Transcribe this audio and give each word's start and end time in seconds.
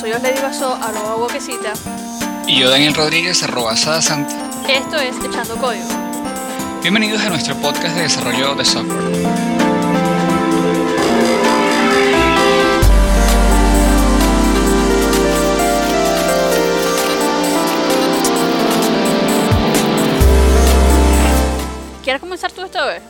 Soy 0.00 0.12
Osledi 0.12 0.40
Basó, 0.40 0.74
arroba 0.74 1.16
boquecita. 1.16 1.72
Y 2.46 2.58
yo, 2.60 2.70
Daniel 2.70 2.94
Rodríguez, 2.94 3.42
arroba 3.42 3.76
Sadasant. 3.76 4.28
Esto 4.68 4.96
es 4.96 5.14
Echando 5.24 5.56
Código. 5.56 5.84
Bienvenidos 6.82 7.20
a 7.22 7.28
nuestro 7.28 7.54
podcast 7.56 7.94
de 7.96 8.02
desarrollo 8.02 8.54
de 8.54 8.64
software. 8.64 9.20
¿Quieres 22.02 22.20
comenzar 22.20 22.50
tú 22.52 22.62
esta 22.62 22.86
vez? 22.86 23.02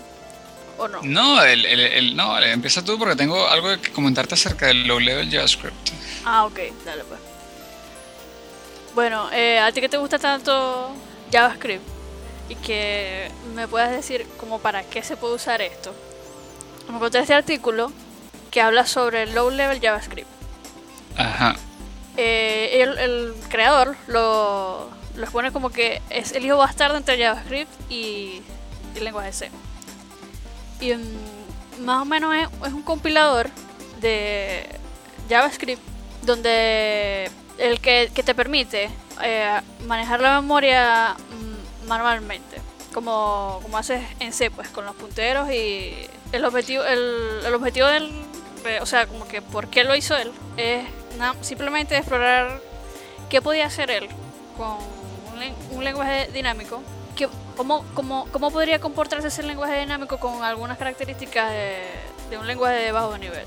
¿O 0.78 0.88
no? 0.88 1.00
No, 1.02 1.42
el, 1.42 1.64
el, 1.64 1.80
el- 1.80 2.16
no, 2.16 2.38
empieza 2.40 2.84
tú 2.84 2.98
porque 2.98 3.16
tengo 3.16 3.48
algo 3.48 3.68
que 3.80 3.92
comentarte 3.92 4.34
acerca 4.34 4.66
del 4.66 4.86
low 4.86 4.98
level 4.98 5.30
JavaScript. 5.30 5.79
Ah, 6.24 6.44
ok, 6.44 6.58
dale 6.84 7.04
pues. 7.04 7.20
Bueno, 8.94 9.30
eh, 9.32 9.58
a 9.58 9.72
ti 9.72 9.80
que 9.80 9.88
te 9.88 9.96
gusta 9.96 10.18
tanto 10.18 10.90
JavaScript 11.32 11.86
y 12.48 12.56
que 12.56 13.30
me 13.54 13.68
puedas 13.68 13.90
decir 13.90 14.26
como 14.38 14.58
para 14.58 14.82
qué 14.82 15.02
se 15.02 15.16
puede 15.16 15.34
usar 15.34 15.62
esto. 15.62 15.94
Me 16.88 16.96
encontré 16.96 17.20
este 17.20 17.34
artículo 17.34 17.92
que 18.50 18.60
habla 18.60 18.86
sobre 18.86 19.22
el 19.22 19.34
low 19.34 19.50
level 19.50 19.80
JavaScript. 19.80 20.28
Ajá. 21.16 21.56
Eh, 22.16 22.82
el, 22.82 22.98
el 22.98 23.34
creador 23.48 23.96
lo, 24.08 24.90
lo 25.14 25.22
expone 25.22 25.52
como 25.52 25.70
que 25.70 26.02
es 26.10 26.32
el 26.32 26.44
hijo 26.44 26.56
bastardo 26.56 26.96
entre 26.96 27.16
JavaScript 27.16 27.70
y 27.90 28.42
el 28.96 29.04
lenguaje 29.04 29.32
C. 29.32 29.50
Y 30.80 30.94
más 31.80 32.02
o 32.02 32.04
menos 32.04 32.34
es, 32.34 32.48
es 32.66 32.72
un 32.72 32.82
compilador 32.82 33.48
de 34.00 34.66
JavaScript 35.28 35.80
donde 36.22 37.30
el 37.58 37.80
que, 37.80 38.10
te 38.14 38.34
permite 38.34 38.90
eh, 39.22 39.60
manejar 39.86 40.20
la 40.20 40.40
memoria 40.40 41.14
mm, 41.84 41.86
manualmente, 41.88 42.60
como, 42.94 43.60
como 43.62 43.78
haces 43.78 44.02
en 44.20 44.32
C, 44.32 44.50
pues 44.50 44.68
con 44.68 44.84
los 44.84 44.94
punteros 44.96 45.50
y 45.50 45.94
el 46.32 46.44
objetivo, 46.44 46.84
el, 46.84 47.40
el 47.44 47.54
objetivo 47.54 47.86
del, 47.88 48.10
de- 48.64 48.80
o 48.80 48.86
sea, 48.86 49.06
como 49.06 49.26
que 49.28 49.42
por 49.42 49.68
qué 49.68 49.84
lo 49.84 49.94
hizo 49.94 50.16
él, 50.16 50.32
es 50.56 50.84
simplemente 51.42 51.96
explorar 51.96 52.60
qué 53.28 53.42
podía 53.42 53.66
hacer 53.66 53.90
él 53.90 54.08
con 54.56 54.68
un, 54.70 55.76
un 55.76 55.84
lenguaje 55.84 56.28
dinámico, 56.32 56.82
que, 57.16 57.28
cómo, 57.56 57.84
cómo, 57.94 58.26
cómo 58.32 58.50
podría 58.50 58.78
comportarse 58.80 59.28
ese 59.28 59.42
lenguaje 59.42 59.80
dinámico 59.80 60.18
con 60.18 60.42
algunas 60.42 60.78
características 60.78 61.50
de, 61.50 61.82
de 62.30 62.38
un 62.38 62.46
lenguaje 62.46 62.76
de 62.76 62.92
bajo 62.92 63.16
nivel. 63.18 63.44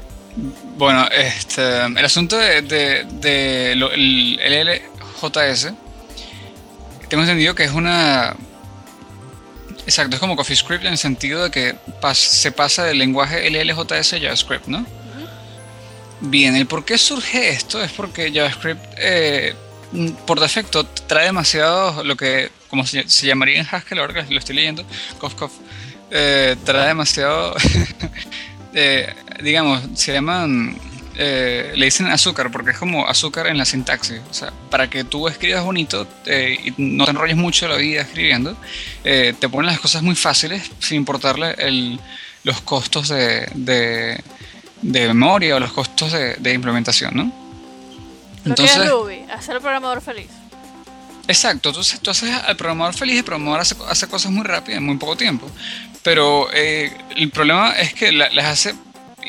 Bueno, 0.78 1.08
este, 1.12 1.82
el 1.86 2.06
asunto 2.06 2.38
de, 2.38 2.62
de, 2.64 3.06
de 3.06 3.76
lo- 3.76 3.92
el 3.92 4.40
LLJS, 5.22 5.74
tengo 7.10 7.24
entendido 7.24 7.54
que 7.56 7.64
es 7.66 7.72
una... 7.72 8.36
Exacto, 9.86 10.16
es 10.16 10.20
como 10.20 10.36
CoffeeScript 10.36 10.86
en 10.86 10.94
el 10.94 10.98
sentido 10.98 11.44
de 11.44 11.52
que 11.52 11.76
pas- 12.02 12.16
se 12.16 12.52
pasa 12.52 12.86
del 12.86 12.98
lenguaje 13.00 13.50
LLJS 13.50 14.14
a 14.14 14.20
JavaScript, 14.20 14.68
¿no? 14.68 14.86
Bien, 16.22 16.56
el 16.56 16.66
por 16.68 16.86
qué 16.86 16.98
surge 16.98 17.50
esto 17.50 17.84
es 17.84 17.92
porque 17.92 18.32
JavaScript 18.34 18.82
eh, 18.98 19.54
por 20.26 20.40
defecto 20.40 20.86
trae 20.86 21.26
demasiado 21.26 22.04
lo 22.04 22.16
que, 22.16 22.50
como 22.70 22.86
se, 22.88 23.08
se 23.10 23.28
llamaría 23.28 23.60
en 23.60 23.68
Haskell, 23.70 24.00
ahora 24.00 24.26
que 24.26 24.34
lo 24.34 24.40
estoy 24.40 24.56
leyendo, 24.56 24.86
cof, 25.20 25.36
cof, 25.36 25.52
eh, 26.12 26.56
trae 26.64 26.88
demasiado, 26.88 27.54
eh, 28.74 29.14
digamos, 29.42 29.82
se 29.96 30.14
llaman, 30.14 30.78
eh, 31.16 31.74
le 31.76 31.86
dicen 31.86 32.08
azúcar 32.08 32.52
porque 32.52 32.72
es 32.72 32.78
como 32.78 33.08
azúcar 33.08 33.48
en 33.48 33.58
la 33.58 33.66
sintaxis. 33.66 34.20
O 34.30 34.34
sea, 34.34 34.52
para 34.70 34.90
que 34.90 35.04
tú 35.04 35.28
escribas 35.28 35.64
bonito 35.64 36.08
eh, 36.26 36.58
y 36.66 36.74
no 36.78 37.06
te 37.06 37.12
enrolles 37.12 37.38
mucho 37.38 37.68
la 37.68 37.76
vida 37.78 38.02
escribiendo, 38.02 38.58
te 39.04 39.50
ponen 39.50 39.68
las 39.72 39.80
cosas 39.80 40.02
muy 40.02 40.16
fáciles 40.16 40.64
sin 40.80 40.98
importarle 40.98 41.56
el- 41.58 42.00
los 42.44 42.60
costos 42.62 43.08
de, 43.08 43.48
de, 43.56 44.22
de 44.82 45.08
memoria 45.08 45.56
o 45.56 45.60
los 45.62 45.72
costos 45.72 46.12
de, 46.12 46.36
de 46.36 46.54
implementación, 46.54 47.16
¿no? 47.16 47.44
Que 48.54 48.64
es 48.66 48.90
Ruby, 48.92 49.22
hacer 49.34 49.56
el 49.56 49.62
programador 49.62 50.02
feliz. 50.02 50.28
Exacto, 51.26 51.72
tú, 51.72 51.80
tú 52.02 52.10
haces 52.12 52.30
al 52.30 52.58
programador 52.58 52.94
feliz, 52.94 53.18
el 53.20 53.24
programador 53.24 53.62
hace, 53.62 53.76
hace 53.88 54.08
cosas 54.08 54.30
muy 54.34 54.44
rápidas 54.44 54.80
en 54.80 54.86
muy 54.86 54.98
poco 54.98 55.16
tiempo. 55.16 55.50
Pero 56.04 56.48
eh, 56.54 56.92
el 57.16 57.30
problema 57.30 57.72
es 57.74 57.94
que 57.94 58.12
la- 58.12 58.30
las 58.32 58.46
hace 58.46 58.76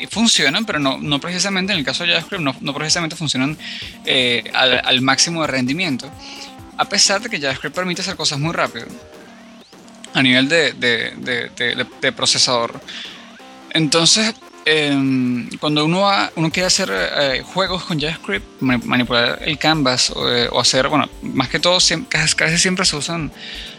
funcionan, 0.09 0.65
pero 0.65 0.77
no, 0.79 0.97
no 0.97 1.19
precisamente, 1.19 1.71
en 1.71 1.79
el 1.79 1.85
caso 1.85 2.03
de 2.03 2.09
JavaScript, 2.09 2.43
no, 2.43 2.53
no 2.59 2.73
precisamente 2.73 3.15
funcionan 3.15 3.57
eh, 4.05 4.43
al, 4.53 4.81
máximo 5.01 5.41
de 5.41 5.47
rendimiento. 5.47 6.11
A 6.77 6.85
pesar 6.85 7.21
de 7.21 7.29
que 7.29 7.39
JavaScript 7.39 7.73
permite 7.73 8.01
hacer 8.01 8.17
cosas 8.17 8.37
muy 8.39 8.51
rápido 8.51 8.87
a 10.13 10.21
nivel 10.21 10.49
de, 10.49 10.73
de- 10.73 11.13
procesador. 12.11 12.79
Entonces, 13.71 14.33
em, 14.65 15.49
cuando 15.59 15.85
uno, 15.85 16.01
va- 16.01 16.31
uno 16.35 16.51
quiere 16.51 16.67
hacer 16.67 16.89
eh, 16.91 17.41
juegos 17.45 17.85
con 17.85 17.99
JavaScript, 17.99 18.61
mani- 18.61 18.83
manipular 18.83 19.39
el 19.43 19.57
canvas 19.57 20.09
o, 20.11 20.21
o 20.51 20.59
hacer, 20.59 20.89
bueno, 20.89 21.07
más 21.21 21.47
que 21.49 21.59
todo, 21.59 21.77
casi, 22.09 22.35
casi 22.35 22.57
siempre 22.57 22.85
se 22.85 22.95
usan 22.97 23.31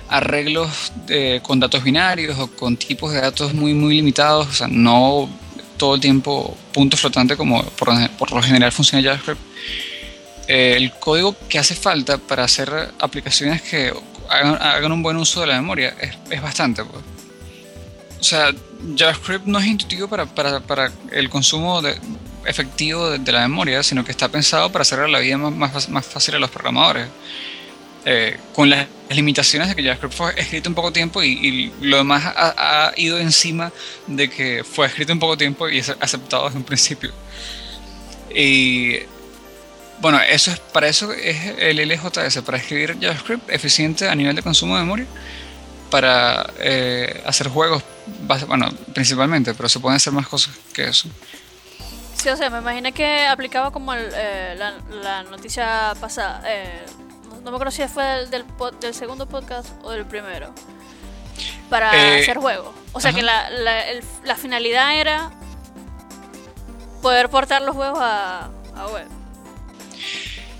arreglos 0.08 0.92
de- 1.06 1.40
con 1.42 1.58
datos 1.60 1.82
binarios 1.82 2.38
o 2.38 2.48
con 2.48 2.76
tipos 2.76 3.12
de 3.12 3.20
datos 3.20 3.54
muy, 3.54 3.74
muy 3.74 3.96
limitados, 3.96 4.46
o 4.48 4.52
sea, 4.52 4.68
no 4.68 5.28
todo 5.76 5.96
el 5.96 6.00
tiempo 6.00 6.56
punto 6.72 6.96
flotante 6.96 7.36
como 7.36 7.62
por, 7.62 7.88
por 8.16 8.32
lo 8.32 8.42
general 8.42 8.72
funciona 8.72 9.02
JavaScript. 9.04 9.40
Eh, 10.48 10.74
el 10.76 10.92
código 10.92 11.34
que 11.48 11.58
hace 11.58 11.74
falta 11.74 12.18
para 12.18 12.44
hacer 12.44 12.70
aplicaciones 13.00 13.62
que 13.62 13.92
hagan, 14.30 14.54
hagan 14.62 14.92
un 14.92 15.02
buen 15.02 15.16
uso 15.16 15.40
de 15.40 15.48
la 15.48 15.54
memoria 15.56 15.94
es, 16.00 16.12
es 16.30 16.40
bastante. 16.40 16.84
pues. 16.84 17.02
O 18.20 18.22
sea, 18.24 18.52
JavaScript 18.96 19.44
no 19.46 19.58
es 19.58 19.66
intuitivo 19.66 20.08
para, 20.08 20.24
para, 20.26 20.60
para 20.60 20.92
el 21.10 21.28
consumo 21.28 21.82
de- 21.82 21.98
efectivo 22.46 23.10
de, 23.10 23.18
de 23.18 23.32
la 23.32 23.40
memoria, 23.40 23.82
sino 23.82 24.04
que 24.04 24.12
está 24.12 24.28
pensado 24.28 24.70
para 24.70 24.82
hacer 24.82 25.08
la 25.08 25.18
vida 25.18 25.36
más, 25.36 25.52
más, 25.74 25.88
más 25.88 26.06
fácil 26.06 26.36
a 26.36 26.38
los 26.38 26.48
programadores. 26.50 27.08
Eh, 28.08 28.38
con 28.54 28.70
las 28.70 28.86
limitaciones 29.10 29.66
de 29.66 29.74
que 29.74 29.82
JavaScript 29.82 30.14
fue 30.14 30.32
escrito 30.40 30.68
en 30.68 30.76
poco 30.76 30.92
tiempo 30.92 31.24
y, 31.24 31.72
lo 31.80 31.96
demás 31.96 32.22
ha, 32.24 32.92
ido 32.96 33.18
encima 33.18 33.72
de 34.06 34.30
que 34.30 34.62
fue 34.62 34.86
escrito 34.86 35.10
en 35.10 35.18
poco 35.18 35.36
tiempo 35.36 35.68
y 35.68 35.78
es 35.78 35.90
aceptado 35.98 36.44
desde 36.44 36.56
un 36.56 36.62
principio. 36.62 37.10
Y 38.32 38.98
bueno, 40.00 40.20
eso 40.20 40.52
es, 40.52 40.60
para 40.60 40.86
eso 40.86 41.12
es 41.12 41.58
el 41.58 41.78
LJS, 41.78 42.42
para 42.42 42.58
escribir 42.58 42.96
JavaScript 43.00 43.50
eficiente 43.50 44.08
a 44.08 44.14
nivel 44.14 44.36
de 44.36 44.42
consumo 44.42 44.76
de 44.76 44.82
memoria, 44.82 45.06
para 45.90 46.48
eh, 46.60 47.24
hacer 47.26 47.48
juegos, 47.48 47.82
bueno, 48.46 48.68
principalmente, 48.94 49.52
pero 49.52 49.68
se 49.68 49.80
pueden 49.80 49.96
hacer 49.96 50.12
más 50.12 50.28
cosas 50.28 50.54
que 50.72 50.84
eso. 50.84 51.08
Sí, 52.14 52.28
o 52.28 52.36
sea, 52.36 52.50
me 52.50 52.58
imaginé 52.58 52.92
que 52.92 53.26
aplicaba 53.26 53.72
como 53.72 53.94
eh, 53.94 54.56
la, 54.56 55.24
noticia 55.24 55.92
pasada. 56.00 56.40
No, 57.46 57.50
me 57.52 57.56
acuerdo 57.56 57.70
si 57.70 57.86
fue 57.88 58.04
del, 58.04 58.44
del, 58.80 58.94
segundo 58.94 59.26
podcast 59.26 59.68
o 59.84 59.90
del 59.92 60.04
primero. 60.04 60.52
Para 61.70 62.16
Eh, 62.18 62.22
hacer 62.22 62.38
juegos. 62.38 62.74
O 62.92 63.00
sea, 63.00 63.10
ajá. 63.10 63.16
que 63.18 63.22
la, 63.22 63.50
la, 63.50 63.88
el- 63.88 64.04
la 64.24 64.36
finalidad 64.36 64.98
era 64.98 65.30
poder 67.02 67.28
portar 67.28 67.62
los 67.62 67.74
juegos 67.76 67.98
a, 68.00 68.50
a 68.74 68.86
web. 68.88 69.06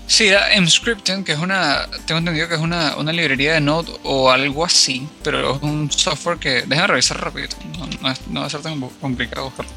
Sí, 0.07 0.27
era 0.27 0.47
Mscripten, 0.61 1.25
que 1.25 1.33
es 1.33 1.39
una, 1.39 1.85
tengo 2.05 2.19
entendido 2.19 2.47
que 2.47 2.55
es 2.55 2.61
una, 2.61 2.95
una 2.95 3.11
librería 3.11 3.53
de 3.55 3.59
Node 3.59 3.91
o 4.03 4.31
algo 4.31 4.63
así, 4.63 5.07
pero 5.21 5.57
es 5.57 5.61
un 5.61 5.91
software 5.91 6.37
que, 6.39 6.61
déjame 6.65 6.87
revisar 6.87 7.19
rápido, 7.21 7.49
no, 7.77 7.85
no, 8.29 8.39
va 8.39 8.45
a 8.45 8.49
ser 8.49 8.61
tan 8.61 8.79
complicado 9.01 9.45
buscarlo. 9.47 9.71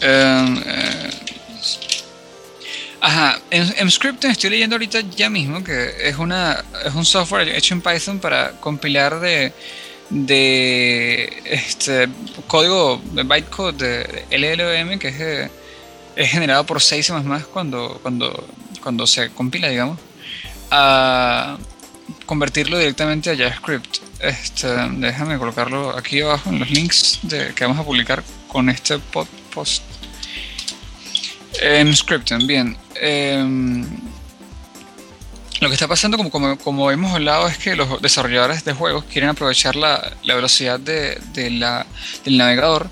Eh, 0.00 0.89
ajá, 3.00 3.40
en 3.50 3.86
Mscripten 3.86 4.30
estoy 4.30 4.50
leyendo 4.50 4.76
ahorita 4.76 5.00
ya 5.16 5.30
mismo 5.30 5.62
que 5.64 5.90
es, 6.02 6.16
una, 6.16 6.64
es 6.84 6.94
un 6.94 7.04
software 7.04 7.48
hecho 7.48 7.74
en 7.74 7.80
Python 7.80 8.18
para 8.18 8.52
compilar 8.60 9.20
de, 9.20 9.52
de 10.10 11.42
este 11.46 12.08
código 12.46 13.00
de 13.12 13.22
bytecode 13.22 13.76
de 14.28 14.38
LLVM 14.38 14.98
que 14.98 15.08
es, 15.08 15.50
es 16.16 16.30
generado 16.30 16.64
por 16.66 16.80
6 16.82 17.10
más 17.24 17.44
cuando, 17.46 17.98
cuando, 18.02 18.46
cuando 18.82 19.06
se 19.06 19.30
compila, 19.30 19.68
digamos, 19.68 19.98
a 20.70 21.56
convertirlo 22.26 22.78
directamente 22.78 23.30
a 23.30 23.36
JavaScript. 23.36 23.96
Este, 24.20 24.68
déjame 24.98 25.38
colocarlo 25.38 25.96
aquí 25.96 26.20
abajo 26.20 26.50
en 26.50 26.58
los 26.58 26.70
links 26.70 27.20
que 27.54 27.64
vamos 27.64 27.78
a 27.78 27.84
publicar 27.84 28.22
con 28.48 28.68
este 28.68 28.96
pod- 28.98 29.26
post. 29.54 29.82
Em, 31.60 31.94
Scripting, 31.94 32.46
bien. 32.46 32.76
Em, 32.94 33.84
lo 35.60 35.68
que 35.68 35.74
está 35.74 35.88
pasando, 35.88 36.16
como, 36.16 36.30
como, 36.30 36.56
como 36.58 36.90
hemos 36.90 37.12
hablado, 37.12 37.48
es 37.48 37.58
que 37.58 37.76
los 37.76 38.00
desarrolladores 38.00 38.64
de 38.64 38.72
juegos 38.72 39.04
quieren 39.04 39.30
aprovechar 39.30 39.76
la, 39.76 40.12
velocidad 40.24 40.80
de, 40.80 41.20
la, 41.50 41.86
del 42.24 42.38
navegador 42.38 42.88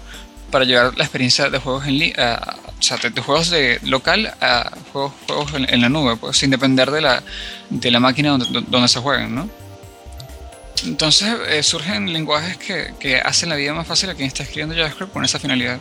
para 0.51 0.65
llevar 0.65 0.97
la 0.97 1.05
experiencia 1.05 1.51
de 1.51 1.59
juegos 1.59 1.87
en 1.87 2.21
a, 2.21 2.57
o 2.79 2.83
sea, 2.83 2.97
de, 2.97 3.21
juegos 3.21 3.51
de 3.51 3.81
local 3.85 4.35
a 4.41 4.71
juegos, 4.93 5.13
juegos 5.27 5.53
en, 5.55 5.81
la 5.81 5.89
nube, 5.89 6.17
pues 6.17 6.37
sin 6.37 6.51
depender 6.51 6.91
de 6.91 7.01
la, 7.01 7.23
de 7.71 7.91
la 7.91 8.01
máquina 8.01 8.31
donde, 8.31 8.65
donde 8.69 8.89
se 8.89 9.01
jueguen. 9.01 9.51
Entonces 10.85 11.35
eh, 11.49 11.63
surgen 11.63 12.13
lenguajes 12.13 12.57
que, 12.57 12.95
que, 13.01 13.17
hacen 13.17 13.49
la 13.49 13.57
vida 13.57 13.73
más 13.75 13.87
fácil 13.87 14.11
a 14.11 14.15
quien 14.15 14.29
está 14.29 14.43
escribiendo 14.43 14.75
JavaScript 14.75 15.13
con 15.13 15.25
esa 15.25 15.39
finalidad. 15.39 15.81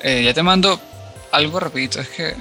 Eh, 0.00 0.22
ya 0.24 0.34
te 0.34 0.42
mando 0.42 0.80
algo 1.32 1.60
rapidito, 1.60 2.00
es 2.00 2.08
que 2.08 2.34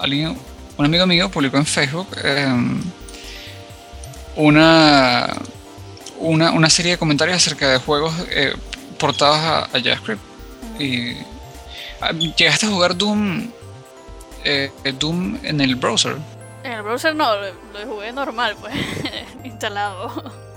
alguien, 0.00 0.36
un 0.76 0.84
amigo 0.84 1.06
mío 1.06 1.30
publicó 1.30 1.56
en 1.56 1.66
Facebook 1.66 2.08
em, 2.22 2.82
una, 4.36 5.32
una, 6.18 6.52
una, 6.52 6.70
serie 6.70 6.92
de 6.92 6.98
comentarios 6.98 7.36
acerca 7.36 7.68
de 7.68 7.78
juegos 7.78 8.14
eh, 8.30 8.54
portados 8.98 9.36
a, 9.36 9.68
JavaScript. 9.80 10.22
Y 10.78 11.16
ah, 12.00 12.12
llegaste 12.12 12.66
a 12.66 12.70
jugar 12.70 12.96
Doom, 12.96 13.50
Doom 14.98 15.38
en 15.42 15.60
el 15.60 15.76
browser. 15.76 16.16
En 16.64 16.72
el 16.72 16.82
browser 16.82 17.14
no, 17.14 17.28
lo, 17.34 17.86
jugué 17.86 18.12
normal, 18.12 18.56
pues, 18.60 18.74
instalado. 19.44 20.47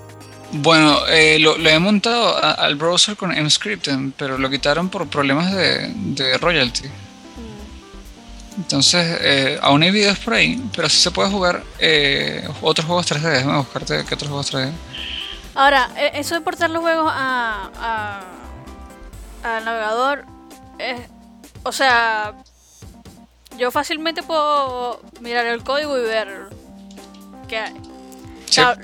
Bueno, 0.53 1.07
eh, 1.07 1.39
lo, 1.39 1.55
he 1.55 1.79
montado 1.79 2.37
al 2.37 2.75
browser 2.75 3.15
con 3.15 3.31
MScripten, 3.31 4.11
pero 4.11 4.37
lo 4.37 4.49
quitaron 4.49 4.89
por 4.89 5.07
problemas 5.07 5.51
de, 5.53 6.37
royalty. 6.39 6.87
Mm. 6.87 6.91
Entonces, 8.57 9.17
eh, 9.21 9.59
aún 9.61 9.81
hay 9.83 9.91
videos 9.91 10.19
por 10.19 10.33
ahí, 10.33 10.61
pero 10.75 10.89
sí 10.89 10.97
se 10.97 11.11
puede 11.11 11.29
jugar 11.29 11.63
eh, 11.79 12.47
otros 12.61 12.85
juegos 12.85 13.09
3D. 13.09 13.21
Déjame 13.21 13.57
buscarte 13.57 14.03
qué 14.05 14.13
otros 14.13 14.29
juegos 14.29 14.53
3D. 14.53 14.71
Ahora, 15.55 15.89
e, 15.95 16.19
eso 16.19 16.35
de 16.35 16.41
portar 16.41 16.69
los 16.69 16.81
juegos 16.81 17.11
a, 17.15 18.19
al 19.43 19.65
navegador, 19.65 20.25
o 21.63 21.71
sea, 21.71 22.33
yo 23.57 23.71
fácilmente 23.71 24.21
puedo 24.21 25.01
mirar 25.21 25.45
el 25.45 25.63
código 25.63 25.97
y 25.97 26.01
ver 26.01 26.49
qué 27.47 27.57
hay. 27.57 27.90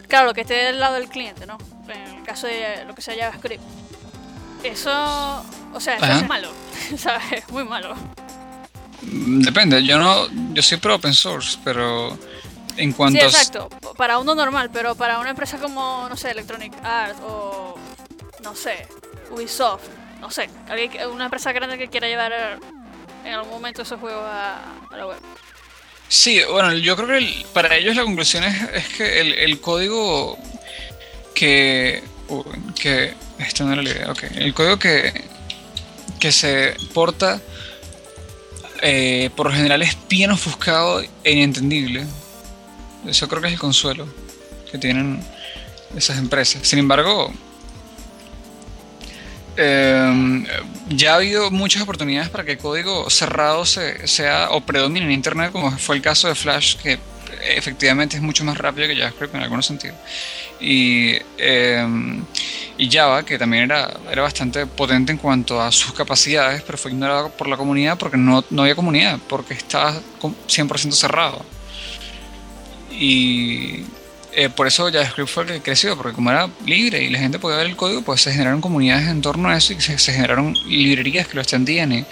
Claro, 0.07 0.27
lo 0.27 0.33
que 0.33 0.41
esté 0.41 0.53
del 0.53 0.79
lado 0.79 0.95
del 0.95 1.09
cliente, 1.09 1.45
¿no? 1.45 1.57
En 1.87 2.17
el 2.17 2.23
caso 2.23 2.47
de 2.47 2.85
lo 2.85 2.95
que 2.95 3.01
sea 3.01 3.15
JavaScript. 3.15 3.63
Eso, 4.63 4.91
o 5.73 5.79
sea, 5.79 5.95
eso 5.97 6.05
es 6.05 6.27
malo, 6.27 6.49
¿sabes? 6.97 7.47
Muy 7.49 7.63
malo. 7.63 7.95
Mm, 9.01 9.41
depende, 9.41 9.83
yo 9.83 9.99
no, 9.99 10.27
yo 10.53 10.61
soy 10.61 10.77
pro 10.77 10.95
open 10.95 11.13
source, 11.13 11.57
pero 11.63 12.17
en 12.75 12.91
cuanto... 12.93 13.19
Sí, 13.19 13.25
exacto, 13.25 13.69
para 13.95 14.17
uno 14.19 14.35
normal, 14.35 14.69
pero 14.71 14.95
para 14.95 15.19
una 15.19 15.29
empresa 15.29 15.57
como, 15.57 16.07
no 16.09 16.17
sé, 16.17 16.31
Electronic 16.31 16.73
Arts 16.83 17.19
o, 17.21 17.75
no 18.43 18.55
sé, 18.55 18.87
Ubisoft, 19.31 19.83
no 20.19 20.31
sé, 20.31 20.49
una 21.11 21.25
empresa 21.25 21.51
grande 21.51 21.77
que 21.77 21.87
quiera 21.87 22.07
llevar 22.07 22.59
en 23.23 23.33
algún 23.33 23.51
momento 23.51 23.81
esos 23.81 23.99
juegos 23.99 24.23
a, 24.23 24.59
la 24.95 25.07
web. 25.07 25.19
Sí, 26.09 26.39
bueno, 26.49 26.73
yo 26.73 26.95
creo 26.95 27.19
que 27.19 27.45
para 27.53 27.75
ellos 27.75 27.95
la 27.95 28.03
conclusión 28.03 28.43
es, 28.43 28.87
que 28.89 29.43
el, 29.43 29.59
código 29.59 30.37
que, 31.35 32.01
que... 32.79 33.13
Esto 33.39 33.65
no 33.65 33.73
era 33.73 33.81
la 33.83 33.89
idea, 33.89 34.11
ok. 34.11 34.23
El 34.35 34.53
código 34.53 34.79
que, 34.79 35.13
que 36.19 36.31
se 36.31 36.75
porta 36.93 37.41
eh, 38.81 39.29
por 39.35 39.47
lo 39.47 39.53
general 39.53 39.81
es 39.81 39.97
bien 40.09 40.31
ofuscado 40.31 41.01
e 41.23 41.31
inentendible. 41.31 42.05
Eso 43.05 43.27
creo 43.27 43.41
que 43.41 43.47
es 43.47 43.53
el 43.53 43.59
consuelo 43.59 44.07
que 44.71 44.77
tienen 44.77 45.23
esas 45.95 46.17
empresas. 46.17 46.67
Sin 46.67 46.79
embargo, 46.79 47.33
eh, 49.57 50.45
ya 50.89 51.13
ha 51.13 51.15
habido 51.15 51.51
muchas 51.51 51.81
oportunidades 51.81 52.29
para 52.29 52.43
que 52.43 52.53
el 52.53 52.57
código 52.57 53.09
cerrado 53.09 53.65
sea 53.65 54.49
o 54.51 54.61
predomine 54.61 55.05
en 55.05 55.11
Internet, 55.11 55.51
como 55.51 55.71
fue 55.77 55.95
el 55.95 56.01
caso 56.01 56.27
de 56.27 56.35
Flash, 56.35 56.77
que 56.77 56.99
efectivamente 57.41 58.17
es 58.17 58.21
mucho 58.21 58.43
más 58.43 58.57
rápido 58.57 58.87
que 58.87 58.95
JavaScript 58.95 59.35
en 59.35 59.41
algunos 59.41 59.65
sentidos. 59.65 59.97
Y, 60.59 61.15
em, 61.37 62.23
y 62.77 62.89
Java, 62.89 63.23
que 63.23 63.37
también 63.37 63.63
era, 63.63 63.91
era 64.11 64.21
bastante 64.23 64.65
potente 64.65 65.11
en 65.11 65.17
cuanto 65.17 65.61
a 65.61 65.71
sus 65.71 65.93
capacidades, 65.93 66.61
pero 66.63 66.77
fue 66.77 66.91
ignorado 66.91 67.29
por 67.29 67.47
la 67.47 67.57
comunidad 67.57 67.97
porque 67.97 68.17
no, 68.17 68.43
no 68.49 68.61
había 68.63 68.75
comunidad, 68.75 69.19
porque 69.27 69.53
estaba 69.53 69.93
100% 70.47 70.91
cerrado. 70.93 71.43
Y 72.91 73.83
eh, 74.39 74.49
por 74.49 74.67
eso 74.67 74.91
JavaScript 74.91 75.31
fue 75.31 75.43
el 75.45 75.49
que 75.49 75.61
creció, 75.61 75.97
porque 75.97 76.13
como 76.13 76.29
era 76.29 76.47
libre 76.63 77.01
y 77.01 77.09
la 77.09 77.17
gente 77.17 77.39
podía 77.39 77.57
ver 77.57 77.65
el 77.65 77.75
código, 77.75 78.03
pues 78.03 78.21
se 78.21 78.31
generaron 78.31 78.61
comunidades 78.61 79.07
en 79.07 79.19
torno 79.19 79.49
a 79.49 79.57
eso 79.57 79.73
y 79.73 79.81
se, 79.81 79.97
generaron 79.97 80.53
librerías 80.67 81.27
que 81.27 81.33
lo 81.33 81.41
extendían 81.41 82.05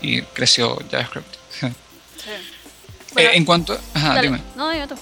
y, 0.00 0.22
creció 0.32 0.78
JavaScript. 0.88 1.34
Eh, 3.16 3.30
en 3.32 3.46
cuanto... 3.46 3.80
Ajá, 3.94 4.20
dime. 4.20 4.42
No, 4.56 4.70
dime 4.70 4.86
tú. 4.86 4.94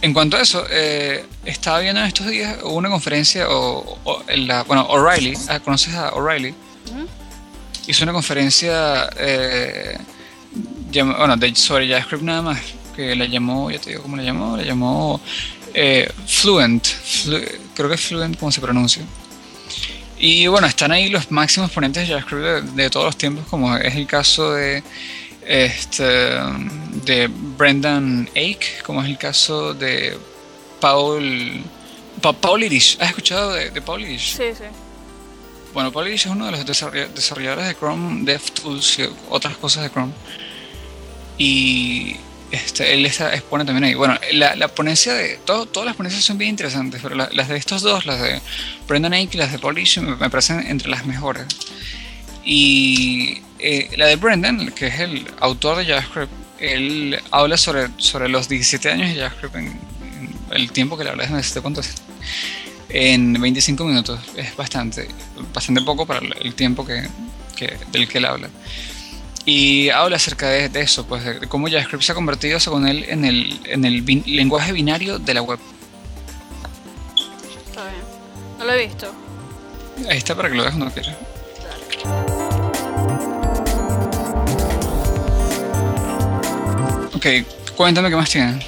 En 0.00 0.14
cuanto 0.14 0.38
a 0.38 0.40
eso, 0.40 0.64
eh, 0.70 1.26
estaba 1.44 1.80
viendo 1.80 2.00
en 2.00 2.06
estos 2.06 2.26
días 2.28 2.56
una 2.62 2.88
conferencia, 2.88 3.44
o, 3.50 4.24
la, 4.36 4.62
bueno, 4.62 4.86
O'Reilly, 4.86 5.34
ah, 5.50 5.60
¿conoces 5.60 5.94
a 5.94 6.14
O'Reilly? 6.14 6.54
Hizo 7.86 8.04
una 8.04 8.14
conferencia 8.14 9.10
bueno, 10.92 11.36
de, 11.36 11.54
sobre 11.54 11.88
JavaScript 11.88 12.22
nada 12.24 12.40
más, 12.40 12.58
que 12.96 13.14
la 13.14 13.26
llamó, 13.26 13.70
ya 13.70 13.78
te 13.78 13.90
digo 13.90 14.02
cómo 14.02 14.16
la 14.16 14.22
llamó, 14.22 14.56
la 14.56 14.62
llamó 14.62 15.20
eh, 15.74 16.10
Fluent, 16.26 16.86
creo 17.74 17.88
que 17.88 17.94
es 17.94 18.00
Fluent 18.00 18.38
como 18.38 18.52
se 18.52 18.60
pronuncia. 18.60 19.04
Y 20.18 20.46
bueno, 20.48 20.66
están 20.66 20.92
ahí 20.92 21.08
los 21.08 21.30
máximos 21.30 21.70
ponentes 21.70 22.02
de 22.02 22.08
JavaScript 22.14 22.74
de, 22.74 22.90
todos 22.90 23.06
los 23.06 23.16
tiempos, 23.16 23.46
como 23.48 23.74
es 23.76 23.94
el 23.94 24.06
caso 24.06 24.52
de, 24.52 24.82
este, 25.46 26.04
de 26.04 27.30
Brendan 27.56 28.28
Ake, 28.32 28.82
como 28.84 29.02
es 29.02 29.08
el 29.08 29.16
caso 29.16 29.72
de 29.72 30.18
Paul, 30.78 31.62
Paul 32.40 32.62
Irish. 32.64 32.98
¿Has 33.00 33.08
escuchado 33.08 33.52
de, 33.52 33.80
Paul 33.80 34.02
Irish? 34.02 34.36
Sí, 34.36 34.44
sí. 34.56 34.64
Bueno, 35.72 35.90
Paul 35.90 36.08
Irish 36.08 36.26
es 36.26 36.32
uno 36.32 36.46
de 36.46 36.52
los 36.52 36.66
desarrolladores 36.66 37.68
de 37.68 37.74
Chrome 37.74 38.24
DevTools 38.24 38.98
y 38.98 39.08
otras 39.30 39.56
cosas 39.56 39.84
de 39.84 39.90
Chrome. 39.90 40.12
Y 41.38 42.16
este, 42.50 42.94
él 42.94 43.06
está, 43.06 43.32
expone 43.34 43.64
también 43.64 43.84
ahí. 43.84 43.94
Bueno, 43.94 44.18
la, 44.32 44.68
ponencia 44.68 45.14
de. 45.14 45.38
Todo, 45.44 45.66
todas 45.66 45.86
las 45.86 45.96
ponencias 45.96 46.24
son 46.24 46.38
bien 46.38 46.50
interesantes, 46.50 47.00
pero 47.02 47.14
las 47.14 47.48
de 47.48 47.56
estos 47.56 47.82
dos, 47.82 48.06
las 48.06 48.20
de 48.20 48.40
Brendan 48.88 49.14
Ake 49.14 49.30
y 49.34 49.36
las 49.38 49.52
de 49.52 49.58
Polish, 49.58 50.00
me, 50.00 50.16
parecen 50.30 50.66
entre 50.66 50.88
las 50.88 51.06
mejores. 51.06 51.46
Y 52.44 53.42
eh, 53.58 53.90
la 53.96 54.06
de 54.06 54.16
Brendan, 54.16 54.72
que 54.72 54.88
es 54.88 54.98
el 55.00 55.26
autor 55.38 55.78
de 55.78 55.86
JavaScript, 55.86 56.32
él 56.58 57.18
habla 57.30 57.56
sobre, 57.56 57.88
sobre 57.98 58.28
los 58.28 58.48
17 58.48 58.90
años 58.90 59.10
de 59.10 59.20
JavaScript 59.20 59.56
en, 59.56 59.78
el 60.50 60.72
tiempo 60.72 60.98
que 60.98 61.04
le 61.04 61.10
habla, 61.10 61.24
es 61.24 61.46
este 61.46 61.62
punto. 61.62 61.80
En 62.88 63.40
25 63.40 63.84
minutos. 63.84 64.18
Es 64.36 64.56
bastante, 64.56 65.06
bastante 65.54 65.82
poco 65.82 66.06
para 66.06 66.20
el 66.40 66.54
tiempo 66.54 66.84
que, 66.84 67.06
que, 67.54 67.78
del 67.92 68.08
que 68.08 68.18
él 68.18 68.24
habla. 68.24 68.48
Y 69.46 69.88
habla 69.90 70.16
acerca 70.16 70.48
de, 70.48 70.70
eso, 70.80 71.06
pues 71.06 71.24
de 71.24 71.48
cómo 71.48 71.68
JavaScript 71.68 72.02
se 72.02 72.12
ha 72.12 72.14
convertido, 72.14 72.60
según 72.60 72.86
él, 72.86 73.06
en 73.08 73.24
el, 73.24 73.60
en 73.64 73.84
el 73.84 74.04
lenguaje 74.26 74.72
binario 74.72 75.18
de 75.18 75.34
la 75.34 75.42
web. 75.42 75.58
Está 77.66 77.84
bien. 77.84 78.02
No 78.58 78.64
lo 78.64 78.72
he 78.72 78.86
visto. 78.86 79.12
Ahí 80.08 80.18
está 80.18 80.34
para 80.34 80.50
que 80.50 80.54
lo 80.56 80.62
veas 80.62 80.74
cuando 80.74 80.94
quieras. 80.94 81.16
Ok, 87.14 87.26
cuéntame 87.76 88.10
qué 88.10 88.16
más 88.16 88.30
tienes. 88.30 88.64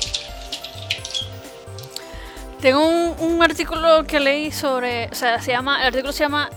Tengo 2.61 2.87
un, 2.87 3.15
un, 3.19 3.43
artículo 3.43 4.05
que 4.07 4.21
leí 4.21 4.53
sobre, 4.53 5.09
o 5.09 5.15
sea, 5.15 5.41
se 5.41 5.51
llama, 5.51 5.81
el 5.81 5.89
artículo 5.89 6.13
se 6.13 6.23
llama 6.25 6.49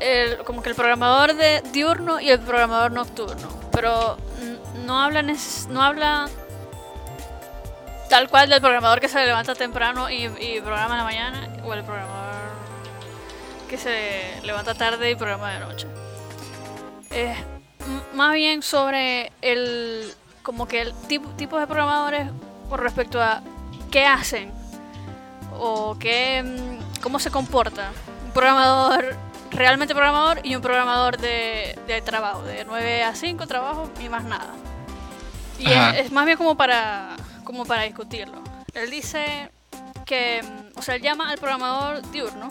el, 0.00 0.38
como 0.38 0.62
que 0.62 0.70
el 0.70 0.74
programador 0.74 1.34
de 1.34 1.62
diurno 1.72 2.20
y 2.20 2.30
el 2.30 2.40
programador 2.40 2.92
nocturno, 2.92 3.48
pero 3.72 4.16
no 4.84 5.00
habla, 5.00 5.22
no 5.22 5.82
habla 5.82 6.28
tal 8.08 8.28
cual 8.28 8.48
del 8.48 8.60
programador 8.60 9.00
que 9.00 9.08
se 9.08 9.24
levanta 9.24 9.54
temprano 9.54 10.10
y, 10.10 10.28
programa 10.60 10.94
en 10.94 10.98
la 10.98 11.04
mañana 11.04 11.48
o 11.64 11.74
el 11.74 11.82
programador 11.82 12.34
que 13.68 13.78
se 13.78 14.40
levanta 14.42 14.74
tarde 14.74 15.10
y 15.10 15.16
programa 15.16 15.52
de 15.52 15.60
noche. 15.60 15.86
Es 17.10 17.36
más 18.14 18.34
bien 18.34 18.62
sobre 18.62 19.32
el 19.42 20.12
como 20.42 20.68
que 20.68 20.82
el 20.82 20.94
tipo, 21.08 21.28
tipo 21.30 21.58
de 21.58 21.66
programadores 21.66 22.30
con 22.68 22.78
respecto 22.78 23.20
a 23.20 23.42
qué 23.90 24.06
hacen 24.06 24.52
o 25.58 25.96
qué, 25.98 26.42
mm, 26.42 27.00
cómo 27.00 27.18
se 27.18 27.30
comporta 27.30 27.92
un 28.26 28.32
programador 28.32 29.16
realmente 29.54 29.94
programador 29.94 30.40
y 30.44 30.54
un 30.56 30.62
programador 30.62 31.18
de, 31.18 32.02
trabajo, 32.04 32.42
de 32.42 32.64
9 32.64 33.02
a 33.04 33.14
5 33.14 33.46
trabajo 33.46 33.90
y 34.00 34.08
más 34.08 34.24
nada. 34.24 34.54
Y 35.58 35.70
es, 35.70 36.10
más 36.10 36.26
bien 36.26 36.36
como 36.36 36.56
para, 36.56 37.16
como 37.44 37.64
para 37.64 37.82
discutirlo. 37.82 38.42
Él 38.74 38.90
dice 38.90 39.50
que, 40.04 40.42
o 40.74 40.82
sea, 40.82 40.96
él 40.96 41.02
llama 41.02 41.30
al 41.30 41.38
programador 41.38 42.02
diurno, 42.10 42.50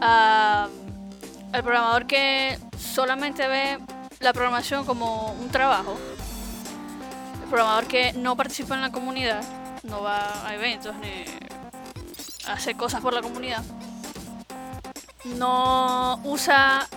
al 0.00 1.62
programador 1.62 2.06
que 2.06 2.58
solamente 2.76 3.46
ve 3.46 3.78
la 4.20 4.32
programación 4.32 4.84
como 4.84 5.32
un 5.32 5.48
trabajo, 5.50 5.96
el 7.42 7.48
programador 7.48 7.86
que 7.86 8.12
no 8.14 8.36
participa 8.36 8.74
en 8.74 8.80
la 8.80 8.90
comunidad, 8.90 9.44
no 9.84 10.02
va 10.02 10.46
a 10.46 10.54
eventos 10.54 10.94
ni 10.96 11.24
hace 12.46 12.74
cosas 12.74 13.00
por 13.00 13.14
la 13.14 13.22
comunidad, 13.22 13.62
no 15.24 16.20
usa 16.24 16.88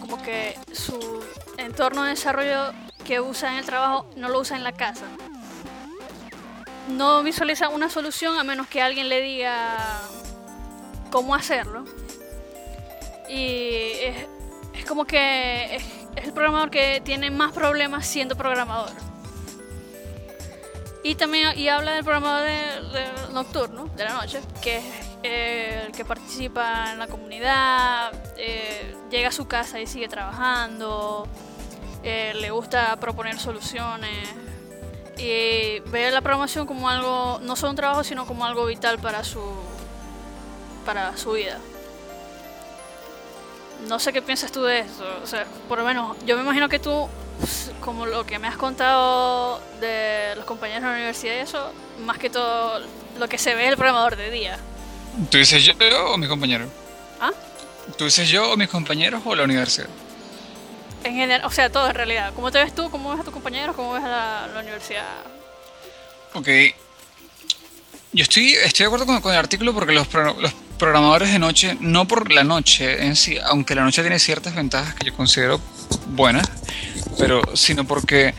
como 0.00 0.22
que 0.22 0.58
su 0.72 1.24
entorno 1.58 2.04
de 2.04 2.10
desarrollo 2.10 2.72
que 3.04 3.20
usa 3.20 3.52
en 3.52 3.58
el 3.58 3.66
trabajo 3.66 4.10
no 4.16 4.28
lo 4.28 4.40
usa 4.40 4.56
en 4.56 4.64
la 4.64 4.72
casa. 4.72 5.06
No 6.88 7.22
visualiza 7.22 7.68
una 7.68 7.90
solución 7.90 8.38
a 8.38 8.44
menos 8.44 8.66
que 8.68 8.80
alguien 8.80 9.08
le 9.08 9.20
diga 9.20 10.00
cómo 11.10 11.34
hacerlo. 11.34 11.84
Y 13.28 13.90
es, 14.72 14.84
como 14.86 15.04
que 15.04 15.76
es, 15.76 15.84
el 16.16 16.32
programador 16.32 16.70
que 16.70 17.00
tiene 17.04 17.30
más 17.30 17.52
problemas 17.52 18.06
siendo 18.06 18.36
programador. 18.36 18.90
Y 21.02 21.14
también 21.14 21.56
y 21.58 21.68
habla 21.68 21.94
del 21.94 22.04
programador 22.04 22.44
de, 22.92 23.32
nocturno, 23.32 23.86
de 23.96 24.04
la 24.04 24.14
noche, 24.14 24.40
que 24.62 24.78
es 24.78 24.84
el 25.26 25.92
que 25.92 26.04
participa 26.04 26.92
en 26.92 26.98
la 26.98 27.06
comunidad, 27.06 28.12
eh, 28.36 28.94
llega 29.10 29.28
a 29.28 29.32
su 29.32 29.46
casa 29.46 29.80
y 29.80 29.86
sigue 29.86 30.08
trabajando, 30.08 31.26
eh, 32.02 32.32
le 32.34 32.50
gusta 32.50 32.96
proponer 32.96 33.38
soluciones 33.38 34.28
y 35.18 35.80
ve 35.90 36.10
la 36.10 36.20
programación 36.20 36.66
como 36.66 36.88
algo, 36.88 37.40
no 37.42 37.56
solo 37.56 37.70
un 37.70 37.76
trabajo, 37.76 38.04
sino 38.04 38.26
como 38.26 38.44
algo 38.44 38.66
vital 38.66 38.98
para 38.98 39.24
su, 39.24 39.42
para 40.84 41.16
su 41.16 41.32
vida. 41.32 41.58
No 43.88 43.98
sé 43.98 44.12
qué 44.12 44.22
piensas 44.22 44.52
tú 44.52 44.62
de 44.62 44.80
eso, 44.80 45.04
o 45.22 45.26
sea, 45.26 45.46
por 45.68 45.78
lo 45.78 45.84
menos 45.84 46.16
yo 46.24 46.36
me 46.36 46.42
imagino 46.42 46.68
que 46.68 46.78
tú, 46.78 47.08
como 47.80 48.06
lo 48.06 48.24
que 48.24 48.38
me 48.38 48.48
has 48.48 48.56
contado 48.56 49.60
de 49.80 50.34
los 50.36 50.44
compañeros 50.44 50.82
de 50.82 50.88
la 50.88 50.94
universidad 50.94 51.34
y 51.34 51.38
eso, 51.38 51.72
más 52.04 52.18
que 52.18 52.30
todo 52.30 52.80
lo 53.18 53.28
que 53.28 53.38
se 53.38 53.54
ve 53.54 53.68
el 53.68 53.76
programador 53.76 54.16
de 54.16 54.30
día. 54.30 54.58
¿Tú 55.30 55.38
dices 55.38 55.64
yo 55.64 55.74
o 56.12 56.18
mi 56.18 56.26
compañero? 56.28 56.70
¿Ah? 57.20 57.32
¿Tú 57.96 58.04
dices 58.04 58.28
yo 58.28 58.52
o 58.52 58.56
mis 58.56 58.68
compañeros 58.68 59.22
o 59.24 59.34
la 59.34 59.44
universidad? 59.44 59.88
En 61.04 61.14
general, 61.14 61.42
o 61.44 61.50
sea, 61.50 61.70
todo 61.70 61.88
en 61.88 61.94
realidad. 61.94 62.32
¿Cómo 62.34 62.50
te 62.50 62.58
ves 62.58 62.74
tú? 62.74 62.90
¿Cómo 62.90 63.10
ves 63.10 63.20
a 63.20 63.24
tus 63.24 63.32
compañeros? 63.32 63.74
¿Cómo 63.76 63.92
ves 63.92 64.04
a 64.04 64.48
la, 64.52 64.60
universidad? 64.60 65.04
Ok. 66.34 66.48
Yo 68.12 68.22
estoy, 68.22 68.54
estoy 68.54 68.84
de 68.84 68.86
acuerdo 68.86 69.06
con, 69.22 69.32
el 69.32 69.38
artículo 69.38 69.72
porque 69.72 69.92
los, 69.92 70.12
los, 70.12 70.52
programadores 70.78 71.32
de 71.32 71.38
noche, 71.38 71.78
no 71.80 72.06
por 72.06 72.30
la 72.30 72.44
noche 72.44 73.06
en 73.06 73.16
sí, 73.16 73.38
aunque 73.44 73.74
la 73.74 73.82
noche 73.82 74.02
tiene 74.02 74.18
ciertas 74.18 74.54
ventajas 74.54 74.94
que 74.94 75.06
yo 75.06 75.16
considero 75.16 75.58
buenas, 76.08 76.46
pero 77.18 77.40
sino 77.56 77.86
porque 77.86 78.34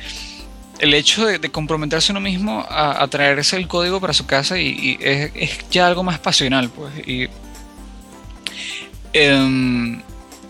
el 0.79 0.93
hecho 0.93 1.25
de, 1.25 1.39
comprometerse 1.49 2.11
uno 2.11 2.21
mismo 2.21 2.65
a, 2.69 3.07
traerse 3.07 3.57
el 3.57 3.67
código 3.67 3.99
para 3.99 4.13
su 4.13 4.25
casa 4.25 4.59
y, 4.59 4.97
es, 5.01 5.69
ya 5.69 5.87
algo 5.87 6.03
más 6.03 6.19
pasional, 6.19 6.69
pues. 6.69 6.93
Em, 9.13 10.01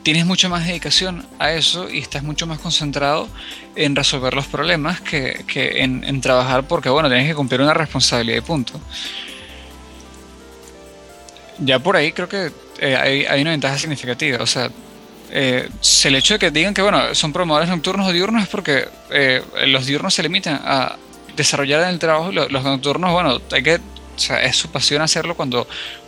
tienes 0.04 0.26
mucha 0.26 0.50
más 0.50 0.66
dedicación 0.66 1.26
a 1.40 1.52
eso 1.52 1.90
y 1.90 2.00
estás 2.00 2.24
mucho 2.24 2.48
más 2.48 2.60
concentrado 2.60 3.28
en 3.76 3.96
resolver 3.96 4.34
los 4.34 4.48
problemas 4.48 5.02
que, 5.02 5.46
en, 5.54 6.22
trabajar 6.22 6.68
porque, 6.68 6.90
bueno, 6.90 7.10
tienes 7.10 7.28
que 7.28 7.36
cumplir 7.36 7.62
una 7.62 7.74
responsabilidad 7.74 8.38
y 8.38 8.42
punto. 8.42 8.80
Ya 11.60 11.80
por 11.80 11.96
ahí 11.96 12.12
creo 12.12 12.30
que 12.30 12.52
eh, 12.80 13.26
hay, 13.30 13.42
una 13.42 13.52
ventaja 13.52 13.78
significativa. 13.78 14.42
O 14.42 14.48
sea, 14.48 14.70
eh, 15.30 15.70
el 16.06 16.16
hecho 16.16 16.36
de 16.36 16.40
que 16.40 16.52
digan 16.52 16.74
que, 16.74 16.82
bueno, 16.82 17.14
son 17.14 17.34
programadores 17.34 17.70
nocturnos 17.70 18.08
o 18.08 18.12
diurnos 18.12 18.44
es 18.44 18.50
porque 18.50 18.88
eh, 19.12 19.44
los 19.68 19.86
diurnos 19.86 20.14
se 20.14 20.24
limitan 20.24 20.62
a 20.64 20.96
desarrollar 21.36 21.84
en 21.84 21.90
el 21.90 22.00
trabajo 22.00 22.32
y 22.32 22.36
los, 22.36 22.52
los 22.52 22.64
nocturnos, 22.64 23.12
bueno, 23.12 23.40
hay 23.52 23.64
que, 23.64 23.76
o 23.76 24.20
sea, 24.20 24.42
es 24.42 24.56
su 24.56 24.70
pasión 24.70 25.02
hacerlo 25.02 25.36
cuando 25.36 25.68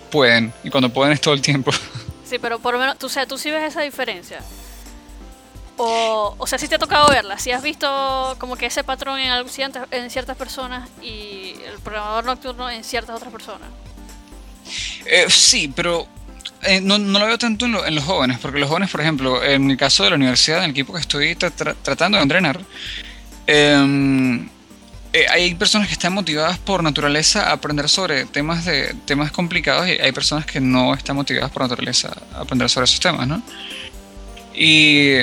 pueden 0.10 0.54
y 0.64 0.70
cuando 0.70 0.90
pueden 0.92 1.14
es 1.14 1.22
todo 1.22 1.34
el 1.34 1.42
tiempo. 1.42 1.72
Sí, 2.30 2.38
pero 2.38 2.60
por 2.60 2.76
lo 2.76 2.80
menos, 2.80 3.00
tú, 3.00 3.08
o 3.08 3.10
sea, 3.10 3.26
tú 3.26 3.40
sí 3.40 3.50
ves 3.50 3.64
esa 3.64 3.82
diferencia. 3.82 4.40
O, 5.78 6.36
o 6.38 6.46
sea, 6.46 6.60
sí 6.60 6.68
te 6.68 6.76
ha 6.76 6.78
tocado 6.78 7.08
verla, 7.10 7.40
si 7.40 7.50
has 7.50 7.64
visto 7.64 8.36
como 8.38 8.56
que 8.56 8.68
ese 8.68 8.84
patrón 8.84 9.18
en, 9.18 9.32
en 9.32 10.10
ciertas 10.12 10.38
personas 10.38 10.88
y 11.02 11.56
el 11.66 11.80
programador 11.84 12.26
nocturno 12.26 12.70
en 12.70 12.84
ciertas 12.84 13.16
otras 13.16 13.32
personas. 13.32 13.70
Eh, 15.08 15.26
sí, 15.30 15.74
pero 15.76 16.08
eh, 16.64 16.82
no, 16.82 16.98
no, 16.98 17.20
lo 17.20 17.26
veo 17.26 17.38
tanto 17.38 17.66
en, 17.66 17.96
los 17.96 18.04
jóvenes, 18.04 18.38
porque 18.40 18.60
los 18.60 18.70
jóvenes, 18.70 18.90
por 18.90 19.02
ejemplo, 19.02 19.44
en 19.44 19.72
el 19.72 19.78
caso 19.78 20.04
de 20.04 20.10
la 20.10 20.16
universidad, 20.18 20.60
en 20.60 20.66
el 20.66 20.72
equipo 20.72 20.94
que 20.94 21.00
estoy 21.00 21.36
tratando 21.36 22.18
de 22.18 22.24
entrenar, 22.24 22.60
eh, 23.48 24.48
eh, 25.12 25.26
hay 25.28 25.56
personas 25.56 25.88
que 25.88 25.94
están 25.94 26.14
motivadas 26.14 26.60
por 26.60 26.84
naturaleza 26.84 27.50
a 27.50 27.54
aprender 27.54 27.90
sobre 27.90 28.26
temas 28.26 28.66
de 28.66 28.94
temas 29.06 29.32
complicados 29.32 29.88
y 29.88 29.92
hay 29.92 30.12
personas 30.12 30.46
que 30.46 30.60
no 30.60 30.94
están 30.94 31.16
motivadas 31.16 31.50
por 31.50 31.64
naturaleza 31.64 32.16
a 32.34 32.42
aprender 32.42 32.70
sobre 32.70 32.86
esos 32.86 33.00
temas, 33.00 33.28
¿no? 33.28 33.42
Y 34.54 35.22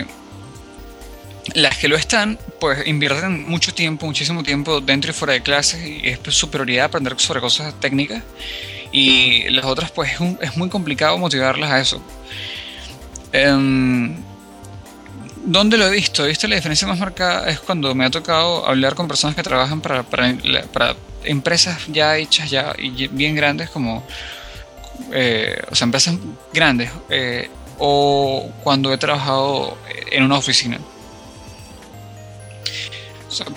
las 1.55 1.79
que 1.79 1.87
lo 1.87 1.97
están, 1.97 2.39
pues 2.59 2.85
invierten 2.89 3.49
mucho 3.49 3.73
tiempo, 3.73 4.07
muchísimo 4.07 4.43
tiempo 4.43 4.81
dentro 4.81 5.13
y 5.13 5.15
fuera 5.15 5.35
de 5.35 5.43
clases 5.43 5.87
y 5.87 6.09
es 6.09 6.19
su 6.31 6.51
prioridad 6.51 6.87
aprender 6.87 7.15
sobre 7.19 7.41
cosas 7.41 7.79
técnicas 7.79 8.25
y 8.97 9.51
las 9.51 9.67
otras 9.67 9.91
pues 9.91 10.11
es, 10.41 10.57
muy 10.57 10.71
complicado 10.71 11.19
motivarlas 11.19 11.71
a 11.71 11.81
eso. 11.81 12.01
Um, 13.35 14.17
¿Dónde 15.45 15.77
lo 15.77 15.87
he 15.87 15.91
visto? 15.91 16.25
He 16.25 16.29
visto 16.29 16.49
la 16.49 16.57
diferencia 16.57 16.89
más 16.89 16.99
marcada 16.99 17.47
es 17.51 17.61
cuando 17.61 17.95
me 17.95 18.07
ha 18.07 18.11
tocado 18.11 18.67
hablar 18.67 18.95
con 18.95 19.07
personas 19.07 19.37
que 19.37 19.43
trabajan 19.43 19.83
para, 19.83 20.03
para, 20.03 20.97
empresas 21.25 21.79
ya 21.89 22.17
hechas 22.17 22.51
ya 22.51 22.75
y 22.79 23.09
bien 23.09 23.37
grandes 23.37 23.69
como, 23.69 24.03
eh, 25.13 25.61
o 25.71 25.75
sea, 25.75 25.85
empresas 25.85 26.17
grandes, 26.55 26.91
eh, 27.11 27.51
o 27.77 28.51
cuando 28.63 28.95
he 28.95 28.97
trabajado 28.97 29.77
en 30.11 30.25
una 30.25 30.39
oficina. 30.39 30.79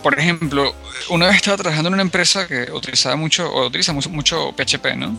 Por 0.01 0.17
ejemplo, 0.19 0.75
una 1.09 1.27
vez 1.27 1.37
estaba 1.37 1.57
trabajando 1.57 1.87
en 1.89 1.93
una 1.93 2.03
empresa 2.03 2.47
que 2.47 2.71
utilizaba 2.71 3.15
mucho, 3.15 3.51
o 3.51 3.67
utiliza 3.67 3.93
mucho, 3.93 4.53
PHP, 4.55 4.95
¿no? 4.95 5.17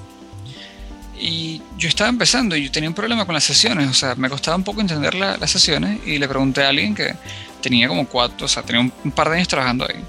Y 1.18 1.60
yo 1.76 1.88
estaba 1.88 2.08
empezando 2.08 2.56
y 2.56 2.64
yo 2.64 2.70
tenía 2.70 2.88
un 2.88 2.94
problema 2.94 3.26
con 3.26 3.34
las 3.34 3.44
sesiones, 3.44 3.88
o 3.88 3.94
sea, 3.94 4.14
me 4.14 4.30
costaba 4.30 4.56
un 4.56 4.64
poco 4.64 4.80
entender 4.80 5.14
las 5.14 5.50
sesiones 5.50 6.00
y 6.06 6.18
le 6.18 6.26
pregunté 6.28 6.64
a 6.64 6.70
alguien 6.70 6.94
que 6.94 7.14
tenía 7.60 7.88
como 7.88 8.06
cuatro, 8.06 8.46
o 8.46 8.48
sea, 8.48 8.62
tenía 8.62 8.80
un, 8.80 9.10
par 9.12 9.28
de 9.28 9.36
años 9.36 9.48
trabajando 9.48 9.86
ahí. 9.86 10.02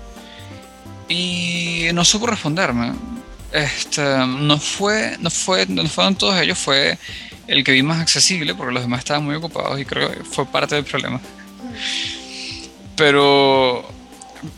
Y 1.10 1.94
no 1.94 2.06
supo 2.06 2.28
responderme. 2.28 2.94
Este, 3.52 4.02
no 4.02 4.58
fue, 4.58 5.18
no 5.20 5.30
fue, 5.30 5.66
no 5.66 5.86
fueron 5.88 6.16
todos 6.16 6.40
ellos, 6.40 6.58
fue 6.58 6.98
el 7.48 7.66
que 7.66 7.74
vi 7.74 7.84
más 7.84 8.00
accesible 8.00 8.56
porque 8.56 8.74
los 8.74 8.84
demás 8.84 9.00
estaban 9.00 9.26
muy 9.26 9.36
ocupados 9.36 9.78
y 9.78 9.84
creo 9.84 10.10
que 10.10 10.24
fue 10.24 10.46
parte 10.46 10.76
del 10.76 10.86
problema. 10.86 11.20
Pero, 12.96 13.84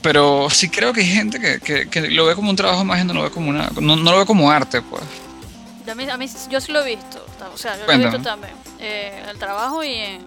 pero 0.02 0.50
sí 0.50 0.70
creo 0.70 0.94
que 0.94 1.02
hay 1.02 1.08
gente 1.08 1.60
que, 1.60 1.90
que, 1.90 2.02
lo 2.10 2.25
ve 2.25 2.36
como 2.36 2.50
un 2.50 2.56
trabajo 2.56 2.84
más 2.86 3.02
y 3.02 3.06
no 3.06 3.13
lo 3.13 3.24
ve 3.24 3.32
como 3.32 3.50
una, 3.50 3.70
no, 3.82 3.96
no 3.96 4.12
lo 4.12 4.18
ve 4.20 4.25
como 4.25 4.50
arte, 4.50 4.82
pues. 4.82 5.04
A 5.90 5.96
mí, 5.96 6.10
a 6.10 6.18
mí, 6.18 6.30
yo 6.50 6.62
sí 6.62 6.72
lo 6.72 6.82
he 6.82 6.96
visto, 6.96 7.25
o 7.54 7.58
sea, 7.58 7.78
yo 7.78 7.86
lo 7.86 7.92
he 7.92 7.98
visto 7.98 8.22
también, 8.22 8.54
eh, 8.80 9.20
en 9.22 9.30
el 9.30 9.38
trabajo 9.38 9.84
y 9.84 9.94
en, 9.94 10.25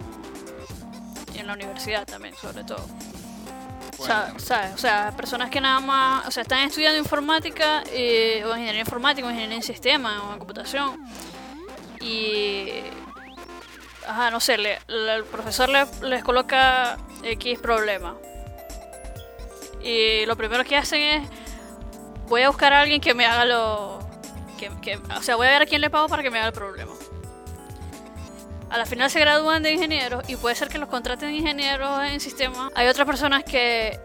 en 1.34 1.46
la 1.46 1.54
universidad 1.54 2.06
también, 2.06 2.34
sobre 2.40 2.64
todo. 2.64 2.86
O 3.98 4.04
sea, 4.04 4.34
O 4.74 4.78
sea, 4.78 5.12
personas 5.16 5.48
que 5.48 5.60
nada 5.60 5.80
más, 5.80 6.26
o 6.26 6.30
sea, 6.30 6.42
están 6.42 6.60
estudiando 6.60 6.98
informática, 6.98 7.82
eh, 7.90 8.44
o 8.44 8.50
ingeniería 8.50 8.80
informática, 8.80 9.26
o 9.26 9.30
ingeniería 9.30 9.56
en 9.56 9.62
sistema, 9.62 10.22
o 10.28 10.32
en 10.34 10.38
computación, 10.38 10.98
y, 12.00 12.68
ajá, 14.06 14.30
no 14.30 14.38
sé, 14.40 14.54
el 14.54 15.24
profesor 15.24 15.70
les 15.70 16.22
coloca 16.22 16.98
X 17.22 17.58
problema. 17.58 18.14
Y 19.86 20.26
lo 20.26 20.34
primero 20.34 20.64
que 20.64 20.76
hacen 20.76 21.00
es, 21.00 21.28
voy 22.28 22.42
a 22.42 22.48
buscar 22.48 22.72
a 22.72 22.80
alguien 22.80 23.00
que 23.00 23.14
me 23.14 23.24
haga 23.24 23.44
lo, 23.44 24.00
que, 24.56 24.96
o 25.16 25.22
sea, 25.22 25.36
voy 25.36 25.46
a 25.46 25.50
ver 25.50 25.62
a 25.62 25.66
quién 25.66 25.80
le 25.80 25.90
pago 25.90 26.08
para 26.08 26.24
que 26.24 26.30
me 26.30 26.38
haga 26.38 26.48
el 26.48 26.52
problema. 26.52 26.92
A 28.68 28.78
la 28.78 28.84
final 28.84 29.08
se 29.10 29.20
gradúan 29.20 29.62
de 29.62 29.70
ingenieros 29.70 30.28
y 30.28 30.34
puede 30.34 30.56
ser 30.56 30.68
que 30.68 30.78
los 30.78 30.88
contraten 30.88 31.32
ingenieros 31.32 32.02
en 32.02 32.18
sistemas. 32.18 32.72
Hay 32.74 32.88
otras 32.88 33.06
personas 33.06 33.44
que 33.44 33.96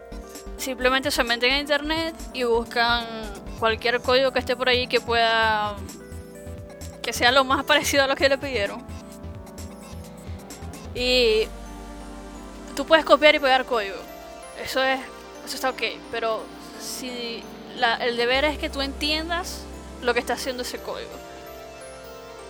simplemente 0.56 1.10
se 1.10 1.24
meten 1.24 1.52
a 1.52 1.58
internet 1.58 2.14
y 2.32 2.44
buscan 2.44 3.04
cualquier 3.58 4.00
código 4.00 4.30
que 4.30 4.38
esté 4.38 4.54
por 4.54 4.68
ahí 4.68 4.86
que 4.86 5.00
pueda 5.00 5.74
que 7.02 7.12
sea 7.12 7.32
lo 7.32 7.42
más 7.42 7.64
parecido 7.64 8.04
a 8.04 8.06
lo 8.06 8.14
que 8.14 8.28
le 8.28 8.38
pidieron. 8.38 8.86
Y 10.94 11.48
tú 12.76 12.86
puedes 12.86 13.04
copiar 13.04 13.34
y 13.34 13.40
pegar 13.40 13.64
código. 13.64 13.96
Eso 14.62 14.80
es 14.80 15.00
eso 15.52 15.68
está 15.68 15.70
ok, 15.70 16.00
pero 16.10 16.42
si 16.80 17.44
el 18.00 18.16
deber 18.16 18.46
es 18.46 18.56
que 18.56 18.70
tú 18.70 18.80
entiendas 18.80 19.64
lo 20.00 20.14
que 20.14 20.20
está 20.20 20.32
haciendo 20.32 20.62
ese 20.62 20.78
código. 20.78 21.10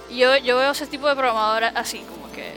Yo, 0.08 0.36
yo 0.36 0.56
veo 0.58 0.70
ese 0.70 0.86
tipo 0.86 1.08
de 1.08 1.16
programador 1.16 1.64
así, 1.76 1.98
como 2.00 2.30
que 2.30 2.54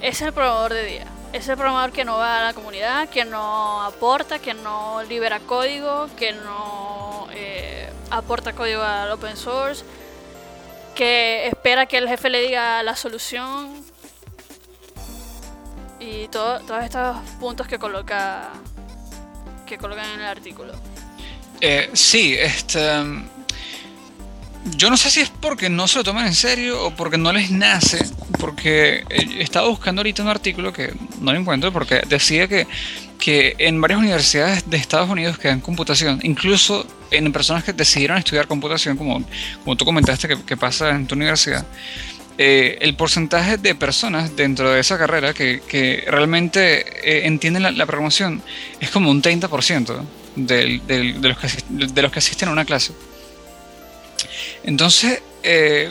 es 0.00 0.20
el 0.22 0.32
programador 0.32 0.74
de 0.74 0.84
día. 0.84 1.06
es 1.32 1.48
el 1.48 1.56
programador 1.56 1.90
que 1.90 2.04
no 2.04 2.16
va 2.16 2.38
a 2.38 2.44
la 2.44 2.54
comunidad, 2.54 3.08
que 3.08 3.24
no 3.24 3.82
aporta, 3.82 4.38
que 4.38 4.54
no 4.54 5.02
libera 5.02 5.40
código, 5.40 6.08
que 6.16 6.32
no 6.32 7.26
eh, 7.32 7.90
aporta 8.10 8.52
código 8.52 8.82
al 8.82 9.10
open 9.10 9.36
source, 9.36 9.84
que 10.94 11.48
espera 11.48 11.86
que 11.86 11.98
el 11.98 12.08
jefe 12.08 12.30
le 12.30 12.40
diga 12.40 12.84
la 12.84 12.94
solución 12.94 13.84
y 15.98 16.28
todo, 16.28 16.60
todos 16.60 16.84
estos 16.84 17.16
puntos 17.40 17.66
que 17.66 17.80
coloca 17.80 18.52
que 19.68 19.78
colocan 19.78 20.06
en 20.14 20.20
el 20.20 20.26
artículo. 20.26 20.72
Eh, 21.60 21.90
sí, 21.92 22.34
este 22.34 22.80
yo 24.76 24.90
no 24.90 24.96
sé 24.96 25.10
si 25.10 25.20
es 25.20 25.30
porque 25.30 25.70
no 25.70 25.88
se 25.88 25.98
lo 25.98 26.04
toman 26.04 26.26
en 26.26 26.34
serio 26.34 26.84
o 26.84 26.90
porque 26.94 27.16
no 27.16 27.32
les 27.32 27.50
nace, 27.50 28.04
porque 28.38 29.04
eh, 29.08 29.36
estaba 29.38 29.68
buscando 29.68 30.00
ahorita 30.00 30.22
un 30.22 30.28
artículo 30.28 30.72
que 30.72 30.92
no 31.20 31.32
lo 31.32 31.38
encuentro 31.38 31.72
porque 31.72 32.02
decía 32.08 32.48
que, 32.48 32.66
que 33.18 33.54
en 33.58 33.80
varias 33.80 34.00
universidades 34.00 34.68
de 34.68 34.76
Estados 34.76 35.08
Unidos 35.08 35.38
que 35.38 35.48
dan 35.48 35.60
computación, 35.60 36.20
incluso 36.22 36.86
en 37.10 37.32
personas 37.32 37.64
que 37.64 37.72
decidieron 37.72 38.18
estudiar 38.18 38.46
computación, 38.46 38.96
como, 38.96 39.22
como 39.64 39.76
tú 39.76 39.84
comentaste 39.84 40.28
que, 40.44 40.56
pasa 40.56 40.90
en 40.90 41.06
tu 41.06 41.14
universidad, 41.14 41.66
eh, 42.40 42.78
el 42.82 42.94
porcentaje 42.94 43.56
de 43.56 43.74
personas 43.74 44.36
dentro 44.36 44.70
de 44.70 44.78
esa 44.78 44.96
carrera 44.96 45.34
que, 45.34 46.04
realmente 46.06 46.84
eh, 47.02 47.26
entienden 47.26 47.76
la, 47.76 47.84
programación 47.84 48.40
es 48.78 48.90
como 48.90 49.10
un 49.10 49.20
30% 49.20 50.00
de, 50.36 51.12
los 51.20 51.36
que, 51.36 51.48
de 51.68 52.02
los 52.02 52.12
que 52.12 52.18
asisten 52.20 52.48
a 52.48 52.52
una 52.52 52.64
clase. 52.64 52.92
Entonces, 54.62 55.20
eh, 55.42 55.90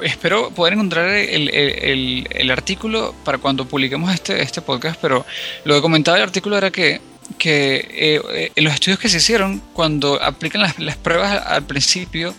espero 0.00 0.50
poder 0.50 0.74
encontrar 0.74 1.08
el, 1.08 2.50
artículo 2.52 3.12
para 3.24 3.38
cuando 3.38 3.64
publiquemos 3.64 4.14
este, 4.14 4.40
este 4.40 4.62
podcast, 4.62 5.00
pero 5.02 5.26
lo 5.64 5.74
que 5.74 5.80
comentaba 5.80 6.16
el 6.16 6.22
artículo 6.22 6.56
era 6.56 6.70
que, 6.70 7.00
que 7.38 8.52
los 8.54 8.72
estudios 8.72 9.00
que 9.00 9.08
se 9.08 9.16
hicieron, 9.16 9.60
cuando 9.72 10.22
aplican 10.22 10.60
las, 10.78 10.96
pruebas 10.96 11.44
al 11.44 11.64
principio 11.64 12.36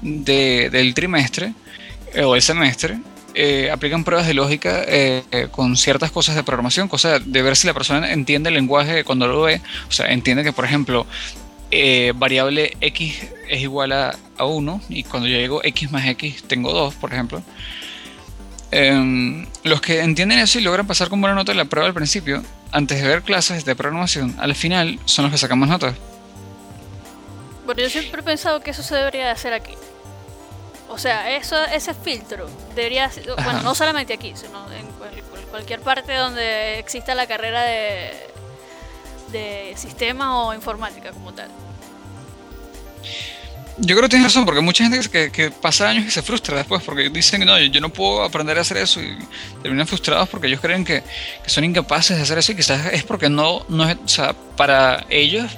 del 0.00 0.94
trimestre 0.94 1.52
o 2.22 2.32
del 2.32 2.42
semestre, 2.42 2.98
aplican 3.72 4.04
pruebas 4.04 4.26
de 4.26 4.34
lógica 4.34 4.84
con 5.50 5.76
ciertas 5.76 6.10
cosas 6.10 6.36
de 6.36 6.42
programación, 6.42 6.88
cosas 6.88 7.20
de 7.24 7.42
ver 7.42 7.56
si 7.56 7.66
la 7.66 7.74
persona 7.74 8.12
entiende 8.12 8.48
el 8.48 8.54
lenguaje 8.54 9.04
cuando 9.04 9.26
lo 9.26 9.42
ve, 9.42 9.60
o 9.88 9.92
sea, 9.92 10.12
entiende 10.12 10.44
que, 10.44 10.52
por 10.52 10.64
ejemplo, 10.64 11.06
eh, 11.76 12.12
variable 12.14 12.76
x 12.80 13.30
es 13.48 13.60
igual 13.60 13.90
a, 13.90 14.16
1 14.38 14.80
y 14.90 15.02
cuando 15.02 15.28
yo 15.28 15.36
llego 15.36 15.64
x 15.64 15.90
más 15.90 16.06
x 16.06 16.44
tengo 16.44 16.72
2, 16.72 16.94
por 16.94 17.12
ejemplo. 17.12 17.42
Em, 18.70 19.44
los 19.64 19.80
que 19.80 20.00
entienden 20.00 20.38
eso 20.38 20.60
y 20.60 20.62
logran 20.62 20.86
pasar 20.86 21.08
con 21.08 21.20
buena 21.20 21.34
nota 21.34 21.52
la 21.52 21.64
prueba 21.64 21.88
al 21.88 21.94
principio, 21.94 22.44
antes 22.70 23.02
de 23.02 23.08
ver 23.08 23.22
clases 23.22 23.64
de 23.64 23.74
programación, 23.74 24.36
al 24.38 24.54
final 24.54 25.00
son 25.04 25.24
los 25.24 25.32
que 25.32 25.38
sacamos 25.38 25.68
notas. 25.68 25.96
Bueno, 27.66 27.82
yo 27.82 27.90
siempre 27.90 28.20
he 28.20 28.24
pensado 28.24 28.60
que 28.60 28.70
eso 28.70 28.84
se 28.84 28.94
debería 28.94 29.24
de 29.24 29.30
hacer 29.30 29.52
aquí. 29.52 29.72
O 30.94 30.98
sea, 30.98 31.36
eso, 31.36 31.60
ese 31.64 31.92
filtro 31.92 32.48
debería, 32.76 33.10
bueno, 33.42 33.62
no 33.62 33.74
solamente 33.74 34.14
aquí, 34.14 34.32
sino 34.36 34.70
en 34.72 34.86
cualquier 35.50 35.80
parte 35.80 36.14
donde 36.14 36.78
exista 36.78 37.16
la 37.16 37.26
carrera 37.26 37.62
de, 37.62 38.12
de 39.32 39.74
sistemas 39.76 40.28
o 40.30 40.54
informática 40.54 41.10
como 41.10 41.34
tal. 41.34 41.50
Yo 43.76 43.96
creo 43.96 44.02
que 44.02 44.10
tienes 44.10 44.26
razón, 44.28 44.44
porque 44.44 44.60
mucha 44.60 44.84
gente 44.88 45.08
que, 45.08 45.32
que, 45.32 45.50
pasa 45.50 45.88
años 45.88 46.06
y 46.06 46.10
se 46.12 46.22
frustra 46.22 46.56
después, 46.58 46.80
porque 46.84 47.10
dicen 47.10 47.40
que 47.40 47.46
no, 47.46 47.58
yo, 47.58 47.80
no 47.80 47.88
puedo 47.88 48.22
aprender 48.22 48.56
a 48.56 48.60
hacer 48.60 48.76
eso 48.76 49.02
y 49.02 49.18
terminan 49.64 49.88
frustrados 49.88 50.28
porque 50.28 50.46
ellos 50.46 50.60
creen 50.60 50.84
que, 50.84 51.02
son 51.46 51.64
incapaces 51.64 52.16
de 52.16 52.22
hacer 52.22 52.38
eso 52.38 52.52
y 52.52 52.54
quizás 52.54 52.92
es 52.92 53.02
porque 53.02 53.28
no, 53.28 53.66
no 53.68 53.90
es, 53.90 53.96
o 53.96 54.08
sea, 54.08 54.32
para 54.32 55.04
ellos 55.10 55.50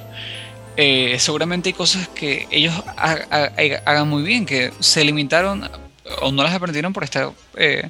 eh, 0.77 1.17
seguramente 1.19 1.69
hay 1.69 1.73
cosas 1.73 2.07
que 2.07 2.47
ellos 2.51 2.73
hagan 2.95 4.07
muy 4.07 4.23
bien, 4.23 4.45
que 4.45 4.71
se 4.79 5.03
limitaron 5.03 5.69
o 6.21 6.31
no 6.31 6.43
las 6.43 6.53
aprendieron 6.53 6.93
por 6.93 7.03
estar 7.03 7.31
eh, 7.55 7.89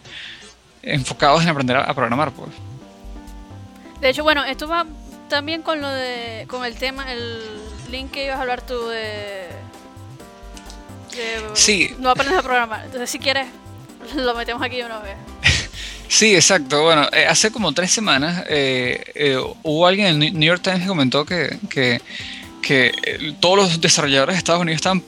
enfocados 0.81 1.43
en 1.43 1.49
aprender 1.49 1.77
a, 1.77 1.93
programar. 1.93 2.31
Pues. 2.31 2.49
De 4.01 4.09
hecho, 4.09 4.23
bueno, 4.23 4.43
esto 4.43 4.67
va 4.67 4.85
también 5.29 5.61
con 5.61 5.81
lo 5.81 5.89
de 5.89 6.45
con 6.47 6.63
el 6.63 6.75
tema 6.75 7.11
el 7.11 7.41
link 7.91 8.11
que 8.11 8.25
ibas 8.25 8.37
a 8.37 8.41
hablar 8.41 8.61
tú 8.65 8.87
de, 8.87 9.45
sí. 11.53 11.93
no 11.99 12.11
aprendes 12.11 12.37
a 12.37 12.41
programar 12.41 12.85
entonces 12.85 13.09
si 13.09 13.19
quieres 13.19 13.47
lo 14.15 14.33
metemos 14.35 14.63
aquí 14.63 14.81
una 14.81 14.99
vez 14.99 15.17
Sí, 16.07 16.35
exacto. 16.35 16.83
Bueno, 16.83 17.07
eh, 17.11 17.25
hace 17.25 17.51
como 17.51 17.73
tres 17.73 17.91
semanas 17.91 18.45
eh, 18.49 19.03
eh, 19.13 19.37
hubo 19.63 19.87
alguien 19.87 20.07
en 20.07 20.23
el 20.23 20.39
New 20.39 20.47
York 20.47 20.61
Times 20.61 20.81
que 20.81 20.87
comentó 20.87 21.25
que, 21.25 21.57
que, 21.69 22.01
que 22.67 22.91
todos 23.39 23.57
los 23.57 23.81
desarrolladores 23.81 24.35
de 24.35 24.39
Estados 24.39 24.61
Unidos 24.61 24.77
estaban, 24.77 25.03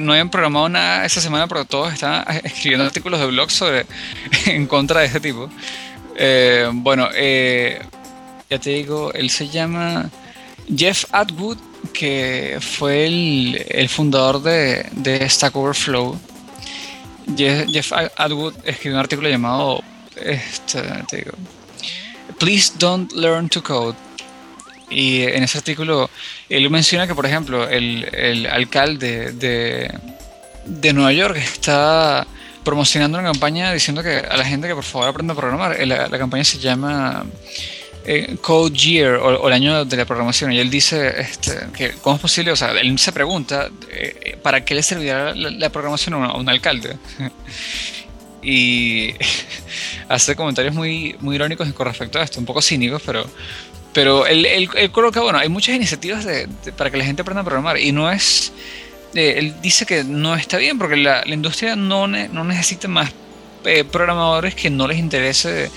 no 0.00 0.12
habían 0.12 0.30
programado 0.30 0.68
nada 0.68 1.04
esa 1.04 1.20
semana, 1.20 1.46
pero 1.46 1.64
todos 1.64 1.92
estaban 1.92 2.24
escribiendo 2.44 2.84
artículos 2.84 3.20
de 3.20 3.26
blog 3.26 3.50
sobre 3.50 3.86
en 4.46 4.66
contra 4.66 5.00
de 5.00 5.06
este 5.06 5.20
tipo. 5.20 5.48
bueno, 6.72 7.08
ya 8.50 8.58
te 8.58 8.70
digo, 8.70 9.12
él 9.12 9.30
se 9.30 9.48
llama 9.48 10.10
Jeff 10.74 11.04
Atwood, 11.12 11.58
que 11.92 12.58
fue 12.60 13.06
el, 13.06 13.88
fundador 13.88 14.42
de, 14.42 15.26
Stack 15.28 15.54
Overflow. 15.54 16.18
Jeff, 17.36 17.92
Atwood 18.16 18.54
escribió 18.64 18.96
un 18.96 19.00
artículo 19.00 19.28
llamado 19.28 19.84
este, 20.16 20.82
te 21.08 21.18
digo, 21.18 21.32
Please 22.38 22.72
Don't 22.78 23.12
Learn 23.12 23.48
to 23.48 23.62
Code. 23.62 24.07
Y 24.90 25.22
en 25.22 25.42
ese 25.42 25.58
artículo 25.58 26.08
él 26.48 26.68
menciona 26.70 27.06
que, 27.06 27.14
por 27.14 27.26
ejemplo, 27.26 27.68
el, 27.68 28.46
alcalde 28.50 29.32
de, 29.32 29.90
de 30.64 30.92
Nueva 30.92 31.12
York 31.12 31.36
está 31.36 32.26
promocionando 32.64 33.18
una 33.18 33.32
campaña 33.32 33.72
diciendo 33.72 34.02
que 34.02 34.18
a 34.18 34.36
la 34.36 34.44
gente 34.44 34.68
que 34.68 34.74
por 34.74 34.84
favor 34.84 35.08
aprenda 35.08 35.32
a 35.32 35.36
programar. 35.36 35.86
La, 35.86 36.08
la 36.08 36.18
campaña 36.18 36.44
se 36.44 36.58
llama 36.58 37.24
eh, 38.10 38.38
Code 38.40 38.74
Year 38.74 39.16
o, 39.16 39.48
el 39.48 39.52
año 39.52 39.84
de 39.84 39.96
la 39.96 40.06
programación. 40.06 40.50
Y 40.52 40.58
él 40.58 40.70
dice 40.70 41.20
este, 41.20 41.66
que 41.76 41.92
cómo 42.00 42.16
es 42.16 42.22
posible, 42.22 42.50
o 42.52 42.56
sea, 42.56 42.70
él 42.70 42.98
se 42.98 43.12
pregunta 43.12 43.68
eh, 43.90 44.38
para 44.42 44.64
qué 44.64 44.74
le 44.74 44.82
servirá 44.82 45.34
la, 45.34 45.68
programación 45.70 46.14
a, 46.14 46.32
un 46.32 46.48
alcalde 46.48 46.96
y 48.42 49.12
hace 50.08 50.34
comentarios 50.36 50.74
muy, 50.74 51.16
muy 51.20 51.36
irónicos 51.36 51.70
con 51.74 51.86
respecto 51.86 52.18
a 52.18 52.22
esto, 52.22 52.40
un 52.40 52.46
poco 52.46 52.62
cínicos, 52.62 53.02
pero 53.04 53.26
pero 53.98 54.26
él, 54.26 54.46
él, 54.46 54.90
coloca, 54.92 55.20
bueno, 55.20 55.40
hay 55.40 55.48
muchas 55.48 55.74
iniciativas 55.74 56.24
para 56.76 56.88
que 56.88 56.96
la 56.98 57.04
gente 57.04 57.22
aprenda 57.22 57.40
a 57.40 57.44
programar 57.44 57.80
y 57.80 57.90
no 57.90 58.08
es, 58.08 58.52
eh, 59.12 59.34
él 59.38 59.56
dice 59.60 59.86
que 59.86 60.04
no 60.04 60.36
está 60.36 60.56
bien 60.56 60.78
porque 60.78 60.94
la, 60.94 61.24
industria 61.26 61.74
no, 61.74 62.06
no 62.06 62.44
necesita 62.44 62.86
más 62.86 63.10
programadores 63.90 64.54
que 64.54 64.70
no 64.70 64.86
les 64.86 64.98
interese 64.98 65.68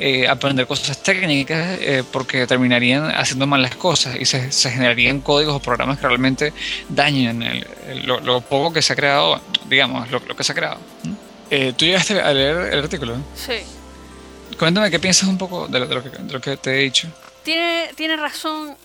eh, 0.00 0.26
aprender 0.26 0.66
cosas 0.66 1.00
técnicas 1.00 1.78
eh, 1.80 2.02
porque 2.10 2.44
terminarían 2.48 3.04
haciendo 3.04 3.46
mal 3.46 3.62
las 3.62 3.76
cosas 3.76 4.16
y 4.18 4.24
se, 4.24 4.50
generarían 4.50 5.20
códigos 5.20 5.54
o 5.54 5.60
programas 5.60 6.00
que 6.00 6.08
realmente 6.08 6.52
dañen 6.88 7.64
lo, 8.04 8.40
poco 8.40 8.72
que 8.72 8.82
se 8.82 8.94
ha 8.94 8.96
creado, 8.96 9.40
digamos, 9.68 10.10
lo, 10.10 10.20
que 10.20 10.42
se 10.42 10.50
ha 10.50 10.56
creado. 10.56 10.78
Eh, 11.48 11.72
¿Tú 11.76 11.84
llegaste 11.84 12.20
a 12.20 12.32
leer 12.32 12.72
el 12.72 12.80
artículo? 12.80 13.14
Sí. 13.36 13.60
Cuéntame 14.58 14.90
qué 14.90 14.98
piensas 14.98 15.28
un 15.28 15.38
poco 15.38 15.68
de 15.68 15.78
lo, 15.78 16.02
que, 16.02 16.08
de 16.08 16.32
lo 16.32 16.40
que 16.40 16.56
te 16.56 16.72
he 16.72 16.82
dicho. 16.82 17.06
Tiene, 17.42 17.90
tiene 17.96 18.16
razón 18.16 18.76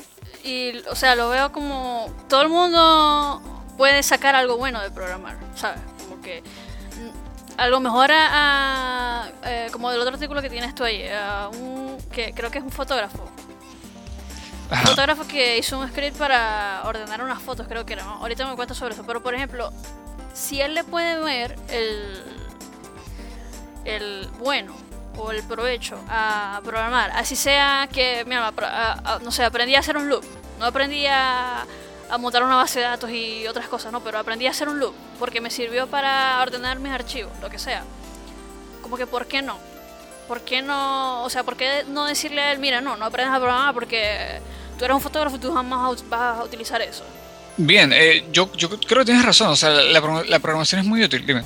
y, 0.44 0.78
o 0.89 0.96
sea, 0.96 1.15
lo 1.15 1.30
veo 1.30 1.52
como 1.52 2.08
todo 2.30 2.41
el 2.44 2.50
mundo 2.50 3.41
puede 3.78 4.04
sacar 4.04 4.36
algo 4.36 4.58
bueno 4.58 4.82
de 4.82 4.91
programar, 4.91 5.38
¿sabes? 5.56 5.82
Como 6.08 6.22
que 6.22 6.44
algo 7.58 7.80
mejor 7.80 8.10
a, 8.12 9.30
eh, 9.44 9.68
como 9.72 9.91
del 9.91 10.02
otro 10.02 10.13
artículo 10.13 10.41
que 10.41 10.50
tienes 10.50 10.76
tú 10.76 10.84
ahí, 10.84 11.08
a 11.08 11.50
un, 11.50 11.98
que 12.12 12.34
creo 12.34 12.52
que 12.52 12.60
es 12.60 12.63
un 12.63 12.72
fotógrafo. 12.72 13.30
Un 14.72 14.78
fotógrafo 14.80 15.28
que 15.28 15.58
hizo 15.58 15.78
un 15.80 15.88
script 15.88 16.18
para 16.18 16.82
ordenar 16.86 17.22
unas 17.24 17.41
fotos, 17.41 17.68
creo 17.68 17.86
que 17.86 17.94
era. 17.94 18.04
Ahorita 18.04 18.48
me 18.48 18.56
cuento 18.56 18.74
sobre 18.74 18.96
eso. 18.96 19.04
Pero 19.06 19.22
por 19.22 19.36
ejemplo, 19.36 19.72
si 20.34 20.60
él 20.60 20.74
le 20.74 20.84
puede 20.84 21.20
ver 21.20 21.56
el, 21.70 22.24
el 23.86 24.28
bueno 24.39 24.74
o 25.17 25.32
el 25.32 25.43
provecho 25.43 25.97
a 26.10 26.62
programar, 26.63 27.12
así 27.12 27.36
sea 27.36 27.88
que, 27.91 28.23
mira, 28.25 28.51
no 29.23 29.32
sé, 29.32 29.43
aprendí 29.43 29.75
a 29.75 29.80
hacer 29.80 29.97
un 29.97 30.10
loop, 30.10 30.23
no 30.60 30.65
aprendí 30.65 31.06
a 31.08 31.65
a 32.10 32.17
montar 32.17 32.43
una 32.43 32.56
base 32.56 32.80
de 32.80 32.86
datos 32.86 33.10
y 33.10 33.47
otras 33.47 33.67
cosas, 33.67 33.91
¿no? 33.91 34.01
Pero 34.01 34.19
aprendí 34.19 34.47
a 34.47 34.51
hacer 34.51 34.69
un 34.69 34.80
loop 34.80 34.93
porque 35.19 35.41
me 35.41 35.49
sirvió 35.49 35.88
para 35.88 36.39
ordenar 36.41 36.80
mis 36.80 36.91
archivos, 36.91 37.32
lo 37.41 37.49
que 37.49 37.60
sea. 37.60 37.84
Como 38.82 38.97
que, 38.97 39.08
¿por 39.08 39.28
qué 39.28 39.41
no? 39.41 39.58
¿Por 40.28 40.41
qué 40.41 40.62
no? 40.62 41.23
O 41.23 41.30
sea, 41.30 41.43
¿por 41.43 41.56
qué 41.56 41.84
no 41.88 42.06
decirle 42.06 42.41
a 42.41 42.51
él, 42.51 42.60
mira, 42.60 42.82
no, 42.82 42.95
no 42.97 43.06
aprendes 43.06 43.34
a 43.34 43.39
programar 43.39 43.73
porque 43.73 44.39
tú 44.78 44.86
eres 44.86 44.95
un 44.95 45.01
fotógrafo 45.01 45.36
y 45.38 45.39
tú 45.39 45.54
jamás 45.54 46.08
vas 46.10 46.39
a 46.39 46.43
utilizar 46.43 46.82
eso? 46.82 47.04
Bien, 47.58 47.91
eh, 47.93 48.25
yo, 48.32 48.51
yo 48.54 48.69
creo 48.69 48.99
que 48.99 49.06
tienes 49.06 49.25
razón, 49.25 49.47
o 49.47 49.56
sea, 49.56 49.69
la, 49.69 50.01
la, 50.28 50.39
programación 50.39 50.82
es 50.82 50.88
muy 50.88 51.04
útil, 51.04 51.25
dime. 51.25 51.43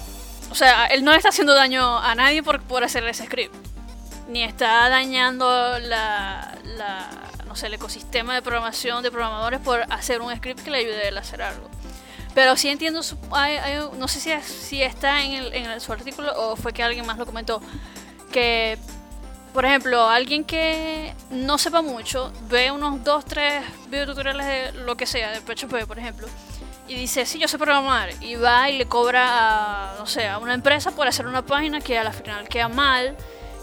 O 0.52 0.56
sea, 0.56 0.88
él 0.88 1.04
no 1.04 1.14
está 1.14 1.30
haciendo 1.30 1.54
daño 1.54 2.00
a 2.00 2.16
nadie 2.16 2.42
por, 2.44 2.62
por 2.62 2.84
hacerle 2.84 3.12
ese 3.12 3.26
script. 3.26 3.56
ni 4.28 4.44
está 4.44 4.90
dañando 4.90 5.80
la, 5.80 6.58
la, 6.64 7.08
no 7.48 7.56
sé, 7.56 7.68
el 7.68 7.74
ecosistema 7.76 8.36
de 8.36 8.42
programación 8.42 9.04
de 9.04 9.12
programadores 9.12 9.60
por 9.60 9.82
hacer 9.92 10.22
un 10.22 10.36
script 10.36 10.62
que 10.62 10.72
le 10.72 10.80
ayude 10.80 11.10
a 11.16 11.20
hacer 11.20 11.42
algo. 11.42 11.70
Pero 12.36 12.56
sí 12.56 12.70
entiendo, 12.70 13.02
no 13.98 14.08
sé 14.08 14.20
si, 14.20 14.32
si 14.42 14.84
está 14.84 15.24
en, 15.24 15.54
en 15.54 15.82
su 15.82 15.92
artículo 15.92 16.32
o 16.36 16.56
fue 16.56 16.74
que 16.74 16.84
alguien 16.84 17.06
más 17.06 17.18
lo 17.18 17.26
comentó, 17.26 17.62
que, 18.32 18.78
por 19.52 19.66
ejemplo, 19.66 20.08
alguien 20.08 20.44
que 20.44 21.14
no 21.32 21.58
sepa 21.58 21.82
mucho, 21.82 22.32
ve 22.48 22.70
unos 22.70 23.04
2, 23.04 23.26
3 23.26 23.64
videotutoriales 23.90 24.46
de 24.46 24.80
lo 24.84 24.96
que 24.96 25.08
sea, 25.08 25.32
de 25.32 25.42
PHP, 25.42 25.88
por 25.88 25.98
ejemplo, 25.98 26.28
y 26.90 26.96
dice, 26.96 27.28
sí, 27.28 27.38
yo 27.38 27.48
sé 27.48 27.60
programar, 27.60 28.10
y 28.20 28.34
va 28.36 28.68
y 28.70 28.78
le 28.78 28.88
cobra 28.88 29.94
a, 29.94 29.96
no 30.00 30.08
sé, 30.08 30.28
a 30.28 30.40
una 30.40 30.56
empresa 30.56 30.90
por 30.90 31.08
hacer 31.08 31.28
una 31.28 31.46
página 31.46 31.80
que 31.82 32.00
a 32.00 32.04
la 32.04 32.12
final 32.12 32.50
queda 32.50 32.68
mal, 32.68 33.16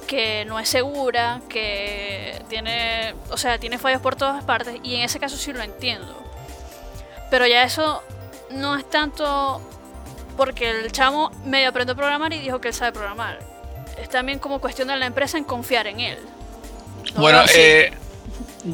que 0.06 0.44
no 0.44 0.60
es 0.60 0.68
segura, 0.68 1.40
que 1.48 2.40
tiene, 2.48 3.16
o 3.30 3.36
sea, 3.36 3.58
tiene 3.58 3.78
fallos 3.78 4.00
por 4.00 4.14
todas 4.14 4.44
partes, 4.44 4.76
y 4.84 4.94
en 4.94 5.00
ese 5.02 5.18
caso 5.18 5.36
sí 5.36 5.52
lo 5.52 5.60
entiendo. 5.60 6.16
Pero 7.28 7.48
ya 7.48 7.64
eso 7.64 8.00
no 8.50 8.76
es 8.76 8.88
tanto 8.88 9.60
porque 10.36 10.70
el 10.70 10.92
chamo 10.92 11.32
medio 11.44 11.70
aprendió 11.70 11.94
a 11.94 11.96
programar 11.96 12.32
y 12.32 12.38
dijo 12.38 12.60
que 12.60 12.68
él 12.68 12.74
sabe 12.74 12.92
programar. 12.92 13.40
Es 14.00 14.08
también 14.08 14.38
como 14.38 14.60
cuestión 14.60 14.86
de 14.86 14.96
la 14.96 15.06
empresa 15.06 15.36
en 15.36 15.42
confiar 15.42 15.88
en 15.88 15.98
él. 15.98 16.18
bueno, 17.16 17.42
eh, 17.52 17.92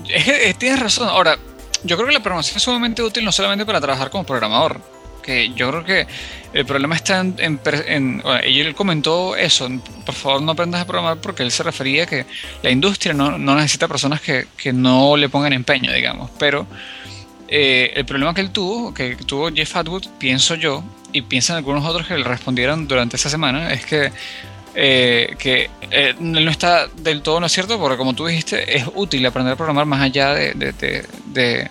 es 0.08 0.58
tienes 0.58 0.78
razón. 0.78 1.08
Ahora, 1.08 1.38
yo 1.84 1.96
creo 1.96 2.08
que 2.08 2.14
la 2.14 2.22
programación 2.22 2.56
es 2.56 2.62
sumamente 2.62 3.02
útil 3.02 3.24
no 3.24 3.32
solamente 3.32 3.66
para 3.66 3.80
trabajar 3.80 4.10
como 4.10 4.24
programador, 4.24 4.80
que 5.22 5.52
yo 5.54 5.70
creo 5.70 5.84
que 5.84 6.06
el 6.52 6.66
problema 6.66 6.96
está 6.96 7.20
en, 7.20 7.36
en, 7.38 8.22
él 8.44 8.74
comentó 8.74 9.36
eso, 9.36 9.68
por 10.04 10.14
favor 10.14 10.42
no 10.42 10.52
aprendas 10.52 10.82
a 10.82 10.86
programar 10.86 11.18
porque 11.18 11.42
él 11.42 11.50
se 11.50 11.62
refería 11.62 12.04
a 12.04 12.06
que 12.06 12.26
la 12.62 12.70
industria 12.70 13.14
no, 13.14 13.38
no 13.38 13.54
necesita 13.54 13.88
personas 13.88 14.20
que, 14.20 14.46
que, 14.56 14.72
no 14.72 15.16
le 15.16 15.28
pongan 15.28 15.52
empeño, 15.52 15.92
digamos, 15.92 16.30
pero 16.38 16.66
eh, 17.48 17.92
el 17.94 18.04
problema 18.04 18.34
que 18.34 18.40
él 18.40 18.50
tuvo, 18.50 18.92
que 18.92 19.16
tuvo 19.16 19.50
Jeff 19.50 19.76
Atwood, 19.76 20.06
pienso 20.18 20.54
yo, 20.56 20.82
y 21.12 21.22
piensan 21.22 21.56
algunos 21.56 21.84
otros 21.84 22.06
que 22.06 22.16
le 22.16 22.24
respondieron 22.24 22.88
durante 22.88 23.16
esa 23.16 23.30
semana, 23.30 23.72
es 23.72 23.84
que, 23.86 24.12
eh, 24.74 25.36
que 25.38 25.70
eh, 25.90 26.14
no 26.18 26.50
está 26.50 26.86
del 26.86 27.22
todo 27.22 27.40
no 27.40 27.46
es 27.46 27.52
cierto, 27.52 27.78
porque 27.78 27.96
como 27.96 28.14
tú 28.14 28.26
dijiste, 28.26 28.76
es 28.76 28.84
útil 28.94 29.24
aprender 29.26 29.52
a 29.54 29.56
programar 29.56 29.86
más 29.86 30.00
allá 30.00 30.32
de, 30.34 30.54
de, 30.54 31.70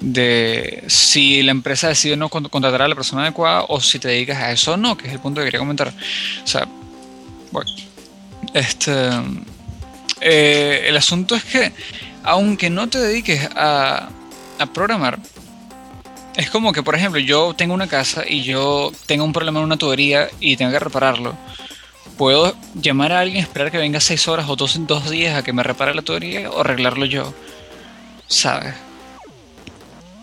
de, 0.00 0.84
si 0.86 1.42
la 1.42 1.50
empresa 1.50 1.88
decide 1.88 2.16
no 2.16 2.28
contratar 2.28 2.82
a 2.82 2.88
la 2.88 2.94
persona 2.94 3.22
adecuada 3.22 3.64
o 3.68 3.80
si 3.80 3.98
te 3.98 4.08
dedicas 4.08 4.38
a 4.38 4.52
eso 4.52 4.74
o 4.74 4.76
no, 4.76 4.96
que 4.96 5.08
es 5.08 5.12
el 5.12 5.20
punto 5.20 5.40
que 5.40 5.46
quería 5.46 5.60
comentar. 5.60 5.88
O 5.88 6.46
sea, 6.46 6.66
bueno, 7.50 7.70
este, 8.54 8.92
el 10.20 10.96
asunto 10.96 11.34
es 11.34 11.44
que 11.44 11.72
aunque 12.24 12.70
no 12.70 12.88
te 12.88 12.98
dediques 12.98 13.48
a 13.56 14.08
programar, 14.72 15.18
es 16.36 16.50
como 16.50 16.72
que, 16.72 16.82
por 16.82 16.94
ejemplo, 16.94 17.20
yo 17.20 17.54
tengo 17.54 17.74
una 17.74 17.86
casa 17.86 18.24
y 18.26 18.42
yo 18.42 18.92
tengo 19.06 19.24
un 19.24 19.32
problema 19.32 19.60
en 19.60 19.66
una 19.66 19.76
tubería 19.76 20.28
y 20.40 20.56
tengo 20.56 20.72
que 20.72 20.78
repararlo. 20.78 21.36
Puedo 22.16 22.54
llamar 22.74 23.12
a 23.12 23.20
alguien, 23.20 23.42
esperar 23.42 23.70
que 23.70 23.78
venga 23.78 24.00
seis 24.00 24.28
horas 24.28 24.48
o 24.48 24.56
dos, 24.56 24.78
dos 24.86 25.10
días 25.10 25.36
a 25.36 25.42
que 25.42 25.52
me 25.52 25.62
repare 25.62 25.94
la 25.94 26.02
tubería 26.02 26.50
o 26.50 26.60
arreglarlo 26.60 27.06
yo. 27.06 27.32
¿Sabes? 28.26 28.74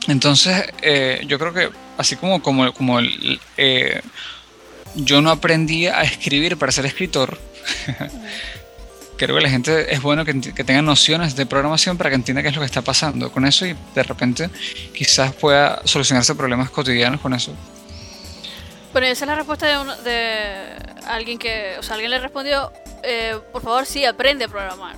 Entonces, 0.07 0.65
eh, 0.81 1.21
yo 1.27 1.37
creo 1.37 1.53
que 1.53 1.69
así 1.97 2.15
como, 2.15 2.41
como, 2.41 2.71
como 2.73 2.99
el, 2.99 3.39
eh, 3.57 4.01
yo 4.95 5.21
no 5.21 5.29
aprendí 5.29 5.87
a 5.87 6.01
escribir 6.01 6.57
para 6.57 6.71
ser 6.71 6.85
escritor, 6.85 7.37
creo 9.17 9.35
que 9.35 9.41
la 9.41 9.49
gente 9.49 9.93
es 9.93 10.01
bueno 10.01 10.23
que, 10.23 10.33
tenga 10.33 10.81
nociones 10.81 11.35
de 11.35 11.45
programación 11.45 11.97
para 11.97 12.09
que 12.09 12.15
entienda 12.15 12.41
qué 12.41 12.49
es 12.49 12.55
lo 12.55 12.61
que 12.61 12.65
está 12.65 12.81
pasando 12.81 13.31
con 13.31 13.45
eso 13.45 13.65
y 13.65 13.75
de 13.93 14.03
repente 14.03 14.49
quizás 14.95 15.33
pueda 15.33 15.81
solucionarse 15.83 16.33
problemas 16.35 16.69
cotidianos 16.69 17.19
con 17.19 17.33
eso. 17.33 17.53
Bueno, 18.91 19.07
esa 19.07 19.25
es 19.25 19.29
la 19.29 19.35
respuesta 19.35 19.67
de, 19.67 20.01
de 20.03 20.77
alguien 21.05 21.37
que, 21.37 21.75
o 21.77 21.83
sea, 21.83 21.93
alguien 21.93 22.11
le 22.11 22.19
respondió, 22.19 22.71
eh, 23.03 23.39
por 23.51 23.61
favor, 23.61 23.85
sí, 23.85 24.03
aprende 24.03 24.45
a 24.45 24.47
programar. 24.47 24.95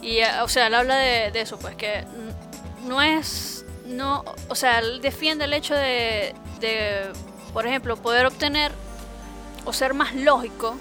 Y, 0.00 0.18
eh, 0.18 0.40
o 0.42 0.48
sea, 0.48 0.68
él 0.68 0.74
habla 0.74 0.96
de, 0.96 1.30
de, 1.32 1.40
eso, 1.40 1.58
pues, 1.58 1.74
que 1.74 2.04
no 2.84 3.02
es, 3.02 3.64
no, 3.86 4.24
o 4.48 4.54
sea, 4.54 4.78
él 4.78 5.00
defiende 5.00 5.46
el 5.46 5.52
hecho 5.52 5.74
de, 5.74 6.34
de 6.60 7.12
por 7.52 7.66
ejemplo, 7.66 7.96
poder 7.96 8.26
obtener 8.26 8.72
o 9.64 9.72
ser 9.72 9.94
más 9.94 10.14
lógico, 10.14 10.76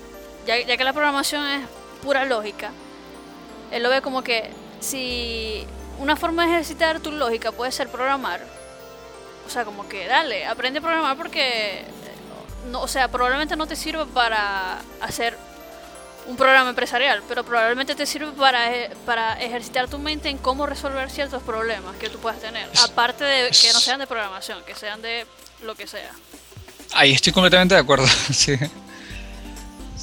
ya, 0.46 0.60
ya 0.60 0.78
que 0.78 0.84
la 0.84 0.94
programación 0.94 1.46
es 1.46 1.68
pura 2.04 2.26
lógica, 2.26 2.72
él 3.72 3.84
lo 3.84 3.90
ve 3.90 4.02
como 4.02 4.24
que 4.24 4.50
si 4.80 5.66
una 6.00 6.16
forma 6.16 6.46
de 6.46 6.54
ejercitar 6.54 7.00
tu 7.00 7.12
lógica 7.12 7.52
puede 7.52 7.72
ser 7.72 7.90
programar, 7.90 8.42
o 9.46 9.50
sea, 9.50 9.66
como 9.66 9.88
que 9.88 10.08
dale, 10.08 10.46
aprende 10.46 10.80
a 10.80 10.82
programar 10.82 11.18
porque, 11.18 11.84
no, 12.70 12.82
o 12.82 12.88
sea, 12.88 13.08
probablemente 13.08 13.56
no 13.56 13.68
te 13.68 13.76
sirva 13.76 14.06
para 14.06 14.80
hacer 15.02 15.38
un 16.28 16.38
programa 16.38 16.70
empresarial, 16.70 17.24
pero 17.28 17.44
probablemente 17.44 17.96
te 17.96 18.06
sirve 18.06 18.32
para, 18.34 18.76
eh, 18.76 18.92
para 19.06 19.42
ejercitar 19.42 19.88
tu 19.88 19.98
mente 19.98 20.30
en 20.30 20.38
cómo 20.38 20.66
resolver 20.66 21.10
ciertos 21.10 21.42
problemas 21.44 21.96
que 21.98 22.10
tú 22.10 22.20
puedas 22.20 22.40
tener, 22.40 22.70
aparte 22.84 23.24
de 23.24 23.50
que 23.50 23.74
no 23.74 23.80
sean 23.80 24.00
de 24.00 24.08
programación, 24.08 24.64
que 24.66 24.76
sean 24.76 25.02
de 25.02 25.26
lo 25.64 25.76
que 25.76 25.88
sea. 25.88 26.12
Ahí 26.94 27.14
estoy 27.14 27.34
completamente 27.34 27.76
de 27.76 27.82
acuerdo, 27.82 28.08
sí. 28.32 28.58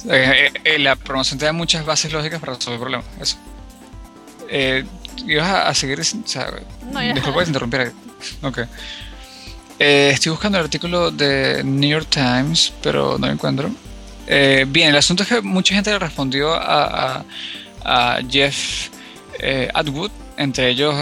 Eh, 0.07 0.51
eh, 0.63 0.79
la 0.79 0.95
promoción 0.95 1.39
te 1.39 1.45
da 1.45 1.53
muchas 1.53 1.85
bases 1.85 2.11
lógicas 2.11 2.39
para 2.39 2.53
resolver 2.53 2.79
problemas. 2.79 3.05
Eso. 3.19 3.37
Eh, 4.49 4.85
ibas 5.25 5.67
a, 5.67 5.73
seguir. 5.73 5.99
O 5.99 6.03
sea, 6.03 6.51
no, 6.91 6.99
después 6.99 7.33
puedes 7.33 7.49
interrumpir. 7.49 7.91
Ok. 8.41 8.59
Estoy 9.79 10.31
buscando 10.31 10.57
el 10.57 10.65
artículo 10.65 11.09
de 11.11 11.63
New 11.63 11.89
York 11.89 12.07
Times, 12.09 12.73
pero 12.81 13.17
no 13.17 13.27
lo 13.27 13.33
encuentro. 13.33 13.71
bien, 14.27 14.89
el 14.89 14.95
asunto 14.95 15.23
es 15.23 15.29
que 15.29 15.41
mucha 15.41 15.73
gente 15.73 15.89
le 15.91 15.99
respondió 15.99 16.53
a, 16.53 17.23
a, 17.83 18.19
Jeff 18.29 18.89
Atwood, 19.73 20.11
entre 20.37 20.69
ellos 20.69 20.93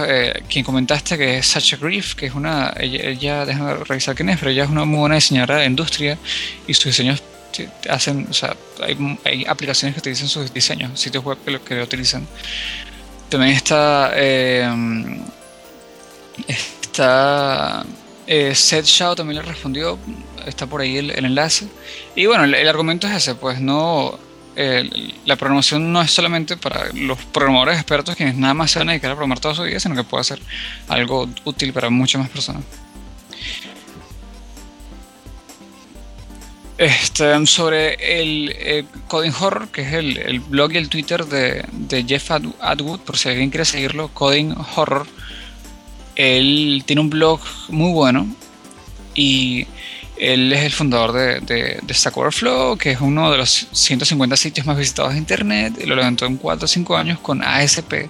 quien 0.48 0.64
comentaste 0.64 1.18
que 1.18 1.40
es 1.40 1.48
Sacha 1.48 1.78
Grief, 1.78 2.16
que 2.16 2.28
es 2.28 2.34
una. 2.34 2.74
Ella, 2.80 3.10
ella, 3.10 3.46
déjame 3.46 3.74
revisar 3.76 4.16
quién 4.16 4.30
es, 4.30 4.38
pero 4.40 4.52
ella 4.52 4.64
es 4.64 4.70
una 4.70 4.86
muy 4.86 5.00
buena 5.00 5.16
diseñadora 5.16 5.58
de 5.58 5.66
industria 5.66 6.18
y 6.68 6.74
sus 6.74 6.86
diseños 6.86 7.22
hacen, 7.90 8.28
o 8.30 8.34
sea, 8.34 8.56
hay, 9.24 9.46
aplicaciones 9.46 9.96
que 9.96 10.00
utilizan 10.00 10.28
sus 10.28 10.54
diseños, 10.54 11.00
sitios 11.00 11.24
web 11.24 11.38
que 11.44 11.52
lo, 11.52 11.64
que 11.64 11.76
lo 11.76 11.84
utilizan. 11.84 12.28
También 13.30 13.54
está, 13.54 14.12
eh, 14.14 14.70
está 16.48 17.86
eh, 18.28 18.54
Seth 18.54 18.86
Shaw 18.86 19.16
también 19.16 19.42
le 19.42 19.50
respondió, 19.50 19.98
está 20.46 20.68
por 20.68 20.82
ahí 20.82 20.98
el, 20.98 21.12
enlace. 21.12 21.68
Y 22.16 22.26
bueno, 22.26 22.44
el, 22.44 22.68
argumento 22.68 23.08
es 23.08 23.16
ese, 23.16 23.36
pues 23.36 23.60
no, 23.60 24.20
la 25.26 25.36
programación 25.36 25.92
no 25.92 26.02
es 26.02 26.12
solamente 26.12 26.58
para 26.58 26.92
los 26.94 27.18
programadores 27.26 27.76
expertos 27.76 28.16
quienes 28.16 28.36
nada 28.36 28.54
más 28.54 28.72
se 28.72 28.80
van 28.80 28.90
a 28.90 28.92
dedicar 28.94 29.12
a 29.12 29.16
programar 29.16 29.40
toda 29.40 29.56
su 29.56 29.64
vida, 29.64 29.80
sino 29.80 29.96
que 29.96 30.04
puede 30.04 30.24
ser 30.24 30.40
algo 30.88 31.30
útil 31.46 31.74
para 31.74 31.90
muchas 31.90 32.22
más 32.22 32.30
personas. 32.30 32.64
Este, 36.78 37.44
sobre 37.48 38.22
el, 38.22 38.86
Coding 39.08 39.32
Horror, 39.40 39.70
que 39.70 39.82
es 39.82 39.94
el, 39.94 40.40
blog 40.42 40.74
y 40.74 40.78
el 40.78 40.90
Twitter 40.90 41.26
de, 41.26 42.06
Jeff 42.08 42.30
Atwood, 42.32 43.00
por 43.00 43.18
si 43.18 43.30
alguien 43.30 43.50
quiere 43.50 43.66
seguirlo, 43.66 44.10
Coding 44.10 44.54
Horror. 44.76 45.08
Él 46.18 46.84
tiene 46.86 47.02
un 47.02 47.12
blog 47.12 47.40
muy 47.70 47.92
bueno 47.92 48.28
y 49.14 49.68
él 50.18 50.52
es 50.52 50.64
el 50.64 50.72
fundador 50.72 51.12
de, 51.12 51.80
de, 51.80 51.94
Stack 51.94 52.18
Overflow, 52.18 52.76
que 52.76 52.92
es 52.92 53.02
uno 53.02 53.32
de 53.32 53.38
los 53.38 53.68
150 53.72 54.36
sitios 54.36 54.66
más 54.66 54.78
visitados 54.78 55.14
de 55.14 55.20
Internet. 55.20 55.76
Y 55.80 55.86
lo 55.86 55.96
levantó 55.96 56.26
en 56.26 56.38
4 56.38 56.66
o 56.66 56.68
5 56.68 56.98
años 56.98 57.20
con 57.20 57.44
ASP. 57.44 58.10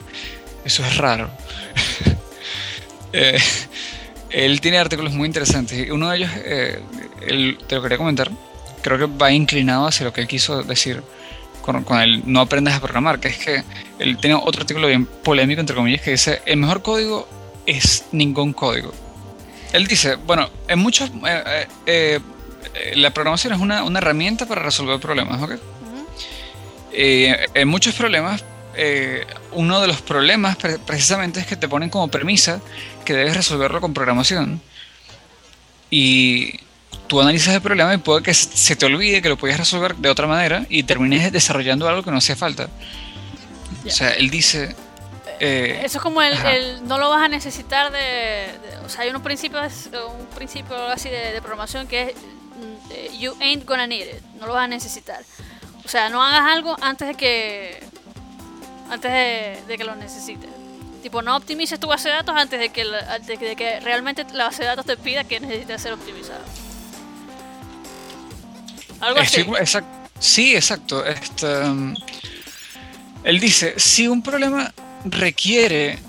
Eso 0.66 0.86
es 0.86 0.98
raro. 0.98 1.30
Eh, 3.14 3.40
él 4.30 4.60
tiene 4.60 4.78
artículos 4.78 5.14
muy 5.14 5.28
interesantes. 5.28 5.90
Uno 5.90 6.10
de 6.10 6.18
ellos, 6.18 6.30
eh, 6.36 6.82
te 7.68 7.76
lo 7.76 7.82
quería 7.82 7.98
comentar, 7.98 8.30
creo 8.82 8.98
que 8.98 9.06
va 9.06 9.32
inclinado 9.32 9.88
hacia 9.88 10.06
lo 10.06 10.12
que 10.12 10.20
él 10.20 10.28
quiso 10.28 10.62
decir 10.62 11.02
con, 11.62 11.86
con 11.86 12.02
el 12.02 12.22
no 12.30 12.42
aprendas 12.42 12.76
a 12.76 12.82
programar, 12.82 13.22
que 13.22 13.30
es 13.30 13.38
que 13.38 13.64
él 13.98 14.18
tiene 14.18 14.36
otro 14.36 14.62
artículo 14.62 14.88
bien 14.88 15.06
polémico, 15.06 15.62
entre 15.62 15.76
comillas, 15.76 16.02
que 16.02 16.12
dice, 16.12 16.42
el 16.46 16.58
mejor 16.58 16.82
código 16.82 17.28
es 17.68 18.06
ningún 18.12 18.54
código. 18.54 18.92
Él 19.74 19.86
dice, 19.86 20.16
bueno, 20.16 20.50
en 20.68 20.80
muchos... 20.80 21.12
Eh, 21.28 21.68
eh, 21.86 22.20
eh, 22.74 22.94
la 22.96 23.12
programación 23.12 23.54
es 23.54 23.60
una, 23.60 23.84
una, 23.84 24.00
herramienta 24.00 24.46
para 24.48 24.64
resolver 24.64 25.00
problemas, 25.00 25.42
¿ok? 25.42 25.52
en 27.00 27.68
muchos 27.68 27.94
problemas, 27.94 28.44
uno 29.52 29.80
de 29.82 29.88
los 29.88 30.02
problemas 30.02 30.58
precisamente 30.84 31.40
es 31.40 31.46
que 31.46 31.56
te 31.56 31.68
ponen 31.68 31.92
como 31.92 32.08
premisa 32.08 32.60
que 33.06 33.14
debes 33.14 33.38
resolverlo 33.38 33.80
con 33.82 33.94
programación. 33.94 34.60
Y 35.92 36.60
tú 37.06 37.22
analizas 37.22 37.54
el 37.54 37.62
problema 37.62 37.94
y 37.94 37.98
puede 37.98 38.24
que 38.24 38.34
se 38.34 38.76
te 38.76 38.88
olvide 38.88 39.22
que 39.22 39.30
lo 39.30 39.38
podías 39.38 39.60
resolver 39.60 39.96
de 39.96 40.10
otra 40.10 40.26
manera 40.26 40.66
y 40.70 40.84
termines 40.84 41.32
desarrollando 41.32 41.88
algo 41.88 42.02
que 42.02 42.10
no 42.10 42.18
hacía 42.18 42.36
falta. 42.36 42.68
O 43.86 43.90
sea, 43.92 44.10
él 44.12 44.32
dice... 44.32 44.76
Eh, 45.40 45.82
Eso 45.84 45.98
es 45.98 46.04
como 46.04 46.22
el, 46.22 46.36
no 46.88 46.98
lo 46.98 47.10
vas 47.10 47.24
a 47.24 47.28
necesitar 47.28 47.92
de, 47.92 48.48
o 48.86 48.90
sea 48.90 49.02
hay 49.02 49.10
un 49.10 49.22
principio 49.22 49.60
un 49.62 50.26
principio 50.36 50.76
así 50.88 51.10
de, 51.10 51.40
programación 51.42 51.88
que 51.88 52.02
es 52.02 52.14
mm, 52.16 53.20
you 53.20 53.36
ain't 53.40 53.66
gonna 53.66 53.86
need 53.86 54.08
it 54.08 54.22
no 54.40 54.48
lo 54.48 54.54
vas 54.54 54.66
a 54.66 54.68
necesitar. 54.68 55.22
O 55.86 55.90
sea 55.90 56.10
no 56.10 56.24
hagas 56.24 56.42
algo 56.52 56.76
antes 56.82 57.08
de 57.08 57.16
que 57.16 57.84
antes 58.90 59.12
de, 59.68 59.78
que 59.78 59.84
lo 59.84 59.96
necesites. 59.96 60.50
Tipo 61.04 61.22
no 61.22 61.36
optimices 61.36 61.80
tu 61.80 61.88
base 61.88 62.10
de 62.10 62.16
datos 62.16 62.36
antes 62.36 62.60
de 62.60 62.70
que 62.70 62.84
antes 63.10 63.40
de 63.40 63.56
que 63.56 63.80
realmente 63.80 64.26
la 64.34 64.46
base 64.46 64.64
de 64.64 64.70
datos 64.70 64.86
te 64.86 64.98
pida 64.98 65.24
que 65.24 65.40
necesite 65.40 65.78
ser 65.78 65.94
optimizada 65.94 66.42
algo 69.00 69.20
así. 69.20 69.46
sí 70.20 70.56
exacto. 70.56 71.06
Este, 71.06 71.46
um, 71.60 71.96
él 73.24 73.40
dice 73.40 73.76
si 73.78 74.08
un 74.08 74.22
problema 74.22 74.74
requiere 75.06 76.00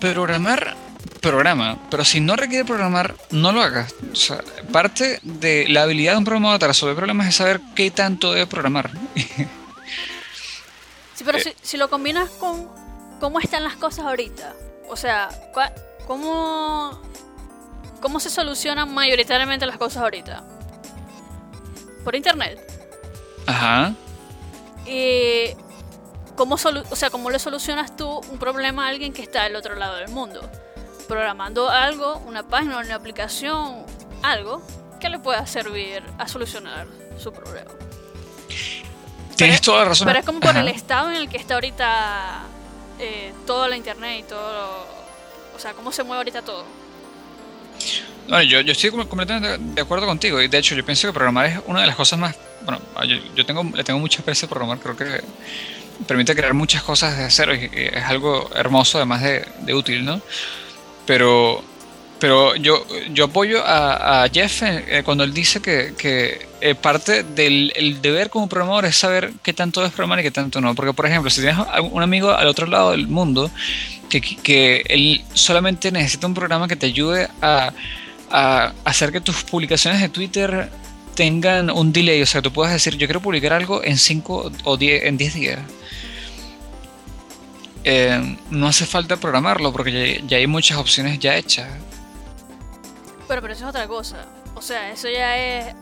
programar, 0.00 0.76
programa. 1.20 1.78
Pero 1.90 2.04
si 2.04 2.20
no 2.20 2.36
requiere 2.36 2.64
programar, 2.64 3.14
no 3.30 3.52
lo 3.52 3.62
hagas. 3.62 3.94
O 4.12 4.16
sea, 4.16 4.42
parte 4.72 5.20
de 5.22 5.66
la 5.68 5.82
habilidad 5.82 6.12
de 6.12 6.18
un 6.18 6.24
programador 6.24 6.58
para 6.58 6.72
resolver 6.72 6.96
problemas 6.96 7.28
es 7.28 7.36
saber 7.36 7.60
qué 7.74 7.90
tanto 7.90 8.32
debe 8.32 8.46
programar. 8.46 8.90
Sí, 11.14 11.24
pero 11.24 11.38
si, 11.38 11.52
si, 11.60 11.76
lo 11.76 11.90
combinas 11.90 12.30
con 12.30 12.68
cómo 13.20 13.38
están 13.38 13.62
las 13.62 13.76
cosas 13.76 14.06
ahorita, 14.06 14.54
o 14.88 14.96
sea, 14.96 15.28
¿cómo, 16.06 17.00
cómo 18.00 18.18
se 18.18 18.30
solucionan 18.30 18.92
mayoritariamente 18.92 19.66
las 19.66 19.76
cosas 19.76 20.02
ahorita? 20.02 20.42
Por 22.02 22.16
internet. 22.16 22.58
Ajá. 23.46 23.94
Y 24.86 25.54
¿cómo, 26.36 26.56
o 26.56 26.96
sea, 26.96 27.10
¿cómo 27.10 27.30
le 27.30 27.38
solucionas 27.38 27.96
tú 27.96 28.20
un 28.30 28.38
problema 28.38 28.86
a 28.86 28.88
alguien 28.88 29.12
que 29.12 29.22
está 29.22 29.44
del 29.44 29.56
otro 29.56 29.74
lado 29.74 29.96
del 29.96 30.08
mundo? 30.08 30.48
Programando 31.08 31.68
algo, 31.68 32.22
una 32.26 32.42
página, 32.42 32.78
una 32.78 32.94
aplicación, 32.94 33.84
algo 34.22 34.62
que 35.00 35.08
le 35.08 35.18
pueda 35.18 35.46
servir 35.46 36.02
a 36.18 36.28
solucionar 36.28 36.86
su 37.18 37.32
problema. 37.32 37.70
Tienes 39.36 39.60
toda 39.60 39.80
la 39.80 39.84
razón. 39.86 40.06
Pero 40.06 40.18
es 40.20 40.24
como 40.24 40.40
por 40.40 40.56
el 40.56 40.68
estado 40.68 41.10
en 41.10 41.16
el 41.16 41.28
que 41.28 41.36
está 41.36 41.54
ahorita 41.54 42.42
eh, 42.98 43.32
toda 43.46 43.68
la 43.68 43.76
internet 43.76 44.20
y 44.20 44.22
todo. 44.28 44.86
o 45.54 45.58
sea, 45.58 45.72
cómo 45.72 45.90
se 45.90 46.02
mueve 46.02 46.18
ahorita 46.18 46.42
todo. 46.42 46.64
No, 48.28 48.40
yo, 48.42 48.60
yo 48.60 48.72
estoy 48.72 48.90
completamente 48.90 49.58
de 49.58 49.82
acuerdo 49.82 50.06
contigo. 50.06 50.40
Y 50.40 50.48
de 50.48 50.58
hecho, 50.58 50.74
yo 50.74 50.84
pienso 50.84 51.08
que 51.08 51.12
programar 51.12 51.46
es 51.46 51.60
una 51.66 51.80
de 51.80 51.88
las 51.88 51.96
cosas 51.96 52.18
más. 52.18 52.36
Bueno, 52.62 52.80
yo, 53.08 53.16
yo 53.34 53.44
tengo, 53.44 53.64
le 53.74 53.82
tengo 53.82 53.98
mucha 53.98 54.18
experiencia 54.18 54.46
a 54.46 54.48
programar. 54.48 54.78
Creo 54.78 54.96
que 54.96 55.22
permite 56.06 56.34
crear 56.34 56.54
muchas 56.54 56.82
cosas 56.82 57.16
desde 57.16 57.30
cero 57.30 57.54
y 57.54 57.70
es 57.74 58.04
algo 58.04 58.50
hermoso 58.54 58.98
además 58.98 59.22
de, 59.22 59.74
útil, 59.74 60.04
¿no? 60.04 60.20
Pero, 61.06 61.62
pero 62.18 62.54
yo, 62.56 62.86
yo 63.10 63.26
apoyo 63.26 63.62
a, 63.64 64.26
Jeff 64.32 64.62
eh, 64.62 65.02
cuando 65.04 65.24
él 65.24 65.32
dice 65.34 65.60
que, 65.60 65.94
que 65.96 66.46
eh, 66.60 66.74
parte 66.74 67.24
del 67.24 67.98
deber 68.00 68.30
como 68.30 68.48
programador 68.48 68.84
es 68.84 68.96
saber 68.96 69.32
qué 69.42 69.52
tanto 69.52 69.84
es 69.84 69.92
programar 69.92 70.20
y 70.20 70.22
qué 70.22 70.30
tanto 70.30 70.60
no. 70.60 70.74
Porque, 70.74 70.92
por 70.92 71.06
ejemplo, 71.06 71.30
si 71.30 71.40
tienes 71.40 71.58
un 71.90 72.02
amigo 72.02 72.30
al 72.30 72.46
otro 72.46 72.66
lado 72.66 72.92
del 72.92 73.08
mundo 73.08 73.50
que, 74.08 74.20
que 74.20 74.84
él 74.88 75.24
solamente 75.34 75.90
necesita 75.90 76.26
un 76.26 76.34
programa 76.34 76.68
que 76.68 76.76
te 76.76 76.86
ayude 76.86 77.28
a, 77.40 77.72
a 78.30 78.72
hacer 78.84 79.12
que 79.12 79.20
tus 79.20 79.42
publicaciones 79.42 80.00
de 80.00 80.08
Twitter 80.08 80.70
tengan 81.14 81.70
un 81.70 81.92
delay, 81.92 82.22
o 82.22 82.26
sea, 82.26 82.42
tú 82.42 82.52
puedes 82.52 82.72
decir, 82.72 82.96
yo 82.96 83.06
quiero 83.06 83.20
publicar 83.20 83.52
algo 83.52 83.82
en 83.84 83.98
5 83.98 84.52
o 84.64 84.76
10 84.76 85.04
en 85.04 85.16
10 85.16 85.34
días. 85.34 85.60
Eh, 87.84 88.36
no 88.50 88.68
hace 88.68 88.86
falta 88.86 89.16
programarlo 89.16 89.72
porque 89.72 90.22
ya, 90.26 90.36
hay 90.36 90.46
muchas 90.46 90.78
opciones 90.78 91.18
ya 91.18 91.36
hechas. 91.36 91.68
Pero, 93.28 93.40
pero 93.40 93.52
eso 93.54 93.64
es 93.64 93.70
otra 93.70 93.86
cosa. 93.88 94.26
O 94.54 94.62
sea, 94.62 94.92
eso 94.92 95.08
ya 95.08 95.36
es, 95.36 95.74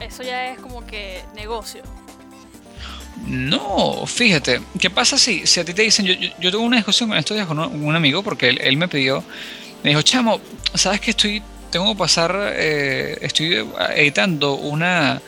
eso 0.00 0.22
ya 0.22 0.50
es 0.50 0.58
como 0.60 0.86
que 0.86 1.22
negocio. 1.34 1.82
No, 3.26 4.04
fíjate, 4.06 4.62
¿qué 4.80 4.90
pasa 4.90 5.16
si, 5.16 5.46
si 5.46 5.60
a 5.60 5.64
ti 5.64 5.74
te 5.74 5.82
dicen, 5.82 6.06
yo, 6.06 6.14
yo, 6.40 6.50
tuve 6.50 6.62
una 6.62 6.76
discusión 6.76 7.08
con 7.08 7.18
estos 7.18 7.36
días 7.36 7.46
con 7.46 7.58
un, 7.58 7.94
amigo 7.94 8.22
porque 8.22 8.48
él, 8.48 8.76
me 8.76 8.88
pidió, 8.88 9.22
me 9.82 9.90
dijo, 9.90 10.02
chamo, 10.02 10.40
¿sabes 10.74 11.00
que 11.00 11.12
estoy, 11.12 11.42
tengo 11.72 11.92
que 11.92 11.98
pasar, 11.98 12.52
eh, 12.54 13.18
estoy 13.22 13.66
editando 13.96 14.54
una, 14.54 15.20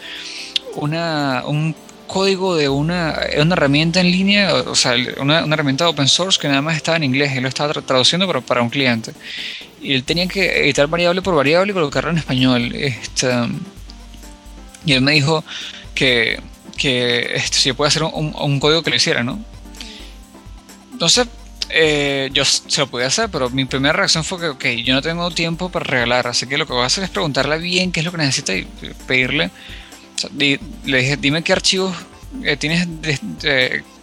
una, 0.76 1.42
un 1.46 1.74
código 2.06 2.54
de 2.54 2.68
una, 2.68 3.18
una 3.40 3.54
herramienta 3.54 4.00
en 4.00 4.10
línea, 4.12 4.54
o 4.54 4.74
sea, 4.76 4.94
una, 5.18 5.40
herramienta 5.40 5.88
open 5.88 6.06
source 6.06 6.38
que 6.38 6.46
nada 6.46 6.62
más 6.62 6.76
estaba 6.76 6.96
en 6.98 7.04
inglés, 7.04 7.32
él 7.32 7.42
lo 7.42 7.48
estaba 7.48 7.72
traduciendo 7.72 8.26
pero 8.26 8.42
para 8.42 8.62
un 8.62 8.70
cliente. 8.70 9.12
Y 9.80 9.94
él 9.94 10.04
tenía 10.04 10.28
que 10.28 10.64
editar 10.64 10.86
variable 10.86 11.22
por 11.22 11.34
variable 11.34 11.72
y 11.72 11.74
colocarlo 11.74 12.10
en 12.10 12.18
español. 12.18 12.72
Este, 12.74 13.28
y 14.86 14.92
él 14.92 15.00
me 15.00 15.12
dijo 15.12 15.44
que, 15.94 16.40
que 16.76 17.36
este, 17.36 17.56
si 17.56 17.72
puede 17.72 17.88
hacer 17.88 18.04
un, 18.04 18.34
un, 18.38 18.60
código 18.60 18.82
que 18.82 18.90
lo 18.90 18.96
hiciera, 18.96 19.22
¿no? 19.22 19.38
Entonces, 20.92 21.26
eh, 21.74 22.30
yo 22.32 22.44
se 22.44 22.80
lo 22.80 22.86
podía 22.86 23.08
hacer, 23.08 23.28
pero 23.30 23.50
mi 23.50 23.64
primera 23.64 23.92
reacción 23.92 24.24
fue 24.24 24.40
que, 24.40 24.48
ok, 24.48 24.64
yo 24.84 24.94
no 24.94 25.02
tengo 25.02 25.30
tiempo 25.30 25.68
para 25.68 25.84
regalar, 25.84 26.26
así 26.26 26.46
que 26.46 26.56
lo 26.56 26.66
que 26.66 26.72
voy 26.72 26.82
a 26.82 26.86
hacer 26.86 27.04
es 27.04 27.10
preguntarle 27.10 27.58
bien 27.58 27.92
qué 27.92 28.00
es 28.00 28.06
lo 28.06 28.12
que 28.12 28.18
necesita 28.18 28.54
y 28.54 28.66
pedirle 29.06 29.50
le 30.32 30.98
dije, 30.98 31.16
dime 31.16 31.42
qué 31.42 31.52
archivos 31.52 31.94
eh, 32.42 32.56
tienes 32.56 32.86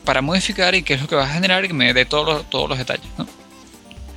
para 0.04 0.22
modificar 0.22 0.76
y 0.76 0.84
qué 0.84 0.96
es 0.96 1.02
lo 1.02 1.08
que 1.08 1.16
vas 1.16 1.30
a 1.30 1.34
generar 1.34 1.64
y 1.66 1.68
que 1.68 1.74
me 1.74 1.94
dé 1.94 2.06
todos 2.06 2.26
los, 2.28 2.50
todos 2.50 2.70
los 2.70 2.78
detalles. 2.78 3.06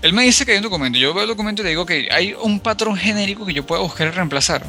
Él 0.03 0.13
me 0.13 0.25
dice 0.25 0.45
que 0.45 0.53
hay 0.53 0.59
un 0.59 0.65
documento. 0.65 0.99
Yo 0.99 1.15
veo 1.15 1.23
el 1.25 1.29
documento 1.29 1.63
y 1.63 1.65
le 1.65 1.71
digo 1.71 1.87
que 1.87 2.09
hay 2.11 2.35
un 2.35 2.61
patrón 2.61 2.97
genérico 2.97 3.47
que 3.47 3.55
yo 3.55 3.67
pueda 3.67 3.83
buscar 3.83 4.09
y 4.09 4.11
reemplazar. 4.11 4.65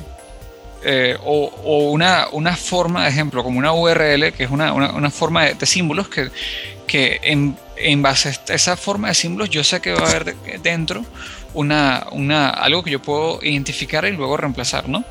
Eh, 0.84 1.18
o, 1.24 1.90
una, 1.90 2.28
una, 2.32 2.56
forma, 2.56 3.04
de 3.04 3.10
ejemplo, 3.10 3.44
como 3.44 3.58
una 3.58 3.74
URL, 3.74 4.32
que 4.34 4.44
es 4.44 4.52
una, 4.52 4.72
una, 4.72 5.10
forma 5.10 5.46
de, 5.46 5.66
símbolos 5.66 6.08
que, 6.10 6.30
que 6.86 7.20
en, 7.24 7.58
en, 7.78 8.02
base 8.02 8.30
a 8.30 8.54
esa 8.54 8.78
forma 8.78 9.10
de 9.10 9.14
símbolos 9.16 9.50
yo 9.50 9.64
sé 9.64 9.82
que 9.82 9.94
va 9.94 10.06
a 10.06 10.10
haber 10.10 10.36
dentro 10.62 11.06
una, 11.54 12.08
una, 12.12 12.50
algo 12.50 12.84
que 12.84 12.92
yo 12.92 13.02
puedo 13.02 13.40
identificar 13.42 14.06
y 14.06 14.12
luego 14.12 14.38
reemplazar, 14.38 14.90
¿no? 14.90 15.04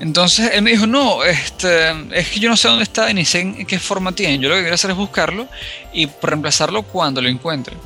Entonces 0.00 0.52
él 0.54 0.62
me 0.62 0.70
dijo, 0.70 0.86
no, 0.86 1.24
este, 1.24 1.90
es 2.12 2.28
que 2.30 2.40
yo 2.40 2.48
no 2.48 2.56
sé 2.56 2.68
dónde 2.68 2.84
está 2.84 3.12
ni 3.12 3.26
sé 3.26 3.40
en 3.40 3.66
qué 3.66 3.78
forma 3.78 4.12
tiene. 4.12 4.38
Yo 4.38 4.48
lo 4.48 4.54
que 4.54 4.62
quiero 4.62 4.74
hacer 4.74 4.90
es 4.90 4.96
buscarlo 4.96 5.46
y 5.92 6.08
reemplazarlo 6.22 6.82
cuando 6.84 7.20
lo 7.20 7.28
encuentre. 7.28 7.76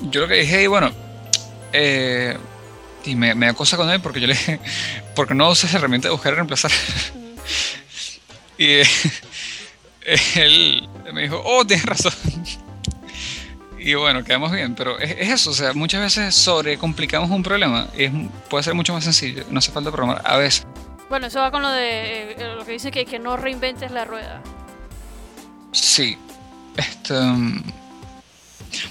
Yo 0.00 0.22
lo 0.22 0.28
que 0.28 0.36
dije, 0.36 0.66
bueno, 0.68 0.90
eh, 1.72 2.36
y 3.04 3.14
me, 3.14 3.34
me 3.34 3.46
da 3.46 3.52
cosa 3.52 3.76
con 3.76 3.90
él 3.90 4.00
porque 4.00 4.20
yo 4.20 4.26
le 4.26 4.32
dije, 4.32 4.58
porque 5.14 5.34
no 5.34 5.50
usas 5.50 5.72
herramienta 5.74 6.08
de 6.08 6.12
buscar 6.12 6.32
y 6.32 6.36
reemplazar. 6.36 6.70
y 8.58 8.80
él 10.36 10.88
me 11.12 11.22
dijo, 11.22 11.40
oh, 11.44 11.64
tienes 11.64 11.86
razón. 11.86 12.12
y 13.78 13.94
bueno, 13.94 14.24
quedamos 14.24 14.52
bien, 14.52 14.74
pero 14.74 14.98
es, 14.98 15.16
eso, 15.18 15.50
o 15.50 15.54
sea, 15.54 15.72
muchas 15.72 16.00
veces 16.00 16.34
sobrecomplicamos 16.34 17.30
un 17.30 17.42
problema. 17.42 17.88
Es, 17.96 18.12
puede 18.48 18.64
ser 18.64 18.74
mucho 18.74 18.92
más 18.92 19.04
sencillo, 19.04 19.44
no 19.50 19.58
hace 19.58 19.72
falta 19.72 19.90
programar 19.90 20.22
a 20.24 20.36
veces. 20.36 20.66
Bueno, 21.08 21.26
eso 21.26 21.40
va 21.40 21.50
con 21.50 21.62
lo 21.62 21.70
de 21.70 22.32
eh, 22.32 22.54
lo 22.56 22.64
que 22.64 22.72
dice 22.72 22.90
que, 22.90 23.04
que 23.04 23.18
no 23.18 23.36
reinventes 23.36 23.90
la 23.90 24.04
rueda. 24.04 24.40
Sí. 25.72 26.16
Este, 26.76 27.14
um, 27.14 27.62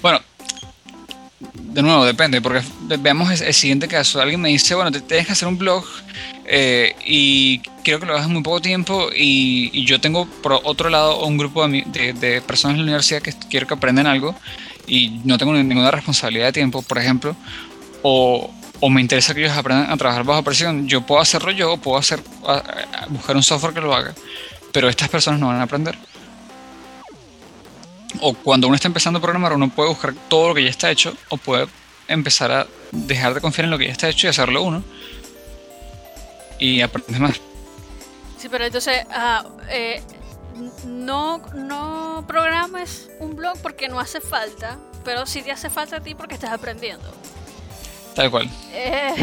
bueno, 0.02 0.20
de 1.40 1.82
nuevo, 1.82 2.04
depende, 2.04 2.42
porque 2.42 2.62
veamos 2.98 3.40
el, 3.40 3.54
siguiente 3.54 3.88
caso. 3.88 4.20
Alguien 4.20 4.40
me 4.40 4.50
dice, 4.50 4.74
bueno, 4.74 4.92
te, 4.92 5.00
tienes 5.00 5.26
que 5.26 5.32
hacer 5.32 5.48
un 5.48 5.56
blog 5.56 5.84
eh, 6.44 6.94
y 7.04 7.60
creo 7.82 7.98
que 7.98 8.06
lo 8.06 8.12
hagas 8.12 8.26
en 8.26 8.34
muy 8.34 8.42
poco 8.42 8.60
tiempo 8.60 9.08
y, 9.14 9.84
yo 9.86 10.00
tengo 10.00 10.26
por 10.42 10.60
otro 10.64 10.90
lado 10.90 11.24
un 11.24 11.38
grupo 11.38 11.66
de, 11.66 12.12
de, 12.12 12.42
personas 12.42 12.74
en 12.74 12.80
la 12.80 12.84
universidad 12.84 13.22
que 13.22 13.32
quiero 13.48 13.66
que 13.66 13.74
aprendan 13.74 14.06
algo 14.06 14.34
y 14.86 15.20
no 15.24 15.38
tengo 15.38 15.54
ninguna 15.54 15.90
responsabilidad 15.90 16.46
de 16.46 16.52
tiempo, 16.52 16.82
por 16.82 16.98
ejemplo, 16.98 17.34
o, 18.02 18.52
o 18.80 18.90
me 18.90 19.00
interesa 19.00 19.34
que 19.34 19.40
ellos 19.40 19.56
aprendan 19.56 19.90
a 19.90 19.96
trabajar 19.96 20.24
bajo 20.24 20.42
presión, 20.42 20.88
yo 20.88 21.02
puedo 21.06 21.20
hacerlo 21.20 21.52
yo, 21.52 21.78
puedo 21.78 21.96
hacer, 21.96 22.22
buscar 23.08 23.36
un 23.36 23.42
software 23.42 23.72
que 23.72 23.80
lo 23.80 23.94
haga, 23.94 24.14
pero 24.72 24.88
estas 24.88 25.08
personas 25.08 25.40
no 25.40 25.46
van 25.46 25.60
a 25.60 25.62
aprender. 25.62 25.96
O 28.20 28.34
cuando 28.34 28.66
uno 28.66 28.76
está 28.76 28.88
empezando 28.88 29.18
a 29.18 29.22
programar, 29.22 29.52
uno 29.52 29.70
puede 29.70 29.88
buscar 29.88 30.14
todo 30.28 30.48
lo 30.48 30.54
que 30.54 30.64
ya 30.64 30.70
está 30.70 30.90
hecho, 30.90 31.16
o 31.28 31.36
puede 31.36 31.66
empezar 32.08 32.50
a 32.50 32.66
dejar 32.92 33.34
de 33.34 33.40
confiar 33.40 33.64
en 33.66 33.70
lo 33.70 33.78
que 33.78 33.86
ya 33.86 33.92
está 33.92 34.08
hecho 34.08 34.26
y 34.26 34.30
hacerlo 34.30 34.62
uno. 34.62 34.82
Y 36.58 36.80
aprender 36.82 37.20
más. 37.20 37.40
Sí, 38.38 38.48
pero 38.50 38.64
entonces, 38.64 39.06
eh, 39.68 40.02
no, 40.86 41.38
no 41.54 42.24
programes 42.26 43.08
un 43.18 43.36
blog 43.36 43.58
porque 43.62 43.88
no 43.88 44.00
hace 44.00 44.20
falta, 44.20 44.78
pero 45.04 45.26
sí 45.26 45.42
te 45.42 45.52
hace 45.52 45.70
falta 45.70 45.96
a 45.96 46.00
ti 46.00 46.14
porque 46.14 46.34
estás 46.34 46.50
aprendiendo. 46.50 47.10
Tal 48.14 48.30
cual. 48.30 48.50
Eh, 48.72 49.14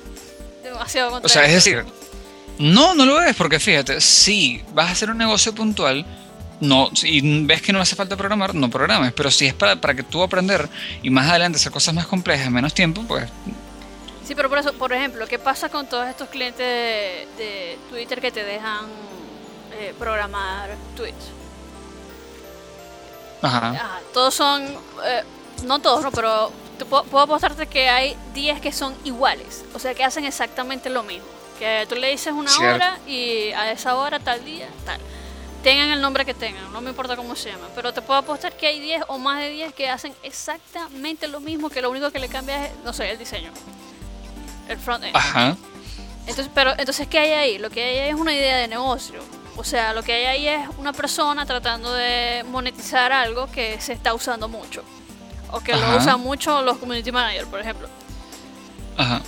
demasiado 0.62 1.20
O 1.22 1.28
sea, 1.28 1.46
es 1.46 1.54
decir, 1.54 1.84
no, 2.58 2.94
no 2.94 3.04
lo 3.04 3.22
es, 3.22 3.36
porque 3.36 3.60
fíjate, 3.60 4.00
si 4.00 4.62
vas 4.72 4.88
a 4.88 4.92
hacer 4.92 5.10
un 5.10 5.18
negocio 5.18 5.54
puntual, 5.54 6.04
no, 6.60 6.90
y 7.02 7.44
ves 7.44 7.62
que 7.62 7.72
no 7.72 7.80
hace 7.80 7.96
falta 7.96 8.16
programar, 8.16 8.54
no 8.54 8.70
programes. 8.70 9.12
Pero 9.12 9.30
si 9.30 9.46
es 9.46 9.54
para, 9.54 9.76
para 9.76 9.94
que 9.94 10.02
tú 10.02 10.22
aprender 10.22 10.68
y 11.02 11.10
más 11.10 11.28
adelante 11.28 11.56
hacer 11.56 11.72
cosas 11.72 11.94
más 11.94 12.06
complejas 12.06 12.46
en 12.46 12.52
menos 12.52 12.74
tiempo, 12.74 13.02
pues 13.06 13.30
Sí, 14.26 14.34
pero 14.34 14.48
por 14.48 14.58
eso, 14.58 14.72
por 14.72 14.92
ejemplo, 14.92 15.24
¿qué 15.28 15.38
pasa 15.38 15.68
con 15.68 15.86
todos 15.86 16.08
estos 16.08 16.28
clientes 16.28 17.28
de, 17.38 17.78
Twitter 17.90 18.20
que 18.20 18.32
te 18.32 18.42
dejan 18.42 18.86
eh, 19.78 19.94
programar 19.96 20.70
tweets? 20.96 21.26
Ajá. 23.40 24.00
Todos 24.12 24.34
son, 24.34 24.64
eh, 25.04 25.22
no 25.64 25.78
todos, 25.78 26.02
no, 26.02 26.10
pero 26.10 26.50
puedo, 26.88 27.04
puedo, 27.04 27.22
apostarte 27.22 27.68
que 27.68 27.88
hay 27.88 28.16
10 28.34 28.60
que 28.60 28.72
son 28.72 28.96
iguales, 29.04 29.64
o 29.74 29.78
sea, 29.78 29.94
que 29.94 30.02
hacen 30.02 30.24
exactamente 30.24 30.90
lo 30.90 31.04
mismo. 31.04 31.28
Que 31.60 31.86
tú 31.88 31.94
le 31.94 32.10
dices 32.10 32.32
una 32.32 32.50
hora 32.58 32.98
y 33.06 33.50
a 33.52 33.70
esa 33.70 33.94
hora, 33.94 34.18
tal 34.18 34.44
día, 34.44 34.66
tal. 34.84 35.00
Tengan 35.66 35.90
el 35.90 36.00
nombre 36.00 36.24
que 36.24 36.32
tengan, 36.32 36.72
no 36.72 36.80
me 36.80 36.90
importa 36.90 37.16
cómo 37.16 37.34
se 37.34 37.50
llama, 37.50 37.66
pero 37.74 37.92
te 37.92 38.00
puedo 38.00 38.20
apostar 38.20 38.56
que 38.56 38.68
hay 38.68 38.78
10 38.78 39.06
o 39.08 39.18
más 39.18 39.40
de 39.40 39.50
10 39.50 39.74
que 39.74 39.90
hacen 39.90 40.14
exactamente 40.22 41.26
lo 41.26 41.40
mismo, 41.40 41.70
que 41.70 41.82
lo 41.82 41.90
único 41.90 42.12
que 42.12 42.20
le 42.20 42.28
cambia 42.28 42.66
es, 42.66 42.72
no 42.84 42.92
sé, 42.92 43.10
el 43.10 43.18
diseño 43.18 43.50
el 44.68 44.78
frontend. 44.78 45.16
Ajá. 45.16 45.56
Entonces, 46.20 46.50
pero, 46.54 46.70
entonces, 46.78 47.08
¿qué 47.08 47.18
hay 47.18 47.32
ahí? 47.32 47.58
Lo 47.58 47.68
que 47.68 47.82
hay 47.82 47.98
ahí 47.98 48.08
es 48.10 48.14
una 48.14 48.32
idea 48.32 48.58
de 48.58 48.68
negocio. 48.68 49.18
O 49.56 49.64
sea, 49.64 49.92
lo 49.92 50.04
que 50.04 50.12
hay 50.12 50.26
ahí 50.26 50.46
es 50.46 50.68
una 50.78 50.92
persona 50.92 51.44
tratando 51.46 51.92
de 51.92 52.44
monetizar 52.48 53.12
algo 53.12 53.50
que 53.50 53.80
se 53.80 53.92
está 53.92 54.14
usando 54.14 54.46
mucho. 54.46 54.84
O 55.50 55.58
que 55.58 55.74
lo 55.74 55.96
usan 55.96 56.20
mucho 56.20 56.62
los 56.62 56.78
community 56.78 57.10
managers, 57.10 57.48
por 57.48 57.58
ejemplo. 57.58 57.88
Ajá. 58.96 59.20